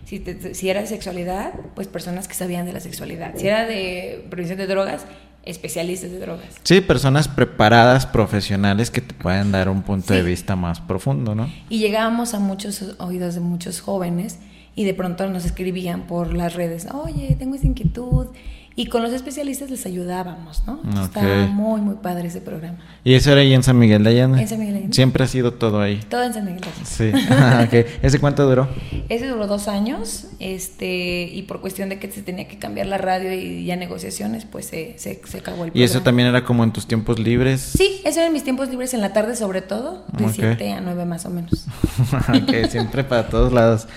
Si, 0.05 0.69
era 0.69 0.81
de 0.81 0.87
sexualidad, 0.87 1.53
pues 1.75 1.87
personas 1.87 2.27
que 2.27 2.35
sabían 2.35 2.67
de 2.67 2.73
la 2.73 2.81
sexualidad. 2.81 3.35
Si 3.37 3.47
era 3.47 3.67
de 3.67 4.27
prevención 4.29 4.59
de 4.59 4.67
drogas, 4.67 5.07
especialistas 5.45 6.11
de 6.11 6.19
drogas. 6.19 6.49
Sí, 6.65 6.81
personas 6.81 7.29
preparadas, 7.29 8.07
profesionales 8.07 8.91
que 8.91 9.01
te 9.01 9.15
pueden 9.15 9.53
dar 9.53 9.69
un 9.69 9.83
punto 9.83 10.13
de 10.13 10.23
vista 10.23 10.57
más 10.57 10.81
profundo, 10.81 11.35
¿no? 11.35 11.51
Y 11.69 11.79
llegábamos 11.79 12.35
a 12.35 12.41
muchos 12.41 12.97
oídos 12.99 13.35
de 13.35 13.41
muchos 13.41 13.81
jóvenes 13.81 14.39
y 14.75 14.85
de 14.85 14.95
pronto 14.95 15.29
nos 15.29 15.45
escribían 15.45 16.07
por 16.07 16.35
las 16.35 16.55
redes, 16.55 16.87
oye, 16.93 17.37
tengo 17.39 17.55
esa 17.55 17.67
inquietud, 17.67 18.29
y 18.77 18.87
con 18.87 19.03
los 19.03 19.13
especialistas 19.13 19.71
les 19.71 19.85
ayudábamos, 19.85 20.63
¿no? 20.67 20.81
Estaba 21.03 21.47
muy, 21.47 21.81
muy 21.81 21.97
padre 21.97 22.29
ese 22.29 22.41
programa. 22.41 22.79
¿Y 23.05 23.15
eso 23.15 23.33
era 23.33 23.41
ahí 23.41 23.53
en 23.53 23.63
San 23.63 23.79
Miguel 23.79 24.05
de 24.05 24.11
Allende? 24.11 24.41
En 24.41 24.49
San 24.49 24.59
Miguel 24.59 24.75
de 24.75 24.79
Allende. 24.79 24.95
Siempre 24.95 25.25
ha 25.25 25.27
sido 25.27 25.53
todo 25.53 25.81
ahí. 25.81 26.01
Todo 26.09 26.23
en 26.23 26.33
San 26.33 26.45
Miguel 26.45 26.61
de 26.61 26.69
Allende. 26.69 26.89
Sí. 26.89 27.11
Ah, 27.31 27.65
okay. 27.67 27.85
¿Ese 28.03 28.19
cuánto 28.21 28.49
duró? 28.49 28.69
Ese 29.09 29.27
duró 29.27 29.47
dos 29.47 29.69
años, 29.69 30.27
este, 30.39 31.25
y 31.25 31.43
por 31.43 31.61
cuestión 31.61 31.89
de 31.89 31.99
que 31.99 32.11
se 32.11 32.23
tenía 32.23 32.47
que 32.49 32.59
cambiar 32.59 32.87
la 32.87 32.99
radio 32.99 33.33
y 33.33 33.65
ya 33.65 33.77
negociaciones, 33.77 34.45
pues 34.45 34.67
se, 34.67 34.99
se, 34.99 35.21
se 35.25 35.39
acabó 35.39 35.65
el 35.65 35.73
programa. 35.73 35.73
¿Y 35.75 35.83
eso 35.83 36.03
también 36.03 36.29
era 36.29 36.45
como 36.45 36.65
en 36.65 36.73
tus 36.73 36.87
tiempos 36.87 37.19
libres? 37.19 37.61
Sí, 37.61 38.01
eso 38.05 38.21
era 38.21 38.29
en 38.29 38.33
mis 38.33 38.45
tiempos 38.45 38.69
libres 38.69 38.95
en 38.95 39.01
la 39.01 39.13
tarde 39.13 39.37
sobre 39.37 39.63
todo, 39.63 40.05
de 40.17 40.29
7 40.29 40.73
a 40.73 40.81
9 40.81 41.05
más 41.07 41.27
o 41.27 41.31
menos. 41.31 41.67
ok, 42.29 42.69
siempre 42.69 43.05
para 43.05 43.29
todos 43.29 43.53
lados. 43.53 43.89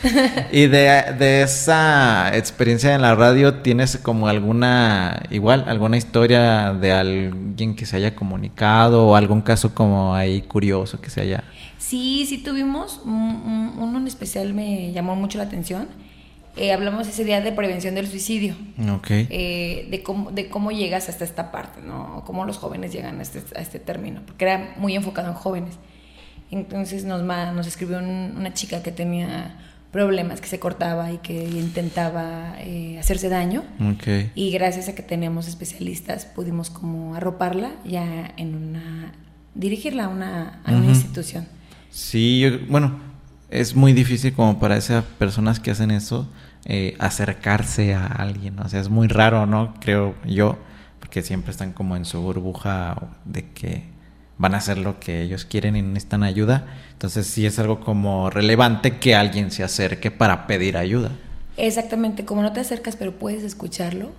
¿Y 0.52 0.68
de, 0.68 1.14
de 1.18 1.44
esa 1.44 2.36
experiencia 2.36 2.96
en 2.96 3.02
la 3.02 3.16
radio 3.16 3.56
tienes 3.56 3.98
como 3.98 4.28
alguna 4.28 4.62
igual 5.30 5.65
alguna 5.67 5.97
historia 5.97 6.73
de 6.73 6.91
alguien 6.91 7.76
que 7.76 7.86
se 7.86 7.97
haya 7.97 8.15
comunicado 8.15 9.08
o 9.08 9.15
algún 9.15 9.41
caso 9.41 9.73
como 9.73 10.15
ahí 10.15 10.41
curioso 10.41 10.99
que 11.02 11.10
se 11.10 11.21
haya. 11.21 11.43
Sí, 11.78 12.26
sí 12.28 12.38
tuvimos. 12.38 13.02
Uno 13.06 13.97
en 13.97 14.08
especial 14.08 14.54
me 14.54 14.91
llamó 14.91 15.15
mucho 15.15 15.38
la 15.38 15.45
atención. 15.45 15.88
Eh, 16.56 16.71
hablamos 16.71 17.08
ese 17.08 17.26
día 17.26 17.41
de 17.41 17.52
prevención 17.52 17.95
del 17.95 18.08
suicidio. 18.08 18.56
Ok. 18.95 19.08
Eh, 19.10 19.88
de, 19.89 20.04
cómo, 20.04 20.32
de 20.32 20.49
cómo 20.49 20.71
llegas 20.71 21.10
hasta 21.10 21.23
esta 21.23 21.52
parte, 21.52 21.82
¿no? 21.82 22.23
Cómo 22.26 22.45
los 22.45 22.58
jóvenes 22.58 22.93
llegan 22.93 23.19
a 23.19 23.23
este, 23.23 23.41
a 23.58 23.62
este 23.62 23.80
término, 23.80 24.21
porque 24.26 24.45
era 24.45 24.76
muy 24.78 24.95
enfocado 24.95 25.30
en 25.30 25.34
jóvenes. 25.34 25.76
Entonces 26.52 27.06
nos, 27.06 27.23
nos 27.23 27.65
escribió 27.65 27.97
una 27.97 28.54
chica 28.54 28.84
que 28.84 28.91
tenía 28.91 29.58
problemas, 29.94 30.42
que 30.42 30.48
se 30.48 30.60
cortaba 30.60 31.12
y 31.12 31.20
que 31.20 31.46
intentaba 31.46 32.56
eh, 32.60 32.98
hacerse 33.00 33.30
daño. 33.30 33.64
Y 34.36 34.52
gracias 34.52 34.90
a 34.90 34.96
que 34.96 35.04
teníamos 35.04 35.48
especialistas 35.48 36.26
pudimos 36.26 36.72
como 36.72 37.16
arroparla 37.16 37.72
ya 37.86 38.34
en 38.36 38.56
una, 38.56 39.14
dirigirla 39.54 40.06
a 40.06 40.08
una, 40.10 40.60
a 40.66 40.72
una 40.72 40.88
institución. 40.88 41.48
Sí, 41.91 42.39
yo, 42.39 42.50
bueno, 42.68 43.00
es 43.52 43.76
muy 43.76 43.94
difícil 43.94 44.34
como 44.34 44.60
para 44.60 44.78
esas 44.78 45.04
personas 45.04 45.60
que 45.60 45.70
hacen 45.70 45.91
eso 45.91 46.28
eh, 46.66 46.96
acercarse 46.98 47.94
a 47.94 48.08
alguien, 48.08 48.58
o 48.60 48.68
sea, 48.68 48.80
es 48.80 48.89
muy 48.89 49.08
raro, 49.08 49.46
¿no? 49.46 49.76
Creo 49.80 50.16
yo, 50.26 50.58
porque 51.00 51.22
siempre 51.22 51.52
están 51.52 51.72
como 51.72 51.96
en 51.96 52.06
su 52.06 52.20
burbuja 52.20 53.10
de 53.26 53.52
que 53.52 53.93
van 54.44 54.56
a 54.56 54.58
hacer 54.58 54.78
lo 54.78 55.00
que 55.00 55.22
ellos 55.22 55.46
quieren 55.46 55.78
y 55.78 55.82
necesitan 55.82 56.22
ayuda. 56.22 56.66
Entonces 56.91 57.26
sí 57.26 57.46
es 57.46 57.60
algo 57.60 57.80
como 57.80 58.30
relevante 58.30 59.00
que 59.00 59.16
alguien 59.16 59.52
se 59.52 59.64
acerque 59.64 60.12
para 60.12 60.48
pedir 60.48 60.76
ayuda. 60.76 61.12
Exactamente, 61.56 62.26
como 62.26 62.41
no 62.41 62.52
te 62.52 62.60
acercas 62.60 62.98
pero 62.98 63.14
puedes 63.14 63.44
escucharlo, 63.44 64.12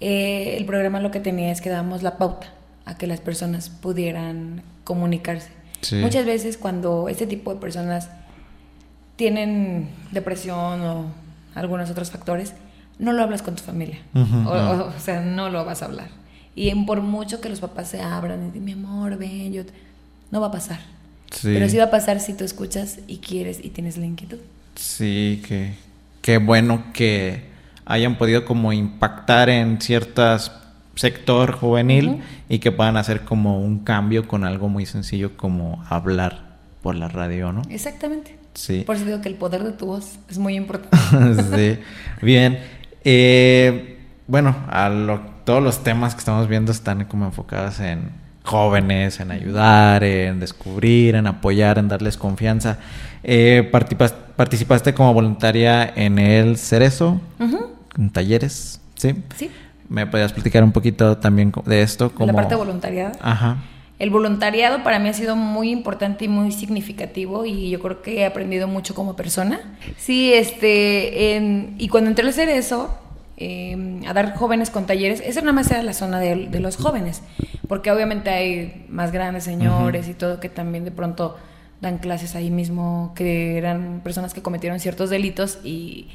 eh, 0.00 0.54
el 0.56 0.64
programa 0.64 1.00
lo 1.00 1.10
que 1.10 1.18
tenía 1.18 1.50
es 1.50 1.60
que 1.60 1.70
dábamos 1.70 2.04
la 2.04 2.18
pauta 2.18 2.52
a 2.84 2.96
que 2.96 3.08
las 3.08 3.20
personas 3.20 3.68
pudieran 3.68 4.62
comunicarse. 4.84 5.50
Muchas 5.92 6.24
veces 6.24 6.56
cuando 6.56 7.08
este 7.08 7.26
tipo 7.26 7.52
de 7.52 7.60
personas 7.60 8.08
tienen 9.16 9.88
depresión 10.12 10.80
o 10.82 11.06
algunos 11.54 11.90
otros 11.90 12.12
factores, 12.12 12.54
no 13.00 13.12
lo 13.12 13.24
hablas 13.24 13.42
con 13.42 13.56
tu 13.56 13.64
familia. 13.64 13.98
o, 14.14 14.92
sea, 15.00 15.20
no 15.20 15.50
lo 15.50 15.64
vas 15.64 15.82
a 15.82 15.86
hablar. 15.86 16.08
Y 16.56 16.74
por 16.84 17.02
mucho 17.02 17.40
que 17.40 17.48
los 17.48 17.60
papás 17.60 17.90
se 17.90 18.00
abran 18.00 18.48
y 18.48 18.50
digan, 18.50 18.64
mi 18.64 18.72
amor, 18.72 19.16
ven, 19.16 19.52
yo... 19.52 19.62
No 20.32 20.40
va 20.40 20.48
a 20.48 20.50
pasar. 20.50 20.80
Pero 21.42 21.68
sí 21.68 21.76
va 21.76 21.84
a 21.84 21.90
pasar 21.90 22.18
si 22.18 22.34
tú 22.34 22.44
escuchas 22.44 22.98
y 23.06 23.18
quieres 23.18 23.60
y 23.62 23.70
tienes 23.70 23.96
la 23.96 24.06
inquietud. 24.06 24.38
Sí, 24.74 25.42
que 25.46 25.74
qué 26.22 26.38
bueno 26.38 26.84
que 26.92 27.44
hayan 27.84 28.18
podido 28.18 28.44
como 28.44 28.72
impactar 28.72 29.48
en 29.48 29.80
ciertas 29.80 30.50
sector 30.96 31.52
juvenil 31.52 32.22
y 32.48 32.58
que 32.58 32.72
puedan 32.72 32.96
hacer 32.96 33.22
como 33.22 33.60
un 33.60 33.80
cambio 33.80 34.26
con 34.26 34.44
algo 34.44 34.68
muy 34.68 34.86
sencillo 34.86 35.36
como 35.36 35.84
hablar 35.88 36.56
por 36.82 36.96
la 36.96 37.08
radio, 37.08 37.52
¿no? 37.52 37.62
Exactamente. 37.68 38.38
Sí. 38.54 38.82
Por 38.86 38.96
eso 38.96 39.04
digo 39.04 39.20
que 39.20 39.28
el 39.28 39.34
poder 39.34 39.62
de 39.62 39.72
tu 39.72 39.86
voz 39.86 40.18
es 40.28 40.38
muy 40.38 40.56
importante. 40.56 40.96
sí. 41.76 41.82
Bien. 42.22 42.58
Eh, 43.04 43.98
bueno, 44.26 44.56
a 44.68 44.88
todos 45.46 45.62
los 45.62 45.84
temas 45.84 46.14
que 46.14 46.18
estamos 46.18 46.48
viendo 46.48 46.72
están 46.72 47.04
como 47.04 47.24
enfocados 47.24 47.78
en 47.78 48.10
jóvenes, 48.42 49.20
en 49.20 49.30
ayudar, 49.30 50.02
en 50.02 50.40
descubrir, 50.40 51.14
en 51.14 51.28
apoyar, 51.28 51.78
en 51.78 51.86
darles 51.86 52.16
confianza. 52.16 52.78
Eh, 53.22 53.70
participaste 54.36 54.92
como 54.92 55.14
voluntaria 55.14 55.86
en 55.94 56.18
el 56.18 56.58
Cerezo, 56.58 57.20
en 57.96 58.10
talleres, 58.10 58.80
¿sí? 58.96 59.14
Sí. 59.36 59.50
¿Me 59.88 60.04
podías 60.08 60.32
platicar 60.32 60.64
un 60.64 60.72
poquito 60.72 61.16
también 61.18 61.52
de 61.64 61.80
esto? 61.80 62.10
Como... 62.10 62.26
La 62.26 62.32
parte 62.32 62.54
de 62.54 62.58
voluntariado. 62.58 63.12
Ajá. 63.22 63.58
El 64.00 64.10
voluntariado 64.10 64.82
para 64.82 64.98
mí 64.98 65.08
ha 65.08 65.14
sido 65.14 65.36
muy 65.36 65.70
importante 65.70 66.24
y 66.24 66.28
muy 66.28 66.50
significativo 66.50 67.46
y 67.46 67.70
yo 67.70 67.80
creo 67.80 68.02
que 68.02 68.18
he 68.18 68.26
aprendido 68.26 68.66
mucho 68.66 68.96
como 68.96 69.14
persona. 69.14 69.60
Sí, 69.96 70.34
este, 70.34 71.72
y 71.78 71.88
cuando 71.88 72.10
entré 72.10 72.26
a 72.26 72.30
hacer 72.30 72.48
em, 73.36 74.06
a 74.06 74.12
dar 74.12 74.34
jóvenes 74.34 74.70
con 74.70 74.86
talleres, 74.86 75.20
esa 75.24 75.40
nada 75.40 75.52
más 75.52 75.70
era 75.70 75.82
la 75.82 75.92
zona 75.92 76.20
de, 76.20 76.60
los 76.60 76.76
jóvenes, 76.76 77.22
porque 77.68 77.90
obviamente 77.90 78.30
hay 78.30 78.86
más 78.88 79.12
grandes 79.12 79.44
señores 79.44 80.08
y 80.08 80.14
todo 80.14 80.40
que 80.40 80.48
también 80.48 80.84
de 80.84 80.90
pronto 80.90 81.36
dan 81.80 81.98
clases 81.98 82.34
ahí 82.34 82.50
mismo, 82.50 83.12
que 83.14 83.58
eran 83.58 84.00
personas 84.02 84.32
que 84.32 84.42
cometieron 84.42 84.80
ciertos 84.80 85.10
delitos 85.10 85.58
y 85.62 86.08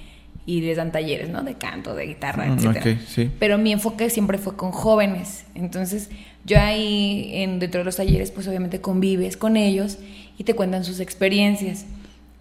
y 0.45 0.61
les 0.61 0.77
dan 0.77 0.91
talleres, 0.91 1.29
¿no? 1.29 1.43
De 1.43 1.55
canto, 1.55 1.95
de 1.95 2.07
guitarra, 2.07 2.45
mm, 2.47 2.59
etc. 2.59 3.31
Pero 3.39 3.57
mi 3.57 3.71
enfoque 3.71 4.09
siempre 4.09 4.37
fue 4.37 4.55
con 4.55 4.71
jóvenes. 4.71 5.45
Entonces, 5.53 6.09
yo 6.45 6.59
ahí, 6.59 7.31
en, 7.33 7.59
dentro 7.59 7.79
de 7.79 7.85
los 7.85 7.97
talleres, 7.97 8.31
pues 8.31 8.47
obviamente 8.47 8.81
convives 8.81 9.37
con 9.37 9.55
ellos 9.55 9.99
y 10.37 10.43
te 10.43 10.55
cuentan 10.55 10.83
sus 10.83 10.99
experiencias. 10.99 11.85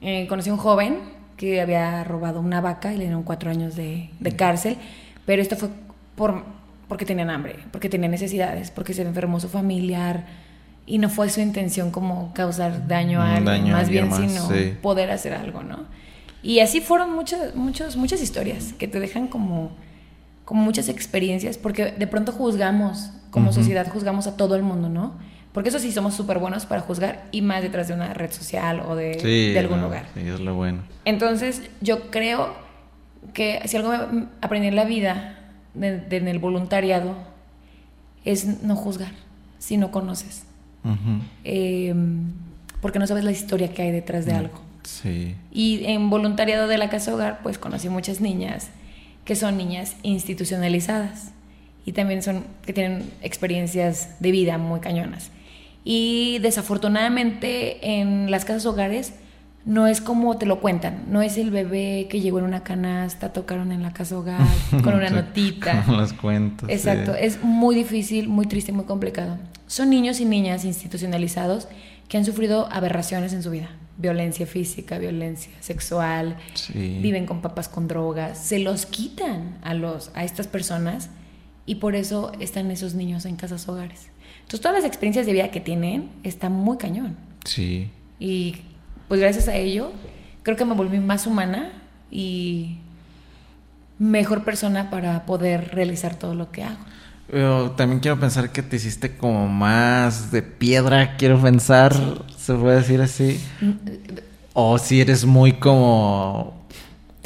Eh, 0.01 0.27
conocí 0.29 0.49
a 0.49 0.55
un 0.55 0.59
joven 0.59 0.99
que 1.41 1.63
había 1.63 2.05
robado 2.05 2.39
una 2.39 2.61
vaca 2.61 2.93
y 2.93 2.99
le 2.99 3.05
dieron 3.05 3.23
cuatro 3.23 3.51
años 3.51 3.75
de, 3.75 4.11
de 4.21 4.37
cárcel, 4.37 4.77
pero 5.25 5.41
esto 5.41 5.57
fue 5.57 5.71
por, 6.15 6.45
porque 6.87 7.07
tenían 7.07 7.31
hambre, 7.31 7.57
porque 7.73 7.89
tenían 7.89 8.11
necesidades, 8.11 8.71
porque 8.71 8.93
se 8.93 9.01
enfermó 9.01 9.41
su 9.41 9.49
familiar 9.49 10.27
y 10.85 10.99
no 10.99 11.09
fue 11.09 11.31
su 11.31 11.41
intención 11.41 11.93
como 11.93 12.35
causar 12.35 12.87
daño 12.87 13.23
a 13.23 13.37
alguien, 13.37 13.73
más 13.73 13.89
bien 13.89 14.13
sino 14.13 14.51
poder 14.83 15.11
hacer 15.11 15.33
algo, 15.33 15.63
¿no? 15.63 15.87
Y 16.43 16.61
así 16.61 16.83
fueron 16.83 17.15
muchas, 17.15 17.55
muchas, 17.55 17.97
muchas 17.97 18.21
historias 18.21 18.75
que 18.75 18.87
te 18.87 19.01
dejan 19.01 19.27
como, 19.27 19.71
como 20.45 20.63
muchas 20.63 20.91
experiencias, 20.91 21.57
porque 21.57 21.91
de 21.93 22.07
pronto 22.07 22.33
juzgamos, 22.33 23.13
como 23.31 23.55
sociedad 23.55 23.89
juzgamos 23.91 24.27
a 24.27 24.37
todo 24.37 24.57
el 24.57 24.63
mundo, 24.63 24.91
¿no? 24.91 25.15
Porque 25.53 25.71
eso 25.71 25.79
sí 25.79 25.91
somos 25.91 26.15
súper 26.15 26.39
buenos 26.39 26.65
para 26.67 26.81
juzgar 26.81 27.25
y 27.33 27.43
más 27.43 27.63
detrás 27.63 27.89
de 27.89 27.95
una 27.95 28.15
red 28.15 28.31
social 28.31 28.81
o 28.81 28.95
de, 28.95 29.57
algún 29.59 29.83
lugar. 29.83 30.07
Sí, 30.15 30.21
es 30.21 30.41
lo 30.41 30.55
bueno. 30.55 30.83
Entonces, 31.05 31.63
yo 31.81 32.11
creo 32.11 32.55
que 33.35 33.61
si 33.67 33.77
algo 33.77 33.93
aprendí 34.41 34.69
en 34.69 34.77
la 34.77 34.85
vida, 34.85 35.39
en 35.75 36.29
el 36.29 36.39
voluntariado, 36.39 37.17
es 38.25 38.63
no 38.63 38.77
juzgar 38.77 39.13
si 39.59 39.77
no 39.77 39.91
conoces. 39.91 40.45
Em, 41.45 42.33
porque 42.81 42.99
no 42.99 43.07
sabes 43.07 43.25
la 43.25 43.33
historia 43.33 43.73
que 43.73 43.83
hay 43.83 43.93
detrás 43.93 44.25
de 44.27 44.33
mm. 44.33 44.37
algo. 44.37 44.61
Y 45.53 45.85
en 45.85 46.11
voluntariado 46.11 46.67
de 46.67 46.79
la 46.79 46.89
Casa 46.89 47.15
Hogar, 47.15 47.41
pues 47.43 47.59
conocí 47.59 47.89
muchas 47.89 48.21
niñas 48.21 48.71
que 49.25 49.37
son 49.37 49.57
niñas 49.57 49.97
institucionalizadas 50.03 51.33
y 51.85 51.93
también 51.93 52.23
son 52.23 52.45
que 52.65 52.73
tienen 52.73 53.11
experiencias 53.23 54.21
de 54.21 54.31
vida 54.31 54.59
muy 54.59 54.81
cañonas. 54.81 55.31
Y 55.85 56.39
desafortunadamente 56.41 58.01
en 58.01 58.31
las 58.31 58.45
casas 58.45 58.67
hogares 58.67 59.15
no 59.65 59.87
es 59.87 60.01
como 60.01 60.39
te 60.39 60.47
lo 60.47 60.61
cuentan, 60.61 61.05
no 61.09 61.21
es 61.21 61.37
el 61.37 61.51
bebé 61.51 62.07
que 62.11 62.21
llegó 62.21 62.39
en 62.39 62.47
una 62.47 62.63
canasta, 62.63 63.33
tocaron 63.33 63.73
en 63.73 63.83
la 63.83 63.93
casa 63.93 64.19
hogar 64.19 64.47
con 64.83 64.95
una 64.95 65.11
notita. 65.11 65.85
Con 65.85 65.97
los 65.99 66.13
cuentos. 66.13 66.69
Exacto, 66.69 67.15
es 67.15 67.43
muy 67.43 67.75
difícil, 67.75 68.29
muy 68.29 68.47
triste, 68.47 68.73
muy 68.73 68.85
complicado. 68.85 69.39
Son 69.67 69.91
niños 69.91 70.21
y 70.21 70.25
niñas 70.25 70.65
institucionalizados 70.65 71.69
que 72.09 72.17
han 72.17 72.25
sufrido 72.25 72.69
aberraciones 72.73 73.33
en 73.33 73.43
su 73.43 73.51
vida 73.51 73.71
violencia 74.01 74.47
física, 74.47 74.99
violencia 74.99 75.53
sexual, 75.61 76.37
viven 76.75 77.27
con 77.27 77.43
papás 77.43 77.69
con 77.69 77.87
drogas, 77.87 78.39
se 78.39 78.59
los 78.59 78.87
quitan 78.87 79.59
a, 79.63 79.75
los, 79.75 80.11
a 80.15 80.25
estas 80.25 80.47
personas 80.47 81.11
y 81.67 81.77
por 81.77 81.95
eso 81.95 82.33
están 82.41 82.71
esos 82.71 82.95
niños 82.95 83.27
en 83.27 83.37
casas 83.37 83.69
hogares. 83.69 84.09
Entonces 84.39 84.61
todas 84.61 84.79
las 84.79 84.85
experiencias 84.85 85.27
de 85.27 85.33
vida 85.33 85.51
que 85.51 85.61
tienen 85.61 86.11
están 86.23 86.53
muy 86.53 86.77
cañón. 86.79 87.17
Sí. 87.45 87.91
Y 88.19 88.57
pues 89.09 89.21
gracias 89.21 89.49
a 89.49 89.57
ello 89.57 89.93
creo 90.43 90.57
que 90.57 90.65
me 90.65 90.75
volví 90.75 90.99
más 90.99 91.27
humana 91.27 91.73
y 92.11 92.79
mejor 93.99 94.45
persona 94.45 94.91
para 94.91 95.27
poder 95.27 95.75
realizar 95.75 96.17
todo 96.17 96.35
lo 96.35 96.51
que 96.51 96.65
hago. 96.65 96.79
Pero 97.31 97.71
también 97.73 98.01
quiero 98.01 98.19
pensar 98.19 98.51
que 98.51 98.63
te 98.63 98.77
hiciste 98.77 99.17
como 99.17 99.47
más 99.47 100.33
de 100.33 100.43
piedra, 100.43 101.17
quiero 101.17 101.41
pensar, 101.41 101.95
se 102.37 102.55
puede 102.55 102.79
decir 102.79 103.01
así. 103.01 103.41
O 104.53 104.79
si 104.79 105.01
eres 105.01 105.25
muy 105.25 105.53
como 105.53 106.67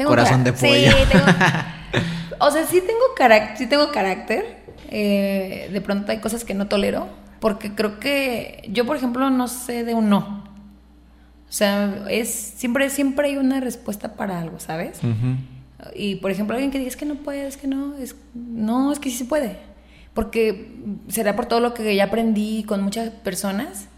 corazón 0.04 0.44
de 0.44 0.52
pollo. 0.52 0.90
Sí, 0.90 0.96
tengo, 1.10 1.24
o 2.40 2.50
sea, 2.50 2.66
sí 2.66 2.82
tengo, 2.82 3.00
carac 3.16 3.56
sí 3.56 3.66
tengo 3.66 3.90
carácter. 3.92 4.63
Eh, 4.96 5.68
de 5.72 5.80
pronto 5.80 6.12
hay 6.12 6.18
cosas 6.18 6.44
que 6.44 6.54
no 6.54 6.68
tolero. 6.68 7.08
Porque 7.40 7.74
creo 7.74 7.98
que 7.98 8.66
yo, 8.70 8.86
por 8.86 8.96
ejemplo, 8.96 9.28
no 9.28 9.48
sé 9.48 9.84
de 9.84 9.94
un 9.94 10.08
no. 10.08 10.44
O 11.48 11.52
sea, 11.52 12.04
es 12.08 12.30
siempre, 12.30 12.88
siempre 12.88 13.28
hay 13.28 13.36
una 13.36 13.60
respuesta 13.60 14.14
para 14.14 14.40
algo, 14.40 14.58
¿sabes? 14.60 15.00
Y 15.94 16.16
por 16.16 16.30
ejemplo, 16.30 16.54
alguien 16.54 16.70
que 16.70 16.78
diga 16.78 16.88
es 16.88 16.96
que 16.96 17.04
no 17.04 17.16
puede, 17.16 17.46
es 17.46 17.56
que 17.56 17.66
no, 17.66 17.94
es 17.96 18.16
no, 18.34 18.92
es 18.92 18.98
que 18.98 19.10
sí 19.10 19.16
se 19.18 19.24
puede 19.26 19.58
porque 20.14 20.72
será 21.08 21.36
por 21.36 21.46
todo 21.46 21.60
lo 21.60 21.74
que 21.74 21.94
ya 21.94 22.04
aprendí 22.04 22.62
con 22.62 22.82
muchas 22.82 23.10
personas, 23.10 23.88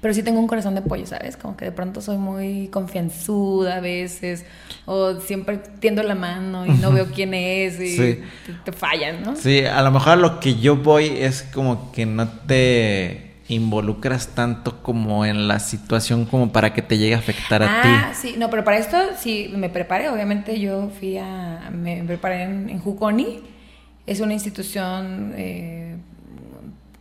pero 0.00 0.14
sí 0.14 0.22
tengo 0.22 0.40
un 0.40 0.46
corazón 0.46 0.74
de 0.74 0.82
pollo, 0.82 1.06
¿sabes? 1.06 1.36
Como 1.36 1.56
que 1.56 1.66
de 1.66 1.72
pronto 1.72 2.00
soy 2.00 2.16
muy 2.16 2.68
confianzuda 2.68 3.76
a 3.76 3.80
veces, 3.80 4.44
o 4.86 5.20
siempre 5.20 5.58
tiendo 5.78 6.02
la 6.02 6.14
mano 6.14 6.66
y 6.66 6.70
no 6.70 6.92
veo 6.92 7.06
quién 7.14 7.34
es 7.34 7.80
y 7.80 8.22
te, 8.64 8.72
fallan, 8.72 9.22
¿no? 9.22 9.36
Sí, 9.36 9.64
a 9.64 9.82
lo 9.82 9.90
mejor 9.90 10.18
lo 10.18 10.40
que 10.40 10.56
yo 10.56 10.76
voy 10.76 11.06
es 11.06 11.42
como 11.42 11.92
que 11.92 12.06
no 12.06 12.28
te 12.28 13.30
involucras 13.48 14.28
tanto 14.28 14.82
como 14.82 15.24
en 15.24 15.48
la 15.48 15.58
situación 15.58 16.24
como 16.24 16.52
para 16.52 16.72
que 16.72 16.82
te 16.82 16.98
llegue 16.98 17.14
a 17.14 17.18
afectar 17.18 17.62
a 17.62 17.82
ti. 17.82 17.88
Ah, 17.90 18.12
sí, 18.14 18.34
no, 18.38 18.48
pero 18.48 18.64
para 18.64 18.78
esto 18.78 18.96
sí 19.18 19.50
me 19.54 19.68
preparé, 19.68 20.08
obviamente 20.08 20.58
yo 20.60 20.90
fui 20.98 21.18
a, 21.18 21.68
me 21.72 22.02
preparé 22.04 22.44
en, 22.44 22.70
en 22.70 22.78
Juconi 22.78 23.40
es 24.10 24.20
una 24.20 24.32
institución 24.32 25.34
eh, 25.36 25.96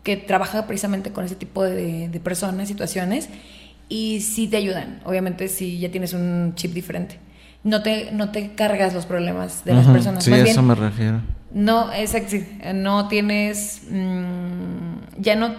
que 0.04 0.18
trabaja 0.18 0.66
precisamente 0.66 1.12
con 1.12 1.26
ese 1.26 1.36
tipo 1.36 1.64
de, 1.64 2.10
personas, 2.24 2.68
situaciones, 2.68 3.30
y 3.88 4.22
sí 4.22 4.48
te 4.48 4.58
ayudan, 4.58 5.02
obviamente 5.06 5.48
si 5.48 5.80
ya 5.80 5.90
tienes 5.90 6.14
un 6.14 6.54
chip 6.56 6.74
diferente. 6.74 7.20
No 7.64 7.82
te, 7.84 8.12
no 8.12 8.32
te 8.32 8.54
cargas 8.56 8.94
los 8.94 9.06
problemas 9.06 9.66
de 9.66 9.74
las 9.74 9.86
personas. 9.88 10.24
Sí, 10.24 10.32
a 10.32 10.38
eso 10.38 10.62
me 10.62 10.76
refiero. 10.76 11.22
No, 11.52 11.92
exacto, 11.92 12.38
no 12.74 13.08
tienes, 13.08 13.82
mm, 13.90 15.20
ya 15.20 15.36
no 15.36 15.56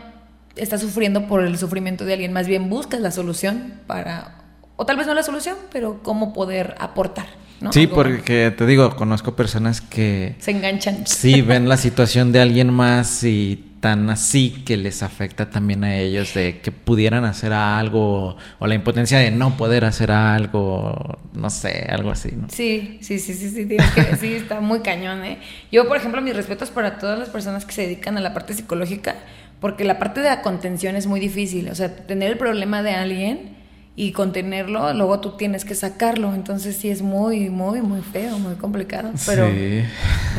estás 0.57 0.80
sufriendo 0.80 1.26
por 1.26 1.43
el 1.43 1.59
sufrimiento 1.59 2.05
de 2.05 2.14
alguien, 2.14 2.32
más 2.32 2.47
bien 2.47 2.70
buscas 2.70 3.01
la 3.01 3.11
solución 3.11 3.74
para, 3.86 4.38
o 4.76 4.86
tal 4.86 4.97
vez 4.97 5.07
no 5.07 5.14
la 5.14 5.22
solución, 5.22 5.57
pero 5.72 6.03
cómo 6.03 6.32
poder 6.32 6.74
aportar. 6.78 7.26
Sí, 7.72 7.86
porque 7.86 8.53
te 8.57 8.66
digo, 8.66 8.97
conozco 8.97 9.36
personas 9.36 9.80
que... 9.82 10.34
Se 10.38 10.51
enganchan. 10.51 11.07
Sí, 11.07 11.43
ven 11.43 11.68
la 11.68 11.76
situación 11.76 12.32
de 12.32 12.41
alguien 12.41 12.72
más 12.72 13.22
y 13.22 13.70
tan 13.81 14.11
así 14.11 14.62
que 14.66 14.76
les 14.76 15.03
afecta 15.03 15.49
también 15.49 15.85
a 15.85 15.97
ellos 15.97 16.35
de 16.35 16.61
que 16.61 16.70
pudieran 16.70 17.24
hacer 17.24 17.53
algo 17.55 18.37
o 18.59 18.66
la 18.66 18.74
impotencia 18.74 19.18
de 19.18 19.31
no 19.31 19.57
poder 19.57 19.87
hacer 19.87 20.12
algo, 20.12 21.18
no 21.33 21.49
sé, 21.49 21.87
algo 21.89 22.11
así, 22.11 22.33
¿no? 22.33 22.49
Sí, 22.51 22.99
sí, 23.01 23.18
sí, 23.18 23.33
sí, 23.33 23.49
sí, 23.49 23.66
sí, 24.20 24.35
está 24.35 24.61
muy 24.61 24.81
cañón, 24.81 25.24
¿eh? 25.24 25.39
Yo, 25.72 25.89
por 25.89 25.97
ejemplo, 25.97 26.20
mis 26.20 26.37
respetos 26.37 26.70
para 26.70 26.99
todas 26.99 27.18
las 27.18 27.31
personas 27.31 27.64
que 27.64 27.72
se 27.72 27.83
dedican 27.83 28.18
a 28.18 28.20
la 28.20 28.35
parte 28.35 28.53
psicológica, 28.53 29.16
porque 29.61 29.85
la 29.85 29.99
parte 29.99 30.20
de 30.20 30.28
la 30.28 30.43
contención 30.43 30.95
es 30.95 31.07
muy 31.07 31.18
difícil, 31.18 31.70
o 31.70 31.74
sea, 31.74 31.95
tener 32.07 32.33
el 32.33 32.39
problema 32.39 32.83
de 32.83 32.93
alguien 32.93 33.61
y 33.97 34.12
contenerlo, 34.12 34.93
luego 34.95 35.20
tú 35.20 35.37
tienes 35.37 35.64
que 35.64 35.74
sacarlo. 35.74 36.35
Entonces 36.35 36.76
sí 36.76 36.89
es 36.89 37.03
muy, 37.03 37.51
muy, 37.51 37.83
muy 37.83 38.01
feo, 38.01 38.39
muy 38.39 38.55
complicado. 38.55 39.11
Pero, 39.26 39.51
sí. 39.51 39.83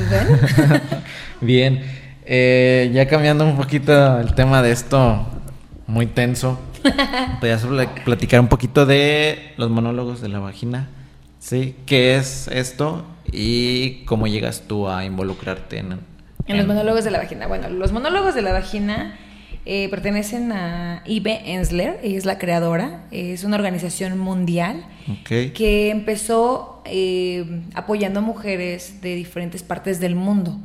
Pues, 0.09 0.81
Bien. 1.41 2.00
Eh, 2.25 2.91
ya 2.93 3.07
cambiando 3.07 3.45
un 3.45 3.57
poquito 3.57 4.19
el 4.19 4.33
tema 4.35 4.61
de 4.61 4.71
esto 4.71 5.25
muy 5.87 6.05
tenso. 6.07 6.59
¿podrías 7.39 7.65
platicar 8.03 8.39
un 8.39 8.47
poquito 8.47 8.85
de 8.85 9.53
los 9.57 9.69
monólogos 9.69 10.21
de 10.21 10.29
la 10.29 10.39
vagina? 10.39 10.89
Sí, 11.39 11.75
¿qué 11.85 12.15
es 12.15 12.47
esto 12.47 13.05
y 13.31 14.03
cómo 14.05 14.27
llegas 14.27 14.63
tú 14.67 14.89
a 14.89 15.05
involucrarte 15.05 15.79
en, 15.79 15.99
en 16.47 16.57
los 16.57 16.67
monólogos 16.67 17.03
de 17.03 17.11
la 17.11 17.19
vagina? 17.19 17.47
Bueno, 17.47 17.69
los 17.69 17.91
monólogos 17.91 18.35
de 18.35 18.41
la 18.41 18.51
vagina 18.51 19.15
eh, 19.65 19.89
pertenecen 19.89 20.51
a 20.51 21.03
Ibe 21.05 21.53
Ensler, 21.53 21.99
ella 22.03 22.17
es 22.17 22.25
la 22.25 22.37
creadora, 22.37 23.05
es 23.11 23.43
una 23.43 23.57
organización 23.57 24.17
mundial 24.17 24.85
que 25.25 25.89
empezó 25.89 26.81
eh, 26.85 27.61
apoyando 27.73 28.19
a 28.19 28.23
mujeres 28.23 29.01
de 29.01 29.15
diferentes 29.15 29.63
partes 29.63 29.99
del 29.99 30.15
mundo. 30.15 30.57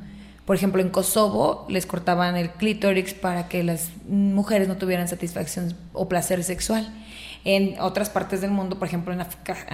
Por 0.46 0.54
ejemplo, 0.54 0.80
en 0.80 0.90
Kosovo 0.90 1.66
les 1.68 1.86
cortaban 1.86 2.36
el 2.36 2.50
clítoris 2.50 3.14
para 3.14 3.48
que 3.48 3.64
las 3.64 3.90
mujeres 4.08 4.68
no 4.68 4.76
tuvieran 4.76 5.08
satisfacción 5.08 5.74
o 5.92 6.08
placer 6.08 6.44
sexual. 6.44 6.88
En 7.44 7.78
otras 7.80 8.10
partes 8.10 8.40
del 8.40 8.52
mundo, 8.52 8.78
por 8.78 8.88
ejemplo 8.88 9.12
en, 9.12 9.20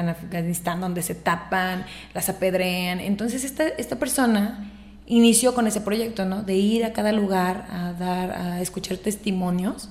Afganistán, 0.09 0.81
donde 0.81 1.03
se 1.03 1.15
tapan, 1.15 1.85
las 2.15 2.29
apedrean. 2.29 3.01
Entonces 3.01 3.45
esta, 3.45 3.69
esta 3.69 3.97
persona 3.97 4.71
inició 5.07 5.55
con 5.55 5.67
ese 5.67 5.83
proyecto, 5.83 6.25
¿no? 6.25 6.43
De 6.43 6.55
ir 6.55 6.85
a 6.85 6.93
cada 6.93 7.13
lugar 7.13 7.67
a 7.71 7.93
dar, 7.93 8.31
a 8.33 8.61
escuchar 8.63 8.97
testimonios 8.97 9.91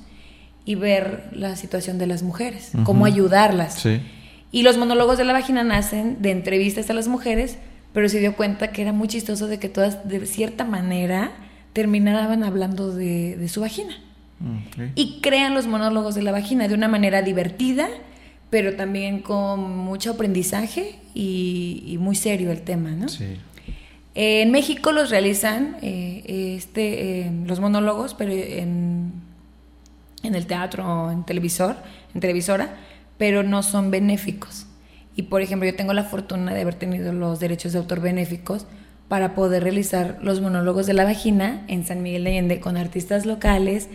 y 0.65 0.75
ver 0.75 1.29
la 1.33 1.55
situación 1.55 1.97
de 1.97 2.07
las 2.07 2.23
mujeres, 2.23 2.71
cómo 2.83 3.05
ayudarlas. 3.05 3.85
Y 4.51 4.63
los 4.63 4.77
monólogos 4.77 5.17
de 5.17 5.25
la 5.25 5.33
vagina 5.33 5.63
nacen 5.63 6.21
de 6.21 6.31
entrevistas 6.31 6.89
a 6.89 6.93
las 6.93 7.07
mujeres, 7.07 7.57
pero 7.93 8.09
se 8.09 8.19
dio 8.19 8.35
cuenta 8.35 8.71
que 8.71 8.81
era 8.81 8.93
muy 8.93 9.07
chistoso 9.07 9.47
de 9.47 9.59
que 9.59 9.69
todas, 9.69 10.07
de 10.07 10.25
cierta 10.25 10.63
manera, 10.63 11.31
terminaban 11.73 12.43
hablando 12.43 12.93
de, 12.93 13.47
su 13.47 13.61
vagina. 13.61 13.95
Y 14.95 15.19
crean 15.21 15.53
los 15.53 15.67
monólogos 15.67 16.15
de 16.15 16.23
la 16.23 16.31
vagina 16.31 16.67
de 16.67 16.73
una 16.73 16.87
manera 16.87 17.21
divertida, 17.21 17.87
pero 18.49 18.75
también 18.75 19.19
con 19.19 19.77
mucho 19.77 20.11
aprendizaje 20.11 20.95
y, 21.13 21.83
y 21.85 21.97
muy 21.99 22.15
serio 22.15 22.51
el 22.51 22.61
tema, 22.61 22.89
¿no? 22.89 23.07
Sí 23.07 23.37
en 24.13 24.51
México 24.51 24.91
los 24.91 25.09
realizan 25.09 25.77
eh, 25.81 26.55
este, 26.57 27.21
eh, 27.21 27.31
los 27.45 27.59
monólogos, 27.59 28.13
pero 28.13 28.31
en, 28.33 29.13
en 30.23 30.35
el 30.35 30.45
teatro 30.47 30.85
o 30.85 31.11
en 31.11 31.23
televisor, 31.23 31.77
en 32.13 32.21
televisora, 32.21 32.75
pero 33.17 33.43
no 33.43 33.63
son 33.63 33.89
benéficos. 33.89 34.65
Y 35.21 35.25
por 35.25 35.43
ejemplo, 35.43 35.69
yo 35.69 35.75
tengo 35.75 35.93
la 35.93 36.03
fortuna 36.03 36.51
de 36.51 36.61
haber 36.61 36.73
tenido 36.73 37.13
los 37.13 37.39
derechos 37.39 37.73
de 37.73 37.77
autor 37.77 38.01
benéficos 38.01 38.65
para 39.07 39.35
poder 39.35 39.61
realizar 39.61 40.17
los 40.23 40.41
monólogos 40.41 40.87
de 40.87 40.93
la 40.93 41.03
vagina 41.03 41.63
en 41.67 41.85
San 41.85 42.01
Miguel 42.01 42.23
de 42.23 42.31
Allende 42.31 42.59
con 42.59 42.75
artistas 42.75 43.27
locales 43.27 43.87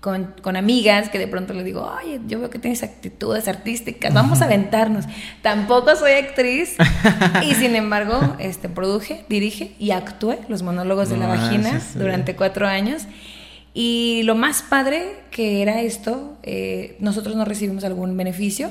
con, 0.00 0.34
con, 0.42 0.56
amigas 0.56 1.08
que 1.08 1.18
de 1.18 1.26
pronto 1.26 1.54
le 1.54 1.64
digo, 1.64 1.90
oye, 2.02 2.20
yo 2.26 2.38
veo 2.38 2.50
que 2.50 2.58
tienes 2.58 2.82
actitudes 2.82 3.48
artísticas, 3.48 4.12
vamos 4.12 4.42
a 4.42 4.44
aventarnos. 4.44 5.06
Tampoco 5.40 5.96
soy 5.96 6.12
actriz 6.12 6.76
y 7.48 7.54
sin 7.54 7.74
embargo, 7.74 8.36
este, 8.38 8.68
produje, 8.68 9.24
dirige 9.30 9.72
y 9.78 9.92
actué 9.92 10.40
los 10.50 10.62
monólogos 10.62 11.08
de 11.08 11.16
la 11.16 11.28
vagina 11.28 11.80
durante 11.94 12.36
cuatro 12.36 12.66
años. 12.66 13.06
Y 13.72 14.20
lo 14.24 14.34
más 14.34 14.60
padre 14.60 15.22
que 15.30 15.62
era 15.62 15.80
esto, 15.80 16.36
eh, 16.42 16.98
nosotros 17.00 17.34
no 17.34 17.46
recibimos 17.46 17.84
algún 17.84 18.14
beneficio. 18.14 18.70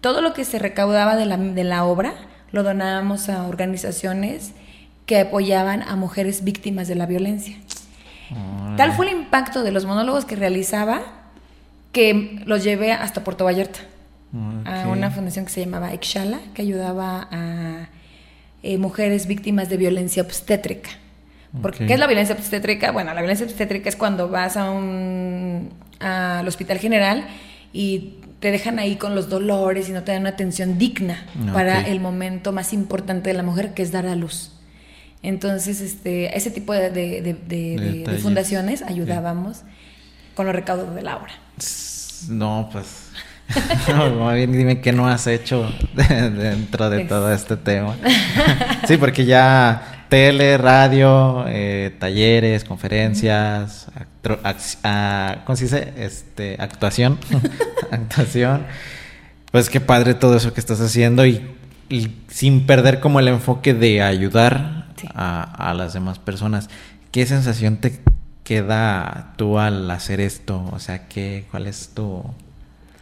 Todo 0.00 0.22
lo 0.22 0.32
que 0.32 0.44
se 0.44 0.58
recaudaba 0.58 1.16
de 1.16 1.26
la, 1.26 1.36
de 1.36 1.64
la 1.64 1.84
obra 1.84 2.14
lo 2.52 2.62
donábamos 2.62 3.28
a 3.28 3.46
organizaciones 3.46 4.52
que 5.06 5.18
apoyaban 5.20 5.82
a 5.82 5.96
mujeres 5.96 6.44
víctimas 6.44 6.88
de 6.88 6.94
la 6.94 7.06
violencia. 7.06 7.56
Tal 8.76 8.92
fue 8.92 9.06
el 9.10 9.16
impacto 9.16 9.64
de 9.64 9.72
los 9.72 9.84
monólogos 9.84 10.24
que 10.24 10.36
realizaba 10.36 11.02
que 11.90 12.40
los 12.46 12.62
llevé 12.62 12.92
hasta 12.92 13.24
Puerto 13.24 13.44
Vallarta, 13.44 13.80
a 14.64 14.86
una 14.86 15.10
fundación 15.10 15.44
que 15.44 15.50
se 15.50 15.64
llamaba 15.64 15.92
Exhala, 15.92 16.38
que 16.54 16.62
ayudaba 16.62 17.26
a 17.32 17.88
eh, 18.62 18.78
mujeres 18.78 19.26
víctimas 19.26 19.68
de 19.68 19.76
violencia 19.76 20.22
obstétrica. 20.22 20.90
Porque, 21.60 21.86
¿Qué 21.86 21.94
es 21.94 21.98
la 21.98 22.06
violencia 22.06 22.36
obstétrica? 22.36 22.92
Bueno, 22.92 23.12
la 23.12 23.20
violencia 23.20 23.44
obstétrica 23.44 23.88
es 23.88 23.96
cuando 23.96 24.28
vas 24.28 24.56
a 24.56 24.70
un, 24.70 25.70
al 25.98 26.46
hospital 26.46 26.78
general 26.78 27.26
y 27.72 28.14
te 28.40 28.50
dejan 28.50 28.78
ahí 28.78 28.96
con 28.96 29.14
los 29.14 29.28
dolores 29.28 29.88
y 29.88 29.92
no 29.92 30.02
te 30.02 30.12
dan 30.12 30.22
una 30.22 30.30
atención 30.30 30.78
digna 30.78 31.26
para 31.52 31.82
el 31.82 32.00
momento 32.00 32.52
más 32.52 32.72
importante 32.72 33.30
de 33.30 33.34
la 33.34 33.42
mujer, 33.42 33.74
que 33.74 33.82
es 33.82 33.92
dar 33.92 34.06
a 34.06 34.16
luz. 34.16 34.52
Entonces, 35.22 35.82
este, 35.82 36.36
ese 36.36 36.50
tipo 36.50 36.72
de, 36.72 38.18
fundaciones 38.22 38.82
ayudábamos 38.82 39.62
con 40.34 40.46
los 40.46 40.54
recaudos 40.54 40.94
de 40.94 41.02
la 41.02 41.18
obra. 41.18 41.32
No, 42.28 42.68
pues. 42.72 43.08
no, 43.88 44.32
dime 44.32 44.80
qué 44.80 44.92
no 44.92 45.08
has 45.08 45.26
hecho 45.26 45.70
dentro 45.94 46.88
de 46.88 47.04
todo 47.04 47.32
este 47.32 47.56
tema. 47.56 47.96
sí, 48.88 48.96
porque 48.96 49.26
ya 49.26 49.99
tele, 50.10 50.58
radio, 50.58 51.46
eh, 51.48 51.96
talleres, 51.98 52.64
conferencias, 52.64 53.86
¿cómo 54.22 55.56
se 55.56 55.64
dice? 55.64 55.94
Este, 55.96 56.56
actuación. 56.58 57.18
actuación. 57.90 58.66
Pues 59.50 59.70
qué 59.70 59.80
padre 59.80 60.12
todo 60.12 60.36
eso 60.36 60.52
que 60.52 60.60
estás 60.60 60.80
haciendo 60.82 61.24
y 61.24 61.56
sin 62.28 62.66
perder 62.66 63.00
como 63.00 63.20
el 63.20 63.28
enfoque 63.28 63.72
de 63.72 64.02
ayudar 64.02 64.80
a, 65.14 65.74
las 65.74 65.92
demás 65.92 66.18
personas. 66.18 66.68
¿Qué 67.10 67.26
sensación 67.26 67.78
te 67.78 68.00
queda 68.44 69.34
tú 69.36 69.58
al 69.58 69.90
hacer 69.90 70.20
esto? 70.20 70.68
O 70.72 70.78
sea, 70.78 71.08
¿qué, 71.08 71.46
¿cuál 71.50 71.66
es 71.66 71.90
tu, 71.94 72.22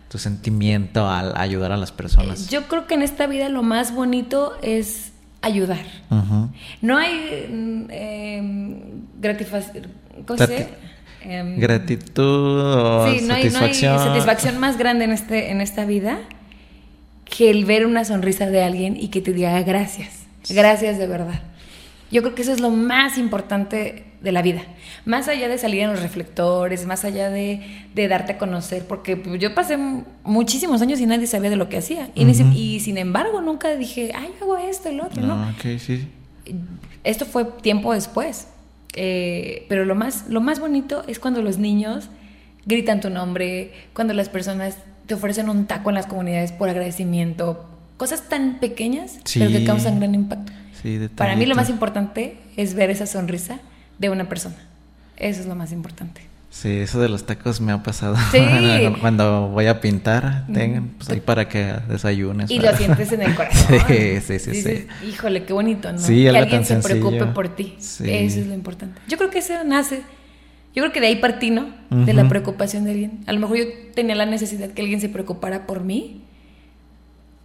tu 0.08 0.18
sentimiento 0.18 1.08
al 1.08 1.36
ayudar 1.36 1.72
a 1.72 1.76
las 1.76 1.92
personas? 1.92 2.48
Yo 2.48 2.68
creo 2.68 2.86
que 2.86 2.94
en 2.94 3.02
esta 3.02 3.26
vida 3.26 3.48
lo 3.48 3.62
más 3.62 3.94
bonito 3.94 4.56
es 4.62 5.12
ayudar. 5.42 5.84
No 6.80 6.96
hay 6.96 7.86
eh, 7.90 8.80
gratificación. 9.20 9.86
gratitud 11.56 12.24
o 12.24 13.06
satisfacción. 13.06 13.52
No 13.52 14.00
hay, 14.00 14.08
satisfacción 14.08 14.58
más 14.58 14.78
grande 14.78 15.04
en, 15.04 15.12
este, 15.12 15.50
en 15.50 15.60
esta 15.60 15.84
vida 15.84 16.18
que 17.24 17.50
el 17.50 17.64
ver 17.64 17.86
una 17.86 18.04
sonrisa 18.04 18.46
de 18.46 18.62
alguien 18.62 18.96
y 18.96 19.08
que 19.08 19.20
te 19.20 19.32
diga 19.32 19.60
gracias. 19.62 20.26
Gracias 20.48 20.98
de 20.98 21.06
verdad. 21.06 21.40
Yo 22.10 22.22
creo 22.22 22.34
que 22.34 22.42
eso 22.42 22.52
es 22.52 22.60
lo 22.60 22.70
más 22.70 23.18
importante 23.18 24.04
de 24.20 24.32
la 24.32 24.42
vida. 24.42 24.62
Más 25.04 25.28
allá 25.28 25.48
de 25.48 25.58
salir 25.58 25.82
en 25.82 25.90
los 25.90 26.02
reflectores, 26.02 26.86
más 26.86 27.04
allá 27.04 27.30
de, 27.30 27.60
darte 27.94 28.32
a 28.32 28.38
conocer, 28.38 28.84
porque 28.86 29.20
yo 29.38 29.54
pasé 29.54 29.78
muchísimos 30.24 30.82
años 30.82 31.00
y 31.00 31.06
nadie 31.06 31.26
sabía 31.26 31.50
de 31.50 31.56
lo 31.56 31.68
que 31.68 31.78
hacía. 31.78 32.10
Y, 32.14 32.80
sin 32.80 32.98
embargo 32.98 33.40
nunca 33.40 33.74
dije, 33.76 34.12
ay, 34.14 34.30
hago 34.40 34.56
esto, 34.56 34.88
el 34.88 35.00
otro, 35.00 35.22
¿no? 35.22 35.34
Ah, 35.34 35.54
sí. 35.62 36.08
Esto 37.04 37.26
fue 37.26 37.44
tiempo 37.44 37.92
después. 37.92 38.48
Eh, 38.94 39.66
pero 39.68 39.84
lo 39.84 39.94
más, 39.94 40.28
lo 40.28 40.40
más 40.40 40.60
bonito 40.60 41.04
es 41.06 41.18
cuando 41.18 41.42
los 41.42 41.58
niños 41.58 42.08
gritan 42.64 43.00
tu 43.00 43.10
nombre, 43.10 43.72
cuando 43.92 44.14
las 44.14 44.28
personas 44.28 44.78
te 45.06 45.14
ofrecen 45.14 45.48
un 45.48 45.66
taco 45.66 45.90
en 45.90 45.94
las 45.94 46.06
comunidades 46.06 46.52
por 46.52 46.68
agradecimiento. 46.68 47.68
Cosas 47.96 48.28
tan 48.28 48.60
pequeñas, 48.60 49.18
pero 49.34 49.50
que 49.50 49.64
causan 49.64 49.98
gran 49.98 50.14
impacto. 50.14 50.52
Para 51.16 51.36
mí 51.36 51.46
lo 51.46 51.54
más 51.54 51.70
importante 51.70 52.38
es 52.56 52.74
ver 52.74 52.90
esa 52.90 53.06
sonrisa 53.06 53.60
de 53.98 54.10
una 54.10 54.28
persona. 54.28 54.56
Eso 55.16 55.40
es 55.40 55.46
lo 55.46 55.54
más 55.54 55.72
importante. 55.72 56.22
Sí, 56.50 56.70
eso 56.78 57.00
de 57.00 57.08
los 57.08 57.26
tacos 57.26 57.60
me 57.60 57.72
ha 57.72 57.82
pasado. 57.82 58.16
Cuando 59.00 59.48
voy 59.48 59.66
a 59.66 59.80
pintar, 59.80 60.46
tengan 60.52 60.88
pues 60.96 61.10
ahí 61.10 61.20
para 61.20 61.48
que 61.48 61.74
desayunes. 61.88 62.50
Y 62.50 62.58
lo 62.58 62.74
sientes 62.74 63.12
en 63.12 63.22
el 63.22 63.34
corazón. 63.34 63.78
sí, 63.88 64.20
sí, 64.20 64.38
sí, 64.38 64.62
sí. 64.62 64.86
Híjole, 65.06 65.44
qué 65.44 65.52
bonito, 65.52 65.92
¿no? 65.92 66.04
que 66.04 66.28
alguien 66.30 66.64
se 66.64 66.76
preocupe 66.76 67.26
por 67.26 67.54
ti. 67.54 67.74
Eso 67.78 68.04
es 68.04 68.46
lo 68.46 68.54
importante. 68.54 69.00
Yo 69.08 69.18
creo 69.18 69.30
que 69.30 69.38
eso 69.38 69.54
nace. 69.64 70.02
Yo 70.74 70.82
creo 70.82 70.92
que 70.92 71.00
de 71.00 71.08
ahí 71.08 71.16
partí, 71.16 71.50
¿no? 71.50 71.68
De 71.90 72.14
la 72.14 72.28
preocupación 72.28 72.84
de 72.84 72.92
alguien. 72.92 73.20
A 73.26 73.32
lo 73.32 73.40
mejor 73.40 73.58
yo 73.58 73.64
tenía 73.94 74.14
la 74.14 74.26
necesidad 74.26 74.70
que 74.70 74.82
alguien 74.82 75.00
se 75.00 75.08
preocupara 75.08 75.66
por 75.66 75.84
mí 75.84 76.22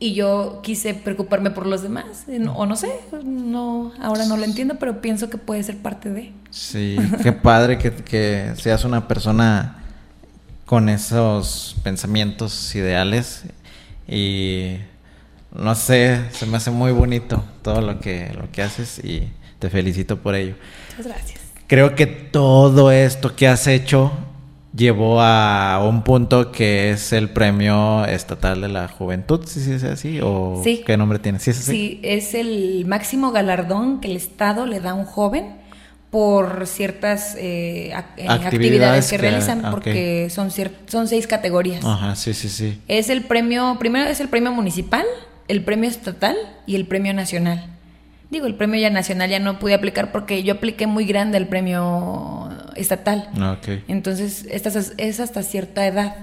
y 0.03 0.13
yo 0.13 0.59
quise 0.61 0.93
preocuparme 0.93 1.49
por 1.49 1.65
los 1.65 1.81
demás. 1.81 2.25
O 2.55 2.65
no 2.65 2.75
sé, 2.75 2.91
no, 3.23 3.93
ahora 4.01 4.25
no 4.25 4.35
lo 4.35 4.43
entiendo, 4.43 4.75
pero 4.77 4.99
pienso 4.99 5.29
que 5.29 5.37
puede 5.37 5.63
ser 5.63 5.77
parte 5.77 6.09
de. 6.09 6.33
Sí, 6.49 6.97
qué 7.23 7.31
padre 7.31 7.77
que, 7.77 8.51
seas 8.57 8.83
una 8.83 9.07
persona 9.07 9.81
con 10.65 10.89
esos 10.89 11.77
pensamientos 11.83 12.75
ideales 12.75 13.43
y 14.05 14.75
no 15.53 15.73
sé, 15.73 16.19
se 16.31 16.47
me 16.47 16.57
hace 16.57 16.69
muy 16.69 16.91
bonito 16.91 17.41
todo 17.61 17.79
lo 17.79 18.01
que, 18.01 18.29
lo 18.33 18.51
que 18.51 18.61
haces 18.61 18.99
y 19.05 19.29
te 19.59 19.69
felicito 19.69 20.19
por 20.19 20.35
ello. 20.35 20.55
Muchas 20.97 21.13
gracias. 21.13 21.39
Creo 21.67 21.95
que 21.95 22.07
todo 22.07 22.91
esto 22.91 23.37
que 23.37 23.47
has 23.47 23.67
hecho 23.67 24.11
llevó 24.75 25.21
a 25.21 25.85
un 25.87 26.03
punto 26.03 26.51
que 26.51 26.91
es 26.91 27.13
el 27.13 27.29
premio 27.29 28.05
estatal 28.05 28.61
de 28.61 28.69
la 28.69 28.87
juventud, 28.87 29.45
si 29.45 29.61
¿sí, 29.61 29.73
es 29.73 29.83
así 29.83 30.19
o 30.21 30.61
qué 30.85 30.97
nombre 30.97 31.19
tiene, 31.19 31.39
¿Sí 31.39 31.51
es, 31.51 31.59
así? 31.59 31.71
sí, 31.71 31.99
es 32.03 32.33
el 32.33 32.85
máximo 32.87 33.31
galardón 33.31 34.01
que 34.01 34.09
el 34.09 34.17
estado 34.17 34.65
le 34.65 34.79
da 34.79 34.91
a 34.91 34.93
un 34.95 35.05
joven 35.05 35.61
por 36.09 36.67
ciertas 36.67 37.35
eh, 37.39 37.91
eh, 38.17 38.27
actividades, 38.29 39.09
que, 39.09 39.17
realizan, 39.17 39.63
porque 39.71 40.27
son, 40.29 40.51
son 40.85 41.07
seis 41.07 41.25
categorías. 41.25 41.83
Ajá, 41.83 42.15
sí, 42.15 42.35
sí, 42.35 42.49
sí. 42.49 42.79
Es 42.87 43.09
el 43.09 43.23
premio, 43.23 43.77
primero 43.79 44.07
es 44.07 44.19
el 44.19 44.29
premio 44.29 44.51
municipal, 44.51 45.05
el 45.47 45.63
premio 45.63 45.89
estatal 45.89 46.35
y 46.67 46.75
el 46.75 46.85
premio 46.85 47.15
nacional. 47.15 47.65
Digo, 48.29 48.45
el 48.45 48.53
premio 48.53 48.79
ya 48.79 48.91
nacional 48.91 49.27
ya 49.27 49.39
no 49.39 49.57
pude 49.57 49.73
aplicar 49.73 50.11
porque 50.11 50.43
yo 50.43 50.53
apliqué 50.53 50.85
muy 50.85 51.05
grande 51.05 51.39
el 51.39 51.47
premio 51.47 52.49
estatal. 52.75 53.29
Ah, 53.39 53.57
okay. 53.59 53.83
Entonces, 53.87 54.45
esta 54.49 54.69
es 54.97 55.19
hasta 55.19 55.43
cierta 55.43 55.85
edad. 55.85 56.15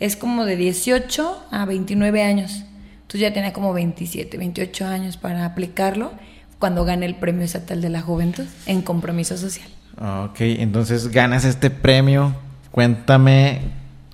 Es 0.00 0.16
como 0.16 0.44
de 0.44 0.56
18 0.56 1.46
a 1.50 1.64
29 1.64 2.22
años. 2.22 2.64
Entonces 3.02 3.20
ya 3.20 3.34
tenía 3.34 3.52
como 3.52 3.72
27, 3.74 4.38
28 4.38 4.86
años 4.86 5.16
para 5.18 5.44
aplicarlo 5.44 6.12
cuando 6.58 6.84
gane 6.84 7.06
el 7.06 7.14
Premio 7.14 7.44
Estatal 7.44 7.82
de 7.82 7.90
la 7.90 8.00
Juventud 8.00 8.46
en 8.66 8.82
Compromiso 8.82 9.36
Social. 9.36 9.68
Ok, 10.00 10.40
entonces 10.40 11.08
ganas 11.08 11.44
este 11.44 11.70
premio. 11.70 12.34
Cuéntame 12.70 13.60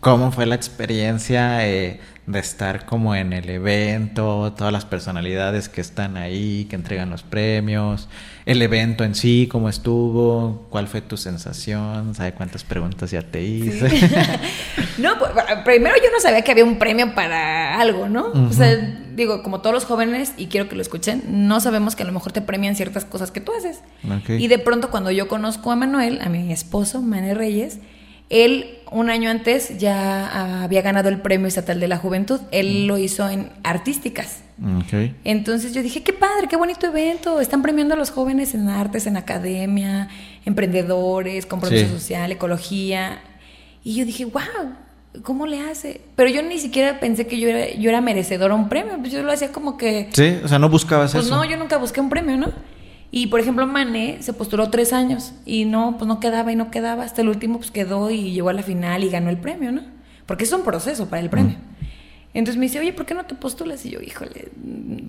cómo 0.00 0.32
fue 0.32 0.46
la 0.46 0.56
experiencia 0.56 1.68
eh, 1.68 2.00
de 2.28 2.40
estar 2.40 2.84
como 2.84 3.14
en 3.14 3.32
el 3.32 3.48
evento, 3.48 4.52
todas 4.54 4.70
las 4.70 4.84
personalidades 4.84 5.70
que 5.70 5.80
están 5.80 6.18
ahí, 6.18 6.66
que 6.68 6.76
entregan 6.76 7.08
los 7.08 7.22
premios, 7.22 8.06
el 8.44 8.60
evento 8.60 9.02
en 9.02 9.14
sí, 9.14 9.48
cómo 9.50 9.70
estuvo, 9.70 10.66
cuál 10.68 10.88
fue 10.88 11.00
tu 11.00 11.16
sensación, 11.16 12.14
¿sabe 12.14 12.34
cuántas 12.34 12.64
preguntas 12.64 13.10
ya 13.10 13.22
te 13.22 13.42
hice? 13.42 13.88
no, 14.98 15.18
pues, 15.18 15.30
primero 15.64 15.96
yo 15.96 16.10
no 16.12 16.20
sabía 16.20 16.42
que 16.42 16.52
había 16.52 16.66
un 16.66 16.78
premio 16.78 17.14
para 17.14 17.80
algo, 17.80 18.10
¿no? 18.10 18.26
O 18.26 18.52
sea, 18.52 18.76
digo, 19.16 19.42
como 19.42 19.62
todos 19.62 19.72
los 19.72 19.86
jóvenes, 19.86 20.34
y 20.36 20.48
quiero 20.48 20.68
que 20.68 20.76
lo 20.76 20.82
escuchen, 20.82 21.24
no 21.48 21.60
sabemos 21.60 21.96
que 21.96 22.02
a 22.02 22.06
lo 22.06 22.12
mejor 22.12 22.32
te 22.32 22.42
premian 22.42 22.76
ciertas 22.76 23.06
cosas 23.06 23.30
que 23.30 23.40
tú 23.40 23.52
haces. 23.56 23.80
Y 24.28 24.48
de 24.48 24.58
pronto 24.58 24.90
cuando 24.90 25.10
yo 25.10 25.28
conozco 25.28 25.70
a 25.70 25.76
Manuel, 25.76 26.20
a 26.20 26.28
mi 26.28 26.52
esposo, 26.52 27.00
Manuel 27.00 27.38
Reyes, 27.38 27.78
él 28.30 28.78
un 28.90 29.10
año 29.10 29.30
antes 29.30 29.78
ya 29.78 30.62
había 30.62 30.82
ganado 30.82 31.08
el 31.08 31.20
Premio 31.20 31.46
Estatal 31.46 31.80
de 31.80 31.88
la 31.88 31.96
Juventud. 31.96 32.40
Él 32.50 32.84
mm. 32.84 32.86
lo 32.86 32.98
hizo 32.98 33.28
en 33.28 33.50
artísticas. 33.62 34.42
Entonces 35.22 35.72
yo 35.72 35.82
dije, 35.82 36.02
qué 36.02 36.12
padre, 36.12 36.48
qué 36.48 36.56
bonito 36.56 36.88
evento. 36.88 37.40
Están 37.40 37.62
premiando 37.62 37.94
a 37.94 37.96
los 37.96 38.10
jóvenes 38.10 38.54
en 38.54 38.68
artes, 38.68 39.06
en 39.06 39.16
academia, 39.16 40.08
emprendedores, 40.44 41.46
compromiso 41.46 41.88
social, 41.88 42.32
ecología. 42.32 43.20
Y 43.84 43.94
yo 43.94 44.04
dije, 44.04 44.24
wow, 44.24 45.22
¿cómo 45.22 45.46
le 45.46 45.60
hace? 45.60 46.00
Pero 46.16 46.28
yo 46.30 46.42
ni 46.42 46.58
siquiera 46.58 46.98
pensé 46.98 47.28
que 47.28 47.38
yo 47.38 47.48
era, 47.48 47.72
yo 47.74 47.88
era 47.88 48.00
merecedora 48.00 48.54
a 48.54 48.56
un 48.56 48.68
premio. 48.68 48.98
Pues 48.98 49.12
yo 49.12 49.22
lo 49.22 49.30
hacía 49.30 49.52
como 49.52 49.76
que... 49.76 50.08
Sí, 50.12 50.38
o 50.42 50.48
sea, 50.48 50.58
no 50.58 50.68
buscabas 50.68 51.12
pues 51.12 51.26
eso. 51.26 51.36
no, 51.36 51.44
yo 51.44 51.56
nunca 51.56 51.76
busqué 51.76 52.00
un 52.00 52.08
premio, 52.08 52.36
¿no? 52.36 52.52
Y 53.10 53.28
por 53.28 53.40
ejemplo, 53.40 53.66
Mané 53.66 54.18
se 54.20 54.32
postuló 54.32 54.70
tres 54.70 54.92
años 54.92 55.32
y 55.46 55.64
no, 55.64 55.96
pues 55.96 56.06
no 56.06 56.20
quedaba 56.20 56.52
y 56.52 56.56
no 56.56 56.70
quedaba. 56.70 57.04
Hasta 57.04 57.22
el 57.22 57.28
último, 57.28 57.58
pues 57.58 57.70
quedó 57.70 58.10
y 58.10 58.32
llegó 58.32 58.50
a 58.50 58.52
la 58.52 58.62
final 58.62 59.02
y 59.02 59.08
ganó 59.08 59.30
el 59.30 59.38
premio, 59.38 59.72
¿no? 59.72 59.82
Porque 60.26 60.44
es 60.44 60.52
un 60.52 60.62
proceso 60.62 61.08
para 61.08 61.22
el 61.22 61.30
premio. 61.30 61.56
Entonces 62.34 62.58
me 62.58 62.66
dice, 62.66 62.78
oye, 62.78 62.92
¿por 62.92 63.06
qué 63.06 63.14
no 63.14 63.24
te 63.24 63.34
postulas? 63.34 63.84
Y 63.86 63.90
yo, 63.90 64.00
híjole, 64.00 64.50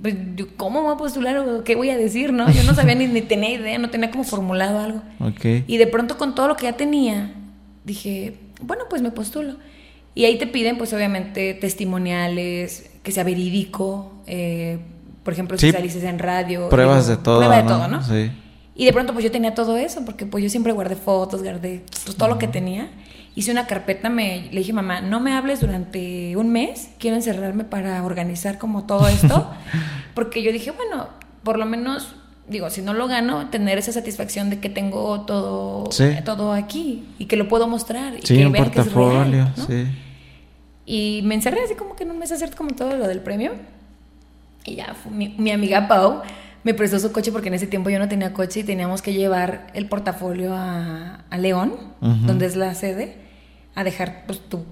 pues, 0.01 0.15
¿cómo 0.55 0.81
voy 0.81 0.93
a 0.93 0.97
postular 0.97 1.37
o 1.37 1.63
qué 1.65 1.75
voy 1.75 1.89
a 1.89 1.97
decir, 1.97 2.31
no? 2.31 2.49
Yo 2.49 2.63
no 2.63 2.73
sabía 2.73 2.95
ni, 2.95 3.07
ni 3.07 3.21
tenía 3.21 3.51
idea, 3.51 3.77
no 3.77 3.89
tenía 3.89 4.09
como 4.09 4.23
formulado 4.23 4.79
algo. 4.79 5.01
Okay. 5.19 5.65
Y 5.67 5.77
de 5.77 5.87
pronto 5.87 6.17
con 6.17 6.33
todo 6.33 6.47
lo 6.47 6.55
que 6.55 6.63
ya 6.63 6.77
tenía, 6.77 7.33
dije, 7.83 8.37
bueno, 8.61 8.85
pues 8.89 9.01
me 9.01 9.11
postulo. 9.11 9.57
Y 10.15 10.25
ahí 10.25 10.37
te 10.37 10.47
piden, 10.47 10.77
pues 10.77 10.93
obviamente, 10.93 11.53
testimoniales, 11.53 12.89
que 13.03 13.11
sea 13.11 13.23
verídico, 13.23 14.13
eh, 14.25 14.79
por 15.29 15.33
ejemplo, 15.33 15.59
si 15.59 15.71
saliste 15.71 16.09
en 16.09 16.17
radio. 16.17 16.69
Pruebas 16.69 17.05
de 17.05 17.15
todo. 17.15 17.37
Prueba 17.37 17.57
de 17.57 17.67
todo, 17.67 17.87
¿no? 17.87 18.01
Sí. 18.01 18.31
Y 18.73 18.85
de 18.85 18.93
pronto 18.93 19.13
pues 19.13 19.23
yo 19.23 19.29
tenía 19.29 19.53
todo 19.53 19.77
eso, 19.77 20.03
porque 20.03 20.25
pues 20.25 20.43
yo 20.43 20.49
siempre 20.49 20.73
guardé 20.73 20.95
fotos, 20.95 21.43
guardé 21.43 21.83
pues, 22.03 22.15
todo 22.17 22.27
lo 22.29 22.39
que 22.39 22.47
tenía. 22.47 22.89
Hice 23.35 23.51
una 23.51 23.67
carpeta, 23.67 24.09
me, 24.09 24.49
le 24.51 24.57
dije, 24.57 24.73
mamá, 24.73 25.01
no 25.01 25.19
me 25.19 25.33
hables 25.33 25.59
durante 25.59 26.35
un 26.35 26.51
mes, 26.51 26.89
quiero 26.97 27.15
encerrarme 27.15 27.63
para 27.63 28.03
organizar 28.03 28.57
como 28.57 28.87
todo 28.87 29.07
esto, 29.07 29.51
porque 30.15 30.41
yo 30.41 30.51
dije, 30.51 30.71
bueno, 30.71 31.09
por 31.43 31.59
lo 31.59 31.67
menos, 31.67 32.15
digo, 32.47 32.71
si 32.71 32.81
no 32.81 32.95
lo 32.95 33.07
gano, 33.07 33.51
tener 33.51 33.77
esa 33.77 33.91
satisfacción 33.91 34.49
de 34.49 34.59
que 34.59 34.71
tengo 34.71 35.21
todo, 35.27 35.89
todo 36.25 36.53
aquí 36.53 37.05
y 37.19 37.25
que 37.25 37.35
lo 37.35 37.47
puedo 37.47 37.67
mostrar. 37.67 38.15
Y 38.15 38.25
sí, 38.25 38.37
que 38.37 38.47
un 38.47 38.53
portafolio, 38.53 39.51
sí. 39.67 39.85
Y 40.87 41.21
me 41.23 41.35
encerré 41.35 41.61
así 41.63 41.75
como 41.75 41.95
que 41.95 42.03
en 42.03 42.09
un 42.09 42.17
mes 42.17 42.31
a 42.31 42.35
hacer 42.35 42.55
como 42.55 42.71
todo 42.71 42.97
lo 42.97 43.07
del 43.07 43.19
premio. 43.19 43.51
Y 44.69 44.75
ya 44.75 44.95
mi, 45.09 45.51
amiga 45.51 45.87
Pau 45.87 46.21
me 46.63 46.73
prestó 46.73 46.99
su 46.99 47.11
coche 47.11 47.31
porque 47.31 47.47
en 47.47 47.55
ese 47.55 47.67
tiempo 47.67 47.89
yo 47.89 47.99
no 47.99 48.07
tenía 48.07 48.33
coche 48.33 48.61
y 48.61 48.63
teníamos 48.63 49.01
que 49.01 49.13
llevar 49.13 49.67
el 49.73 49.87
portafolio 49.87 50.53
a, 50.53 51.23
León, 51.37 51.73
donde 52.01 52.45
es 52.45 52.55
la 52.55 52.73
sede, 52.75 53.15
a 53.75 53.83
dejar 53.83 54.25
pues, 54.25 54.41
tu, 54.47 54.65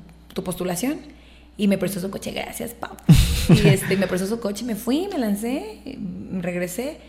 postulación. 0.43 0.99
Y 1.59 1.67
me 1.67 1.79
prestó 1.79 1.99
su 1.99 2.11
coche, 2.11 2.31
gracias 2.31 2.73
Pau. 2.73 2.95
y 3.49 3.67
este, 3.67 3.97
me 3.97 4.05
prestó 4.05 4.27
su 4.27 4.39
coche, 4.39 4.63
me 4.63 4.75
fui, 4.75 5.07
me 5.11 5.17
lancé, 5.17 5.97
me 5.97 6.41
regresé. 6.41 6.99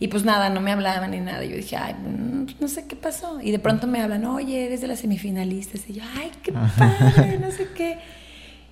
Y 0.00 0.08
pues 0.08 0.24
nada, 0.24 0.48
no 0.48 0.60
me 0.60 0.70
hablaban 0.70 1.10
ni 1.10 1.18
nada. 1.18 1.44
Yo 1.44 1.56
dije, 1.56 1.76
ay, 1.76 1.94
mm, 1.94 2.46
no 2.60 2.68
sé 2.68 2.86
qué 2.86 2.94
pasó. 2.94 3.40
Y 3.40 3.50
de 3.50 3.58
pronto 3.58 3.86
me 3.86 4.00
hablan, 4.00 4.24
oye, 4.26 4.66
eres 4.66 4.80
de 4.80 4.86
las 4.86 5.00
semifinalistas. 5.00 5.88
Y 5.88 5.94
yo, 5.94 6.02
ay, 6.16 6.30
qué 6.42 6.52
padre, 6.78 7.38
no 7.38 7.50
sé 7.50 7.68
qué. 7.74 7.87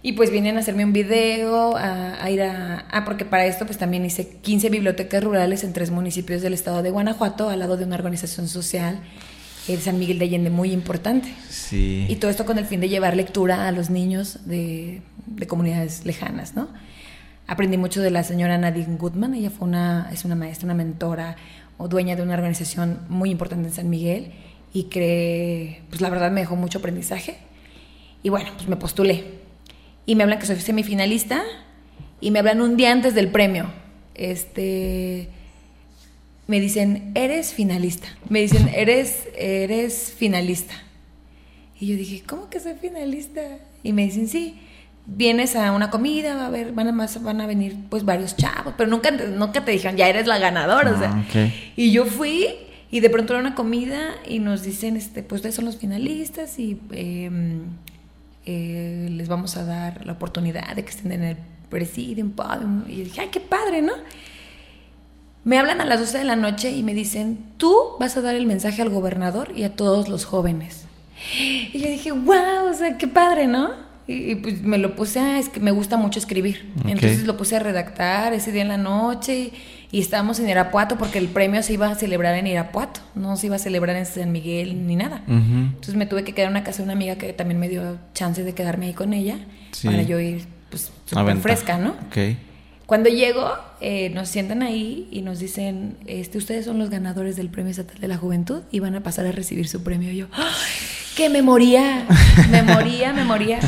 Y 0.07 0.13
pues 0.13 0.31
vienen 0.31 0.57
a 0.57 0.61
hacerme 0.61 0.85
un 0.85 0.93
video, 0.93 1.77
a, 1.77 2.31
ir 2.31 2.41
a... 2.41 2.87
Ah, 2.93 3.05
porque 3.05 3.25
para 3.25 3.45
esto 3.45 3.67
pues 3.67 3.77
también 3.77 4.05
hice 4.05 4.37
15 4.41 4.71
bibliotecas 4.71 5.25
rurales 5.25 5.65
en 5.65 5.73
tres 5.73 5.91
municipios 5.91 6.43
del 6.43 6.53
estado 6.53 6.85
de 6.85 6.91
Guanajuato, 6.93 7.49
al 7.49 7.59
lado 7.59 7.77
de 7.77 7.87
una 7.87 7.97
organización 7.97 8.47
social 8.47 9.01
de 9.67 9.77
San 9.79 9.99
Miguel 9.99 10.21
de 10.21 10.27
Allende 10.27 10.49
muy 10.49 10.71
importante. 10.71 11.35
Sí. 11.51 12.07
Y 12.09 12.15
todo 12.17 12.31
esto 12.31 12.47
con 12.47 12.57
el 12.57 12.67
fin 12.67 12.79
de 12.79 12.89
llevar 12.89 13.17
lectura 13.17 13.67
a 13.67 13.73
los 13.73 13.91
niños 13.91 14.47
de, 14.47 15.03
comunidades 15.49 16.07
lejanas, 16.07 16.55
¿no? 16.55 16.69
Aprendí 17.49 17.77
mucho 17.77 18.01
de 18.01 18.13
la 18.13 18.23
señora 18.23 18.57
Nadine 18.59 18.99
Goodman, 18.99 19.35
ella 19.35 19.51
fue 19.51 19.67
una, 19.67 20.09
es 20.13 20.25
una 20.25 20.37
maestra, 20.37 20.67
una 20.67 20.75
mentora 20.75 21.35
o 21.79 21.89
dueña 21.89 22.15
de 22.15 22.23
una 22.23 22.35
organización 22.35 23.01
muy 23.09 23.33
importante 23.33 23.67
en 23.67 23.75
San 23.75 23.91
Miguel 23.91 24.31
y 24.73 24.85
que, 24.85 25.83
pues 25.89 26.01
la 26.01 26.11
verdad 26.11 26.31
me 26.31 26.43
dejó 26.43 26.55
mucho 26.55 26.79
aprendizaje. 26.79 27.39
Y 28.23 28.29
bueno, 28.29 28.51
pues 28.57 28.69
me 28.69 28.77
postulé 28.77 29.46
y 30.07 30.15
me 30.15 30.23
hablan 30.23 30.39
que 30.39 30.47
soy 30.47 30.57
semifinalista 30.61 31.43
y 32.21 32.31
me 32.31 32.39
hablan 32.39 32.61
un 32.61 32.77
día 32.77 32.93
antes 32.93 33.15
del 33.15 33.29
premio. 33.29 33.71
Este 34.15 35.29
me 36.47 36.61
dicen, 36.61 37.11
"Eres 37.15 37.53
finalista." 37.53 38.09
Me 38.29 38.41
dicen, 38.41 38.69
"Eres 38.69 39.29
eres 39.37 40.15
finalista." 40.17 40.75
Y 41.79 41.89
yo 41.89 41.97
dije, 41.97 42.23
"¿Cómo 42.27 42.49
que 42.49 42.61
soy 42.61 42.75
finalista?" 42.81 43.43
Y 43.83 43.93
me 43.93 44.05
dicen, 44.05 44.29
"Sí." 44.29 44.61
Vienes 45.09 45.55
a 45.55 45.71
una 45.71 45.89
comida, 45.91 46.35
va 46.35 46.47
a 46.47 46.51
ver, 46.51 46.73
van 46.73 46.89
a 46.89 46.93
más, 46.93 47.23
van 47.23 47.41
a 47.41 47.47
venir 47.47 47.77
pues 47.89 48.05
varios 48.05 48.37
chavos, 48.37 48.75
pero 48.77 48.91
nunca, 48.91 49.13
nunca 49.13 49.65
te 49.65 49.71
dijeron, 49.71 49.97
ya 49.97 50.09
eres 50.09 50.27
la 50.27 50.39
ganadora, 50.41 50.91
o 50.91 50.99
sea. 50.99 51.13
Ah, 51.15 51.49
y 51.77 51.93
yo 51.93 52.07
fui 52.07 52.49
y 52.91 52.99
de 52.99 53.09
pronto 53.09 53.33
era 53.33 53.41
una 53.41 53.55
comida 53.55 54.17
y 54.29 54.41
nos 54.41 54.65
dicen, 54.65 54.97
este, 54.97 55.23
pues 55.23 55.39
ustedes 55.39 55.55
son 55.55 55.65
los 55.65 55.77
finalistas 55.77 56.59
y 56.59 56.81
em, 56.91 57.67
eh, 58.47 59.09
les 59.11 59.29
vamos 59.29 59.57
a 59.57 59.65
dar 59.65 60.07
la 60.07 60.13
oportunidad 60.13 60.75
de 60.77 60.85
que 60.85 60.91
estén 60.91 61.13
en 61.13 61.25
el 61.25 61.37
presidium, 61.69 62.33
Y 62.87 62.97
yo 62.99 63.05
dije, 63.05 63.21
ay, 63.21 63.29
qué 63.31 63.41
padre, 63.41 63.83
¿no? 63.83 63.93
Me 65.45 65.59
hablan 65.59 65.81
a 65.81 65.85
las 65.85 66.01
12 66.01 66.19
de 66.19 66.25
la 66.25 66.37
noche 66.37 66.71
y 66.71 66.83
me 66.83 66.95
dicen, 66.95 67.39
tú 67.57 67.75
vas 68.01 68.17
a 68.17 68.21
dar 68.21 68.35
el 68.35 68.47
mensaje 68.47 68.83
al 68.83 68.91
gobernador 68.91 69.53
y 69.55 69.65
a 69.65 69.75
todos 69.75 70.09
los 70.09 70.25
jóvenes. 70.25 70.87
Y 71.73 71.79
yo 71.79 71.89
dije, 71.89 72.13
wow, 72.13 72.69
o 72.71 72.75
sea, 72.75 72.97
qué 72.99 73.09
padre, 73.09 73.47
¿no? 73.47 73.71
Y, 74.07 74.37
pues 74.37 74.63
me 74.63 74.79
lo 74.79 74.95
puse 74.95 75.19
a, 75.19 75.39
es 75.39 75.49
que 75.49 75.61
me 75.61 75.73
gusta 75.73 75.97
mucho 75.97 76.19
escribir. 76.19 76.73
Entonces 76.87 77.27
lo 77.27 77.37
puse 77.37 77.57
a 77.57 77.59
redactar 77.59 78.33
ese 78.33 78.53
día 78.53 78.63
en 78.63 78.69
la 78.69 78.77
noche 78.77 79.37
y 79.37 79.53
estábamos 79.93 80.39
en 80.41 80.49
Irapuato 80.49 80.97
porque 80.97 81.19
el 81.19 81.29
premio 81.29 81.63
se 81.63 81.73
iba 81.73 81.89
a 81.89 81.95
celebrar 81.95 82.35
en 82.35 82.47
Irapuato, 82.47 83.01
no 83.15 83.37
se 83.37 83.47
iba 83.47 83.57
a 83.57 83.59
celebrar 83.59 83.97
en 83.97 84.07
San 84.07 84.33
Miguel 84.33 84.87
ni 84.87 84.97
nada. 84.97 85.23
Entonces 85.27 85.95
me 85.95 86.07
tuve 86.07 86.25
que 86.25 86.33
quedar 86.33 86.49
en 86.49 86.57
una 86.57 86.65
casa 86.65 86.79
de 86.79 86.85
una 86.85 86.93
amiga 86.93 87.17
que 87.17 87.33
también 87.33 87.61
me 87.61 87.69
dio 87.69 87.99
chance 88.15 88.43
de 88.43 88.55
quedarme 88.55 88.87
ahí 88.87 88.93
con 88.93 89.13
ella 89.13 89.39
para 89.85 90.03
yo 90.03 90.19
ir 90.21 90.47
pues 90.71 90.91
súper 91.07 91.37
fresca, 91.39 91.79
¿no? 91.79 91.95
Okay. 92.09 92.39
Cuando 92.87 93.09
llego, 93.09 93.53
eh, 93.81 94.11
nos 94.11 94.29
sientan 94.29 94.63
ahí 94.63 95.09
y 95.11 95.23
nos 95.23 95.41
dicen, 95.41 95.97
este, 96.07 96.39
ustedes 96.39 96.65
son 96.65 96.79
los 96.79 96.89
ganadores 96.89 97.35
del 97.35 97.49
Premio 97.49 97.73
Estatal 97.73 97.99
de 97.99 98.07
la 98.07 98.17
Juventud 98.17 98.63
y 98.71 98.79
van 98.79 98.95
a 98.95 99.03
pasar 99.03 99.27
a 99.27 99.33
recibir 99.33 99.67
su 99.67 99.83
premio. 99.83 100.13
Y 100.13 100.19
yo, 100.19 100.27
¡qué 101.17 101.29
me 101.29 101.43
moría! 101.43 102.07
Me 102.49 102.63
moría, 102.63 103.13
me 103.13 103.25
moría. 103.25 103.59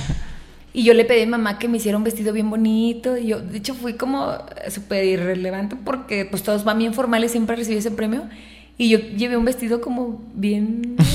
Y 0.73 0.85
yo 0.85 0.95
le 0.95 1.05
pedí 1.05 1.23
a 1.23 1.25
mi 1.25 1.31
mamá 1.33 1.59
que 1.59 1.66
me 1.69 1.79
hiciera 1.79 1.97
un 1.97 2.05
vestido 2.05 2.33
bien 2.33 2.51
bonito. 2.51 3.16
Y 3.16 3.29
yo, 3.29 3.41
de 3.41 3.59
hecho, 3.59 3.75
fui 3.75 3.95
como 3.95 4.39
súper 4.69 5.05
irrelevante 5.05 5.77
porque 5.77 6.25
pues 6.25 6.43
todos 6.43 6.64
van 6.64 6.79
bien 6.79 6.95
formales, 6.95 7.33
siempre 7.33 7.57
recibí 7.57 7.79
ese 7.79 7.91
premio. 7.91 8.29
Y 8.77 8.91
yo 8.91 8.99
llevé 8.99 9.37
un 9.37 9.45
vestido 9.45 9.81
como 9.81 10.23
bien... 10.35 10.97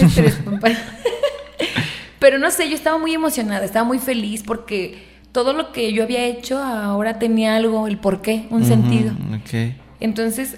Pero 2.19 2.39
no 2.39 2.51
sé, 2.51 2.69
yo 2.69 2.75
estaba 2.75 2.97
muy 2.97 3.13
emocionada, 3.13 3.65
estaba 3.65 3.85
muy 3.85 3.99
feliz 3.99 4.43
porque 4.43 5.03
todo 5.33 5.51
lo 5.53 5.73
que 5.73 5.91
yo 5.91 6.03
había 6.03 6.23
hecho 6.25 6.57
ahora 6.57 7.19
tenía 7.19 7.57
algo, 7.57 7.85
el 7.87 7.97
porqué, 7.97 8.47
un 8.49 8.63
sentido. 8.65 9.11
Okay. 9.41 9.75
Entonces, 9.99 10.57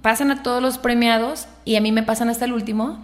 pasan 0.00 0.30
a 0.30 0.42
todos 0.42 0.62
los 0.62 0.78
premiados 0.78 1.48
y 1.66 1.76
a 1.76 1.82
mí 1.82 1.92
me 1.92 2.02
pasan 2.02 2.30
hasta 2.30 2.46
el 2.46 2.54
último 2.54 3.02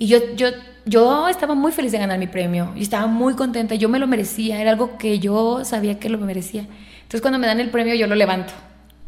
Y 0.00 0.06
yo, 0.06 0.18
yo, 0.34 0.48
yo 0.86 1.28
estaba 1.28 1.54
muy 1.54 1.72
feliz 1.72 1.92
de 1.92 1.98
ganar 1.98 2.18
mi 2.18 2.26
premio. 2.26 2.72
Y 2.74 2.80
estaba 2.80 3.06
muy 3.06 3.34
contenta. 3.34 3.74
Yo 3.74 3.90
me 3.90 3.98
lo 3.98 4.06
merecía. 4.06 4.58
Era 4.58 4.70
algo 4.70 4.96
que 4.96 5.18
yo 5.18 5.62
sabía 5.66 5.98
que 5.98 6.08
lo 6.08 6.16
merecía. 6.16 6.62
Entonces 7.02 7.20
cuando 7.20 7.38
me 7.38 7.46
dan 7.46 7.60
el 7.60 7.68
premio 7.68 7.94
yo 7.94 8.06
lo 8.06 8.14
levanto. 8.14 8.54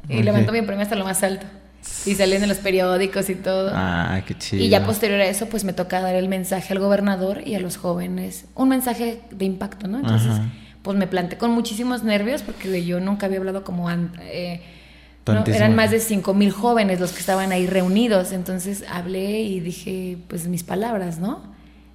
Y 0.07 0.23
levanto 0.23 0.53
mi 0.53 0.61
premio 0.61 0.83
hasta 0.83 0.95
lo 0.95 1.05
más 1.05 1.23
alto. 1.23 1.47
Y 2.05 2.15
salen 2.15 2.43
en 2.43 2.49
los 2.51 2.59
periódicos 2.59 3.31
y 3.31 3.37
todo. 3.37 3.71
Ah, 3.75 4.21
qué 4.27 4.37
chido. 4.37 4.63
Y 4.63 4.69
ya 4.69 4.85
posterior 4.85 5.19
a 5.19 5.25
eso, 5.25 5.47
pues 5.47 5.65
me 5.65 5.73
toca 5.73 6.03
dar 6.03 6.15
el 6.15 6.29
mensaje 6.29 6.75
al 6.75 6.79
gobernador 6.79 7.41
y 7.47 7.55
a 7.55 7.61
los 7.61 7.79
jóvenes. 7.79 8.45
Un 8.55 8.69
mensaje 8.69 9.21
de 9.31 9.45
impacto, 9.47 9.89
¿no? 9.89 9.99
Entonces, 9.99 10.33
Ajá. 10.33 10.45
pues 10.83 10.99
me 10.99 11.07
planté 11.07 11.39
con 11.39 11.53
muchísimos 11.53 12.03
nervios 12.03 12.43
porque 12.43 12.85
yo 12.85 13.01
nunca 13.01 13.27
había 13.27 13.39
hablado 13.39 13.65
como 13.65 13.89
antes. 13.89 14.21
Eh, 14.27 14.61
no, 15.27 15.45
eran 15.47 15.75
más 15.75 15.91
de 15.91 16.01
5 16.01 16.35
mil 16.35 16.51
jóvenes 16.51 17.01
los 17.01 17.13
que 17.13 17.21
estaban 17.21 17.53
ahí 17.53 17.67
reunidos. 17.67 18.33
Entonces 18.33 18.85
hablé 18.89 19.43
y 19.43 19.61
dije, 19.61 20.19
pues 20.29 20.49
mis 20.49 20.65
palabras, 20.65 21.19
¿no? 21.19 21.43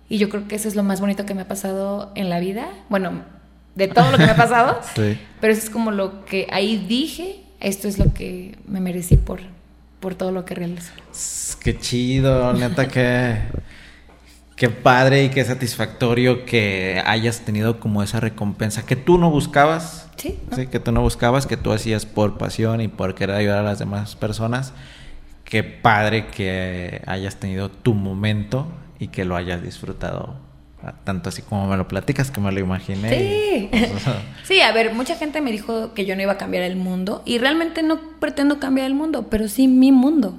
Y 0.09 0.17
yo 0.17 0.29
creo 0.29 0.47
que 0.47 0.55
eso 0.55 0.67
es 0.67 0.75
lo 0.75 0.83
más 0.83 1.01
bonito 1.01 1.25
que 1.25 1.33
me 1.33 1.41
ha 1.41 1.47
pasado 1.47 2.11
en 2.15 2.29
la 2.29 2.39
vida. 2.39 2.69
Bueno, 2.89 3.23
de 3.75 3.87
todo 3.87 4.11
lo 4.11 4.17
que 4.17 4.25
me 4.25 4.31
ha 4.31 4.35
pasado. 4.35 4.79
Sí. 4.95 5.17
Pero 5.41 5.53
eso 5.53 5.63
es 5.63 5.69
como 5.69 5.91
lo 5.91 6.25
que 6.25 6.47
ahí 6.51 6.77
dije, 6.87 7.41
esto 7.59 7.87
es 7.87 7.99
lo 7.99 8.13
que 8.13 8.57
me 8.67 8.79
merecí 8.79 9.17
por, 9.17 9.41
por 9.99 10.15
todo 10.15 10.31
lo 10.31 10.45
que 10.45 10.55
realizo. 10.55 10.91
Qué 11.59 11.77
chido, 11.77 12.53
neta, 12.53 12.87
que... 12.87 13.37
Qué 14.57 14.69
padre 14.69 15.23
y 15.23 15.29
qué 15.29 15.45
satisfactorio 15.45 16.43
que 16.45 17.01
hayas 17.05 17.41
tenido 17.41 17.79
como 17.79 18.01
esa 18.03 18.19
recompensa 18.19 18.85
que 18.85 18.95
tú 18.95 19.17
no 19.19 19.29
buscabas. 19.29 20.09
Sí, 20.17 20.37
¿no? 20.49 20.57
Sí, 20.57 20.67
que 20.67 20.79
tú 20.79 20.91
no 20.91 21.01
buscabas, 21.01 21.45
que 21.45 21.57
tú 21.57 21.71
hacías 21.71 22.05
por 22.07 22.37
pasión 22.39 22.81
y 22.81 22.87
por 22.87 23.13
querer 23.15 23.35
ayudar 23.35 23.59
a 23.59 23.63
las 23.63 23.77
demás 23.79 24.15
personas. 24.15 24.73
Qué 25.45 25.63
padre 25.63 26.25
que 26.27 27.01
hayas 27.05 27.35
tenido 27.35 27.69
tu 27.69 27.93
momento 27.93 28.67
y 28.99 29.09
que 29.09 29.25
lo 29.25 29.35
hayas 29.35 29.61
disfrutado. 29.61 30.35
ah, 30.83 30.95
Tanto 31.03 31.29
así 31.29 31.43
como 31.43 31.67
me 31.67 31.77
lo 31.77 31.87
platicas, 31.87 32.31
que 32.31 32.41
me 32.41 32.51
lo 32.51 32.59
imaginé. 32.59 33.09
Sí. 33.09 33.69
y- 33.71 33.77
Sí, 34.43 34.61
a 34.61 34.71
ver, 34.71 34.91
mucha 34.93 35.15
gente 35.15 35.39
me 35.39 35.51
dijo 35.51 35.93
que 35.93 36.05
yo 36.05 36.15
no 36.15 36.23
iba 36.23 36.31
a 36.31 36.37
cambiar 36.37 36.63
el 36.63 36.77
mundo 36.77 37.21
y 37.25 37.37
realmente 37.37 37.83
no 37.83 37.99
pretendo 38.19 38.59
cambiar 38.59 38.87
el 38.87 38.95
mundo, 38.95 39.27
pero 39.29 39.47
sí 39.49 39.67
mi 39.67 39.91
mundo 39.91 40.33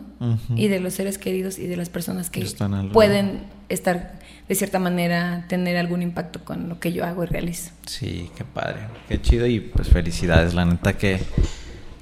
Y 0.56 0.68
de 0.68 0.80
los 0.80 0.94
seres 0.94 1.16
queridos 1.18 1.58
y 1.58 1.66
de 1.68 1.76
las 1.76 1.88
personas 1.90 2.28
que 2.30 2.40
están 2.40 2.90
pueden 2.90 3.42
estar 3.68 4.18
de 4.48 4.54
cierta 4.54 4.78
manera, 4.78 5.44
tener 5.48 5.76
algún 5.76 6.02
impacto 6.02 6.42
con 6.44 6.68
lo 6.68 6.80
que 6.80 6.92
yo 6.92 7.04
hago 7.04 7.22
y 7.22 7.26
realizo. 7.26 7.70
Sí, 7.86 8.30
qué 8.36 8.44
padre, 8.44 8.78
qué 9.08 9.20
chido 9.20 9.46
y 9.46 9.60
pues 9.60 9.88
felicidades, 9.88 10.54
la 10.54 10.64
neta 10.64 10.94
que, 10.94 11.20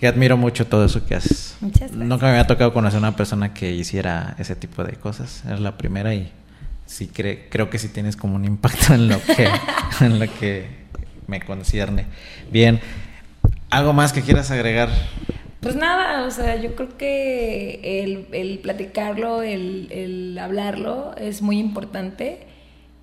que 0.01 0.07
admiro 0.07 0.37
mucho 0.37 0.67
todo 0.67 0.85
eso 0.85 1.05
que 1.05 1.17
haces. 1.17 1.57
Muchas 1.61 1.91
gracias. 1.91 2.09
Nunca 2.09 2.27
me 2.27 2.33
había 2.33 2.47
tocado 2.47 2.73
conocer 2.73 2.99
a 2.99 3.01
una 3.09 3.17
persona 3.17 3.53
que 3.53 3.73
hiciera 3.73 4.37
ese 4.39 4.55
tipo 4.57 4.85
de 4.85 4.93
cosas, 4.95 5.43
es 5.51 5.59
la 5.61 5.77
primera 5.77 6.15
y 6.15 6.31
sí 6.87 7.11
cre- 7.13 7.47
creo 7.51 7.69
que 7.69 7.79
sí 7.81 7.89
tienes 7.89 8.17
como 8.17 8.37
un 8.37 8.45
impacto 8.45 8.95
en 8.95 9.09
lo 9.09 9.21
que, 9.21 9.49
en 10.01 10.19
lo 10.21 10.27
que 10.39 10.69
me 11.27 11.41
concierne. 11.41 12.07
Bien, 12.53 12.79
¿algo 13.71 13.93
más 13.93 14.13
que 14.13 14.23
quieras 14.23 14.53
agregar? 14.53 14.89
Pues 15.61 15.75
nada, 15.75 16.27
o 16.27 16.31
sea, 16.31 16.57
yo 16.57 16.77
creo 16.77 16.97
que 16.97 17.81
el, 18.03 18.27
el 18.33 18.59
platicarlo, 18.61 19.43
el, 19.43 19.89
el 19.91 20.39
hablarlo 20.39 21.15
es 21.17 21.43
muy 21.43 21.59
importante. 21.59 22.47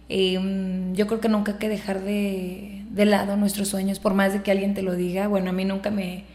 Em, 0.10 0.94
yo 0.94 1.08
creo 1.08 1.20
que 1.20 1.30
nunca 1.30 1.54
hay 1.54 1.58
que 1.58 1.70
dejar 1.70 2.02
de, 2.04 2.84
de 2.90 3.06
lado 3.06 3.36
nuestros 3.38 3.70
sueños, 3.70 4.00
por 4.00 4.14
más 4.14 4.34
de 4.34 4.44
que 4.44 4.52
alguien 4.52 4.74
te 4.76 4.82
lo 4.84 4.96
diga. 4.96 5.28
Bueno, 5.28 5.50
a 5.50 5.54
mí 5.54 5.66
nunca 5.66 5.92
me... 5.92 6.26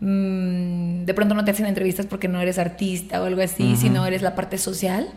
mm, 0.00 1.04
de 1.04 1.14
pronto 1.14 1.34
no 1.34 1.44
te 1.44 1.50
hacen 1.52 1.66
entrevistas 1.66 2.06
porque 2.06 2.28
no 2.28 2.40
eres 2.40 2.58
artista 2.58 3.20
o 3.22 3.24
algo 3.24 3.42
así, 3.42 3.76
sino 3.76 4.06
eres 4.06 4.22
la 4.22 4.34
parte 4.34 4.58
social. 4.58 5.08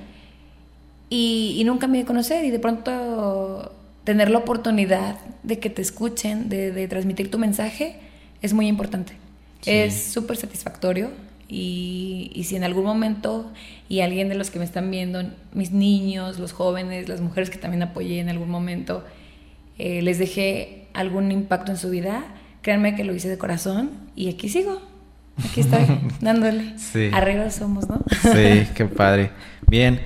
Y, 1.10 1.56
y 1.60 1.64
nunca 1.66 1.88
me 1.88 2.02
a 2.02 2.06
conocer 2.06 2.44
y 2.46 2.50
de 2.50 2.60
pronto 2.60 3.72
tener 4.04 4.30
la 4.32 4.40
oportunidad 4.40 5.18
de 5.44 5.60
que 5.60 5.70
te 5.70 5.82
escuchen, 5.82 6.50
de, 6.50 6.72
de 6.72 6.88
transmitir 6.88 7.30
tu 7.30 7.38
mensaje, 7.38 7.98
es 8.42 8.54
muy 8.54 8.68
importante. 8.68 9.14
Sí. 9.64 9.72
Es 9.72 10.12
súper 10.14 10.38
satisfactorio 10.38 11.10
y, 11.48 12.32
y 12.34 12.44
si 12.46 12.56
en 12.56 12.64
algún 12.64 12.86
momento 12.86 13.52
y 13.90 14.02
alguien 14.02 14.30
de 14.30 14.36
los 14.36 14.50
que 14.50 14.60
me 14.60 14.66
están 14.66 14.90
viendo, 14.90 15.24
mis 15.54 15.72
niños, 15.72 16.40
los 16.40 16.52
jóvenes, 16.52 17.10
las 17.10 17.22
mujeres 17.22 17.50
que 17.50 17.58
también 17.58 17.84
apoyé 17.84 18.20
en 18.20 18.30
algún 18.30 18.50
momento, 18.50 19.04
eh, 19.78 20.02
les 20.02 20.20
dejé 20.20 20.88
algún 20.94 21.32
impacto 21.32 21.72
en 21.72 21.78
su 21.78 21.90
vida, 21.90 22.24
créanme 22.62 22.96
que 22.96 23.04
lo 23.04 23.14
hice 23.14 23.30
de 23.30 23.38
corazón 23.38 23.92
y 24.16 24.30
aquí 24.30 24.50
sigo. 24.50 24.82
Aquí 25.44 25.62
estoy, 25.62 25.86
dándole. 26.22 26.78
Sí. 26.78 27.10
Arriba 27.12 27.50
somos, 27.50 27.90
¿no? 27.90 28.04
Sí, 28.22 28.68
qué 28.76 28.86
padre. 28.86 29.32
Bien, 29.68 30.00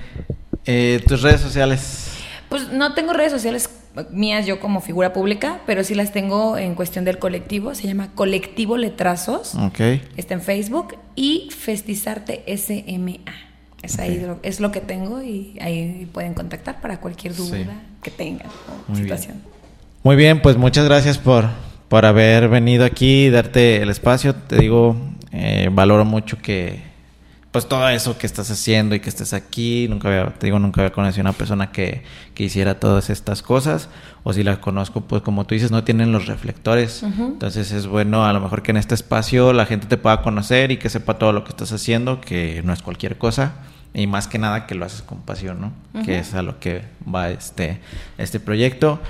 eh, 0.64 1.02
tus 1.06 1.22
redes 1.22 1.40
sociales. 1.40 2.17
Pues 2.48 2.68
no 2.72 2.94
tengo 2.94 3.12
redes 3.12 3.32
sociales 3.32 3.68
mías 4.10 4.46
yo 4.46 4.60
como 4.60 4.80
figura 4.80 5.12
pública, 5.12 5.60
pero 5.66 5.84
sí 5.84 5.94
las 5.94 6.12
tengo 6.12 6.56
en 6.56 6.74
cuestión 6.74 7.04
del 7.04 7.18
colectivo. 7.18 7.74
Se 7.74 7.86
llama 7.86 8.10
Colectivo 8.14 8.76
Letrazos. 8.76 9.54
Ok. 9.54 9.80
Está 10.16 10.34
en 10.34 10.40
Facebook 10.42 10.96
y 11.14 11.48
Festizarte 11.56 12.44
SMA. 12.56 13.18
Es, 13.82 13.98
ahí 13.98 14.18
lo, 14.20 14.38
es 14.42 14.60
lo 14.60 14.72
que 14.72 14.80
tengo 14.80 15.22
y 15.22 15.56
ahí 15.60 16.08
pueden 16.12 16.34
contactar 16.34 16.80
para 16.80 17.00
cualquier 17.00 17.34
duda 17.36 17.56
Sí. 17.58 17.66
que 18.02 18.10
tengan 18.10 18.48
o 18.88 18.92
Muy 18.92 19.02
situación. 19.02 19.36
Muy 20.02 20.16
bien, 20.16 20.42
pues 20.42 20.56
muchas 20.56 20.84
gracias 20.86 21.18
por, 21.18 21.46
por 21.88 22.04
haber 22.06 22.48
venido 22.48 22.84
aquí 22.84 23.26
y 23.26 23.30
darte 23.30 23.82
el 23.82 23.90
espacio. 23.90 24.34
Te 24.34 24.56
digo, 24.56 24.96
eh, 25.32 25.68
valoro 25.72 26.04
mucho 26.04 26.38
que 26.42 26.82
pues 27.58 27.68
todo 27.68 27.88
eso 27.88 28.16
que 28.16 28.28
estás 28.28 28.48
haciendo 28.52 28.94
y 28.94 29.00
que 29.00 29.08
estés 29.08 29.32
aquí. 29.32 29.88
Nunca 29.90 30.06
había, 30.06 30.32
te 30.32 30.46
digo, 30.46 30.60
nunca 30.60 30.80
había 30.80 30.92
conocido 30.92 31.22
a 31.26 31.30
una 31.30 31.36
persona 31.36 31.72
que, 31.72 32.04
que 32.32 32.44
hiciera 32.44 32.78
todas 32.78 33.10
estas 33.10 33.42
cosas. 33.42 33.88
O 34.22 34.32
si 34.32 34.44
las 34.44 34.58
conozco, 34.58 35.00
pues 35.00 35.22
como 35.22 35.44
tú 35.44 35.56
dices, 35.56 35.72
no 35.72 35.82
tienen 35.82 36.12
los 36.12 36.26
reflectores. 36.26 37.02
Entonces 37.02 37.72
es 37.72 37.88
bueno 37.88 38.24
a 38.24 38.32
lo 38.32 38.38
mejor 38.38 38.62
que 38.62 38.70
en 38.70 38.76
este 38.76 38.94
espacio 38.94 39.52
la 39.52 39.66
gente 39.66 39.88
te 39.88 39.96
pueda 39.96 40.22
conocer 40.22 40.70
y 40.70 40.76
que 40.76 40.88
sepa 40.88 41.18
todo 41.18 41.32
lo 41.32 41.42
que 41.42 41.50
estás 41.50 41.72
haciendo, 41.72 42.20
que 42.20 42.62
no 42.64 42.72
es 42.72 42.80
cualquier 42.80 43.18
cosa. 43.18 43.54
Y 43.92 44.06
más 44.06 44.28
que 44.28 44.38
nada 44.38 44.68
que 44.68 44.76
lo 44.76 44.84
haces 44.84 45.02
con 45.02 45.22
pasión, 45.22 45.60
¿no? 45.60 46.04
Que 46.04 46.20
es 46.20 46.34
a 46.34 46.42
lo 46.42 46.60
que 46.60 46.84
va 47.12 47.30
este, 47.30 47.80
este 48.18 48.38
proyecto. 48.38 49.00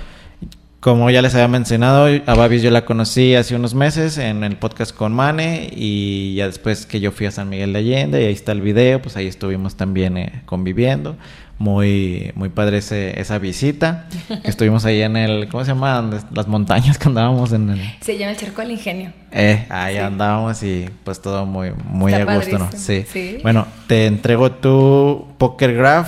Como 0.79 1.09
ya 1.09 1.21
les 1.21 1.35
había 1.35 1.49
mencionado, 1.49 2.07
a 2.25 2.33
Babis 2.35 2.61
yo 2.61 2.71
la 2.71 2.85
conocí 2.85 3.35
hace 3.35 3.53
unos 3.53 3.75
meses 3.75 4.17
en 4.17 4.45
el 4.45 4.55
podcast 4.55 4.95
con 4.95 5.11
Mane 5.11 5.69
y 5.75 6.35
ya 6.35 6.45
después 6.47 6.85
que 6.85 7.01
yo 7.01 7.11
fui 7.11 7.25
a 7.25 7.31
San 7.31 7.49
Miguel 7.49 7.73
de 7.73 7.79
Allende 7.79 8.21
y 8.21 8.25
ahí 8.27 8.31
está 8.33 8.53
el 8.53 8.61
video, 8.61 9.01
pues 9.01 9.17
ahí 9.17 9.27
estuvimos 9.27 9.75
también 9.75 10.17
eh, 10.17 10.41
conviviendo. 10.45 11.17
Muy, 11.57 12.31
muy 12.35 12.47
padre 12.47 12.77
ese- 12.77 13.19
esa 13.19 13.37
visita. 13.39 14.07
Que 14.41 14.49
estuvimos 14.49 14.85
ahí 14.85 15.01
en 15.01 15.17
el, 15.17 15.49
¿cómo 15.49 15.65
se 15.65 15.71
llama? 15.73 16.09
Las 16.33 16.47
montañas 16.47 16.97
que 16.97 17.09
andábamos 17.09 17.51
en 17.51 17.71
el... 17.71 17.81
Se 17.99 18.17
llama 18.17 18.31
el 18.31 18.37
Charco 18.37 18.61
del 18.61 18.71
Ingenio. 18.71 19.11
Eh, 19.33 19.65
ahí 19.69 19.95
Sí. 19.95 19.99
andábamos 19.99 20.63
y 20.63 20.85
pues 21.03 21.21
todo 21.21 21.45
muy, 21.45 21.73
muy 21.83 22.13
Está 22.13 22.31
a 22.31 22.35
gusto, 22.37 22.57
¿no? 22.57 22.69
Sí. 22.73 23.03
sí. 23.11 23.39
Bueno, 23.43 23.67
te 23.87 24.05
entrego 24.05 24.49
tu 24.53 25.27
Poker 25.37 25.73
Graph, 25.75 26.07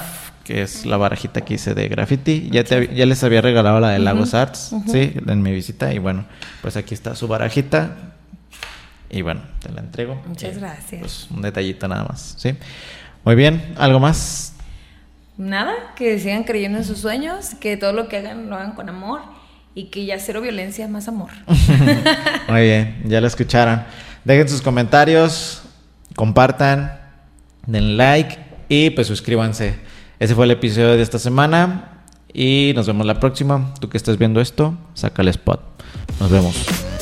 que 0.52 0.64
es 0.64 0.86
la 0.86 0.98
barajita 0.98 1.42
que 1.42 1.54
hice 1.54 1.74
de 1.74 1.88
graffiti. 1.88 2.50
Ya, 2.52 2.66
te, 2.66 2.94
ya 2.94 3.06
les 3.06 3.24
había 3.24 3.40
regalado 3.40 3.80
la 3.80 3.92
de 3.92 4.00
Lagos 4.00 4.34
Arts, 4.34 4.76
sí, 4.86 5.14
en 5.26 5.42
mi 5.42 5.54
visita. 5.54 5.94
Y 5.94 5.98
bueno, 5.98 6.26
pues 6.62 6.76
aquí 6.76 6.94
está 6.94 7.16
su 7.16 7.30
barajita. 7.30 7.96
Y 9.10 9.22
bueno, 9.22 9.44
te 9.62 9.72
la 9.72 9.80
entrego. 9.80 10.22
Muchas 10.28 10.58
Eh, 10.58 10.60
gracias. 10.60 11.00
Pues 11.00 11.28
un 11.32 11.42
detallito 11.42 11.88
nada 11.88 12.04
más, 12.04 12.36
¿sí? 12.38 12.54
Muy 13.24 13.36
bien, 13.36 13.74
¿algo 13.78 14.02
más? 14.02 14.54
Nada, 15.38 15.74
que 15.96 16.20
sigan 16.20 16.44
creyendo 16.44 16.80
en 16.80 16.84
sus 16.84 16.98
sueños, 17.00 17.56
que 17.62 17.78
todo 17.78 17.94
lo 17.94 18.10
que 18.10 18.18
hagan 18.18 18.50
lo 18.50 18.58
hagan 18.58 18.74
con 18.74 18.90
amor 18.90 19.22
y 19.74 19.86
que 19.86 20.06
ya 20.06 20.20
cero 20.20 20.42
violencia, 20.42 20.86
más 20.90 21.08
amor. 21.08 21.30
Muy 22.50 22.62
bien, 22.62 23.04
ya 23.06 23.22
lo 23.22 23.28
escucharon. 23.28 23.84
Dejen 24.26 24.50
sus 24.50 24.62
comentarios, 24.62 25.62
compartan, 26.18 27.00
den 27.68 27.96
like 27.96 28.38
y 28.68 28.90
pues 28.90 29.08
suscríbanse. 29.08 29.91
Ese 30.22 30.36
fue 30.36 30.46
el 30.46 30.52
episodio 30.52 30.90
de 30.90 31.02
esta 31.02 31.18
semana 31.18 32.04
y 32.32 32.74
nos 32.76 32.86
vemos 32.86 33.08
la 33.08 33.20
próxima. 33.20 33.74
Tú 33.80 33.90
que 33.90 33.98
estás 33.98 34.20
viendo 34.20 34.40
esto, 34.40 34.78
saca 34.94 35.24
el 35.24 35.30
spot. 35.30 35.60
Nos 36.20 36.30
vemos. 36.30 37.01